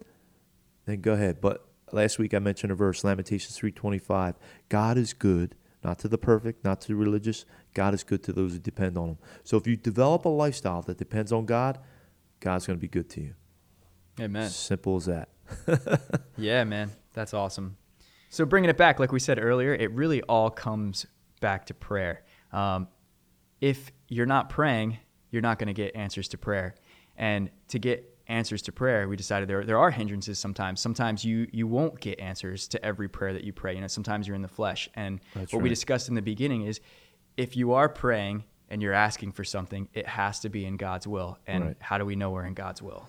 then 0.85 1.01
go 1.01 1.13
ahead. 1.13 1.41
But 1.41 1.65
last 1.91 2.19
week 2.19 2.33
I 2.33 2.39
mentioned 2.39 2.71
a 2.71 2.75
verse, 2.75 3.03
Lamentations 3.03 3.57
3:25. 3.57 4.35
God 4.69 4.97
is 4.97 5.13
good, 5.13 5.55
not 5.83 5.99
to 5.99 6.07
the 6.07 6.17
perfect, 6.17 6.63
not 6.63 6.81
to 6.81 6.87
the 6.89 6.95
religious. 6.95 7.45
God 7.73 7.93
is 7.93 8.03
good 8.03 8.23
to 8.23 8.33
those 8.33 8.53
who 8.53 8.59
depend 8.59 8.97
on 8.97 9.09
him. 9.09 9.17
So 9.43 9.57
if 9.57 9.67
you 9.67 9.77
develop 9.77 10.25
a 10.25 10.29
lifestyle 10.29 10.81
that 10.83 10.97
depends 10.97 11.31
on 11.31 11.45
God, 11.45 11.79
God's 12.39 12.67
going 12.67 12.77
to 12.77 12.81
be 12.81 12.87
good 12.87 13.09
to 13.11 13.21
you. 13.21 13.35
Amen. 14.19 14.49
Simple 14.49 14.97
as 14.97 15.05
that. 15.05 15.29
yeah, 16.37 16.63
man. 16.63 16.91
That's 17.13 17.33
awesome. 17.33 17.77
So 18.29 18.45
bringing 18.45 18.69
it 18.69 18.77
back, 18.77 18.99
like 18.99 19.11
we 19.11 19.19
said 19.19 19.39
earlier, 19.39 19.73
it 19.73 19.91
really 19.91 20.21
all 20.23 20.49
comes 20.49 21.05
back 21.41 21.65
to 21.65 21.73
prayer. 21.73 22.23
Um, 22.53 22.87
if 23.59 23.91
you're 24.07 24.25
not 24.25 24.49
praying, 24.49 24.97
you're 25.31 25.41
not 25.41 25.59
going 25.59 25.67
to 25.67 25.73
get 25.73 25.95
answers 25.95 26.27
to 26.29 26.37
prayer. 26.37 26.75
And 27.17 27.49
to 27.67 27.79
get 27.79 28.07
answers 28.27 28.61
to 28.63 28.71
prayer, 28.71 29.07
we 29.07 29.15
decided 29.15 29.49
there 29.49 29.65
there 29.65 29.77
are 29.77 29.91
hindrances 29.91 30.39
sometimes. 30.39 30.79
Sometimes 30.79 31.25
you 31.25 31.47
you 31.51 31.67
won't 31.67 31.99
get 31.99 32.19
answers 32.19 32.67
to 32.69 32.83
every 32.85 33.09
prayer 33.09 33.33
that 33.33 33.43
you 33.43 33.51
pray. 33.53 33.75
You 33.75 33.81
know, 33.81 33.87
sometimes 33.87 34.27
you're 34.27 34.35
in 34.35 34.41
the 34.41 34.47
flesh. 34.47 34.89
And 34.95 35.19
That's 35.35 35.51
what 35.51 35.59
right. 35.59 35.63
we 35.63 35.69
discussed 35.69 36.07
in 36.07 36.15
the 36.15 36.21
beginning 36.21 36.63
is 36.63 36.79
if 37.37 37.55
you 37.55 37.73
are 37.73 37.89
praying 37.89 38.45
and 38.69 38.81
you're 38.81 38.93
asking 38.93 39.33
for 39.33 39.43
something, 39.43 39.89
it 39.93 40.07
has 40.07 40.39
to 40.39 40.49
be 40.49 40.65
in 40.65 40.77
God's 40.77 41.05
will. 41.05 41.37
And 41.45 41.65
right. 41.65 41.77
how 41.79 41.97
do 41.97 42.05
we 42.05 42.15
know 42.15 42.31
we're 42.31 42.45
in 42.45 42.53
God's 42.53 42.81
will? 42.81 43.05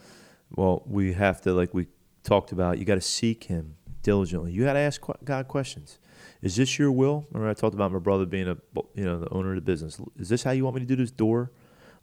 Well, 0.51 0.83
we 0.87 1.13
have 1.13 1.41
to 1.43 1.53
like 1.53 1.73
we 1.73 1.87
talked 2.25 2.53
about, 2.53 2.79
you 2.79 2.85
got 2.85 2.97
to 2.97 3.01
seek 3.01 3.45
him 3.45 3.77
diligently. 4.03 4.53
You 4.53 4.65
got 4.65 4.75
to 4.75 4.81
ask 4.81 5.01
God 5.25 5.49
questions. 5.49 5.99
Is 6.41 6.57
this 6.57 6.79
your 6.79 6.91
will? 6.93 7.27
Remember, 7.31 7.51
I 7.51 7.55
talked 7.55 7.75
about 7.75 7.93
my 7.93 7.99
brother 7.99 8.27
being 8.27 8.49
a 8.49 8.57
you 8.95 9.05
know 9.05 9.21
the 9.21 9.29
owner 9.31 9.51
of 9.51 9.57
the 9.57 9.63
business. 9.63 10.01
Is 10.19 10.29
this 10.29 10.43
how 10.43 10.51
you 10.51 10.65
want 10.65 10.77
me 10.77 10.81
to 10.81 10.87
do 10.87 10.97
this 10.97 11.11
door? 11.11 11.53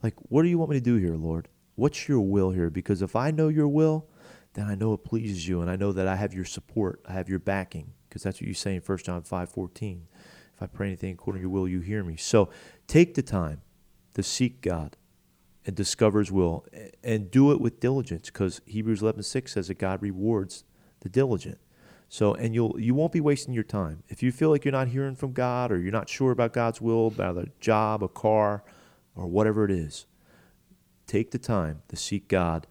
Like, 0.02 0.16
what 0.30 0.44
do 0.44 0.50
you 0.50 0.58
want 0.58 0.72
me 0.72 0.78
to 0.78 0.84
do 0.84 0.96
here, 0.96 1.16
Lord? 1.16 1.50
What's 1.76 2.08
your 2.08 2.22
will 2.22 2.52
here? 2.52 2.70
Because 2.70 3.02
if 3.02 3.16
I 3.16 3.32
know 3.32 3.50
your 3.50 3.68
will, 3.68 4.08
then 4.54 4.68
I 4.68 4.76
know 4.76 4.94
it 4.94 5.04
pleases 5.04 5.48
you, 5.48 5.62
and 5.62 5.70
I 5.70 5.76
know 5.76 5.92
that 5.92 6.08
I 6.08 6.16
have 6.16 6.34
your 6.34 6.46
support, 6.46 7.02
I 7.08 7.14
have 7.14 7.30
your 7.30 7.40
backing. 7.40 7.94
Because 8.08 8.24
that's 8.24 8.42
what 8.42 8.48
you 8.48 8.54
say 8.54 8.76
in 8.76 8.82
1 8.82 8.98
John 9.00 9.22
five 9.22 9.50
fourteen. 9.50 10.08
If 10.56 10.64
I 10.64 10.68
pray 10.68 10.88
anything 10.88 11.14
according 11.14 11.42
to 11.42 11.44
your 11.44 11.52
will, 11.52 11.68
you 11.68 11.80
hear 11.80 12.04
me. 12.04 12.18
So 12.18 12.50
take 12.88 13.14
the 13.14 13.22
time 13.22 13.62
to 14.14 14.24
seek 14.24 14.62
God 14.62 14.98
and 15.66 15.76
discover 15.76 16.20
His 16.20 16.32
will, 16.32 16.66
and 17.04 17.30
do 17.30 17.52
it 17.52 17.62
with 17.62 17.80
diligence. 17.80 18.28
Because 18.28 18.62
Hebrews 18.66 19.02
eleven 19.02 19.22
six 19.24 19.54
says 19.54 19.68
that 19.68 19.78
God 19.78 20.02
rewards 20.02 20.64
the 21.02 21.10
diligent. 21.10 21.60
So, 22.12 22.34
and 22.34 22.56
you'll 22.56 22.80
you 22.80 22.96
won't 22.96 23.12
be 23.12 23.22
wasting 23.22 23.54
your 23.54 23.64
time 23.64 24.02
if 24.10 24.24
you 24.24 24.32
feel 24.32 24.50
like 24.50 24.66
you're 24.66 24.72
not 24.72 24.88
hearing 24.88 25.16
from 25.16 25.32
God 25.32 25.72
or 25.72 25.80
you're 25.80 25.92
not 25.92 26.10
sure 26.10 26.32
about 26.32 26.54
God's 26.54 26.82
will 26.82 27.08
about 27.08 27.38
a 27.38 27.48
job, 27.60 28.04
a 28.04 28.08
car, 28.08 28.64
or 29.16 29.28
whatever 29.28 29.64
it 29.64 29.72
is. 29.72 30.08
Take 31.06 31.30
the 31.30 31.38
time 31.38 31.84
to 31.88 31.96
seek 31.96 32.28
God 32.28 32.66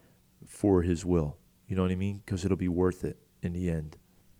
for 0.44 0.82
His 0.82 1.04
will. 1.04 1.36
You 1.68 1.76
know 1.76 1.82
what 1.82 1.92
I 1.92 1.96
mean? 1.96 2.22
Because 2.24 2.44
it'll 2.44 2.56
be 2.56 2.68
worth 2.68 3.04
it 3.04 3.16
in 3.40 3.52
the 3.52 3.70
end. 3.70 3.96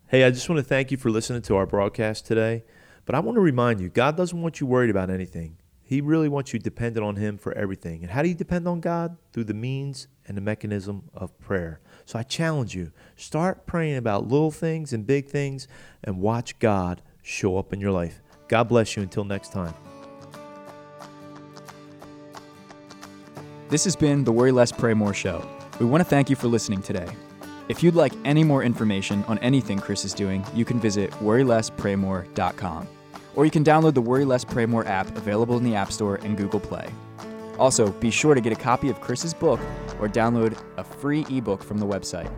Hey, 0.08 0.24
I 0.24 0.30
just 0.30 0.48
want 0.48 0.58
to 0.58 0.64
thank 0.64 0.90
you 0.90 0.96
for 0.96 1.10
listening 1.10 1.42
to 1.42 1.56
our 1.56 1.66
broadcast 1.66 2.26
today. 2.26 2.64
But 3.04 3.14
I 3.14 3.20
want 3.20 3.36
to 3.36 3.40
remind 3.40 3.80
you 3.80 3.88
God 3.88 4.16
doesn't 4.16 4.40
want 4.40 4.60
you 4.60 4.66
worried 4.66 4.90
about 4.90 5.10
anything. 5.10 5.58
He 5.88 6.02
really 6.02 6.28
wants 6.28 6.52
you 6.52 6.58
dependent 6.58 7.02
on 7.02 7.16
Him 7.16 7.38
for 7.38 7.54
everything. 7.54 8.02
And 8.02 8.10
how 8.10 8.20
do 8.20 8.28
you 8.28 8.34
depend 8.34 8.68
on 8.68 8.80
God? 8.80 9.16
Through 9.32 9.44
the 9.44 9.54
means 9.54 10.06
and 10.26 10.36
the 10.36 10.42
mechanism 10.42 11.08
of 11.14 11.36
prayer. 11.40 11.80
So 12.04 12.18
I 12.18 12.24
challenge 12.24 12.74
you 12.74 12.92
start 13.16 13.64
praying 13.64 13.96
about 13.96 14.28
little 14.28 14.50
things 14.50 14.92
and 14.92 15.06
big 15.06 15.28
things 15.28 15.66
and 16.04 16.20
watch 16.20 16.58
God 16.58 17.00
show 17.22 17.56
up 17.56 17.72
in 17.72 17.80
your 17.80 17.90
life. 17.90 18.20
God 18.48 18.64
bless 18.64 18.96
you 18.96 19.02
until 19.02 19.24
next 19.24 19.50
time. 19.50 19.72
This 23.70 23.84
has 23.84 23.96
been 23.96 24.24
the 24.24 24.32
Worry 24.32 24.52
Less, 24.52 24.70
Pray 24.70 24.92
More 24.92 25.14
show. 25.14 25.42
We 25.80 25.86
want 25.86 26.02
to 26.02 26.08
thank 26.08 26.28
you 26.28 26.36
for 26.36 26.48
listening 26.48 26.82
today. 26.82 27.08
If 27.70 27.82
you'd 27.82 27.94
like 27.94 28.12
any 28.26 28.44
more 28.44 28.62
information 28.62 29.24
on 29.24 29.38
anything 29.38 29.78
Chris 29.78 30.04
is 30.04 30.12
doing, 30.12 30.44
you 30.54 30.66
can 30.66 30.78
visit 30.78 31.10
worrylesspraymore.com. 31.12 32.88
Or 33.34 33.44
you 33.44 33.50
can 33.50 33.64
download 33.64 33.94
the 33.94 34.02
Worry 34.02 34.24
Less, 34.24 34.44
Pray 34.44 34.66
More 34.66 34.86
app 34.86 35.16
available 35.16 35.56
in 35.56 35.64
the 35.64 35.74
App 35.74 35.92
Store 35.92 36.16
and 36.16 36.36
Google 36.36 36.60
Play. 36.60 36.90
Also, 37.58 37.90
be 37.92 38.10
sure 38.10 38.34
to 38.34 38.40
get 38.40 38.52
a 38.52 38.56
copy 38.56 38.88
of 38.88 39.00
Chris's 39.00 39.34
book 39.34 39.60
or 40.00 40.08
download 40.08 40.60
a 40.76 40.84
free 40.84 41.26
ebook 41.28 41.62
from 41.62 41.78
the 41.78 41.86
website. 41.86 42.32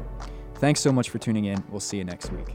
Thanks 0.56 0.80
so 0.80 0.92
much 0.92 1.10
for 1.10 1.18
tuning 1.18 1.46
in. 1.46 1.62
We'll 1.70 1.80
see 1.80 1.98
you 1.98 2.04
next 2.04 2.32
week. 2.32 2.54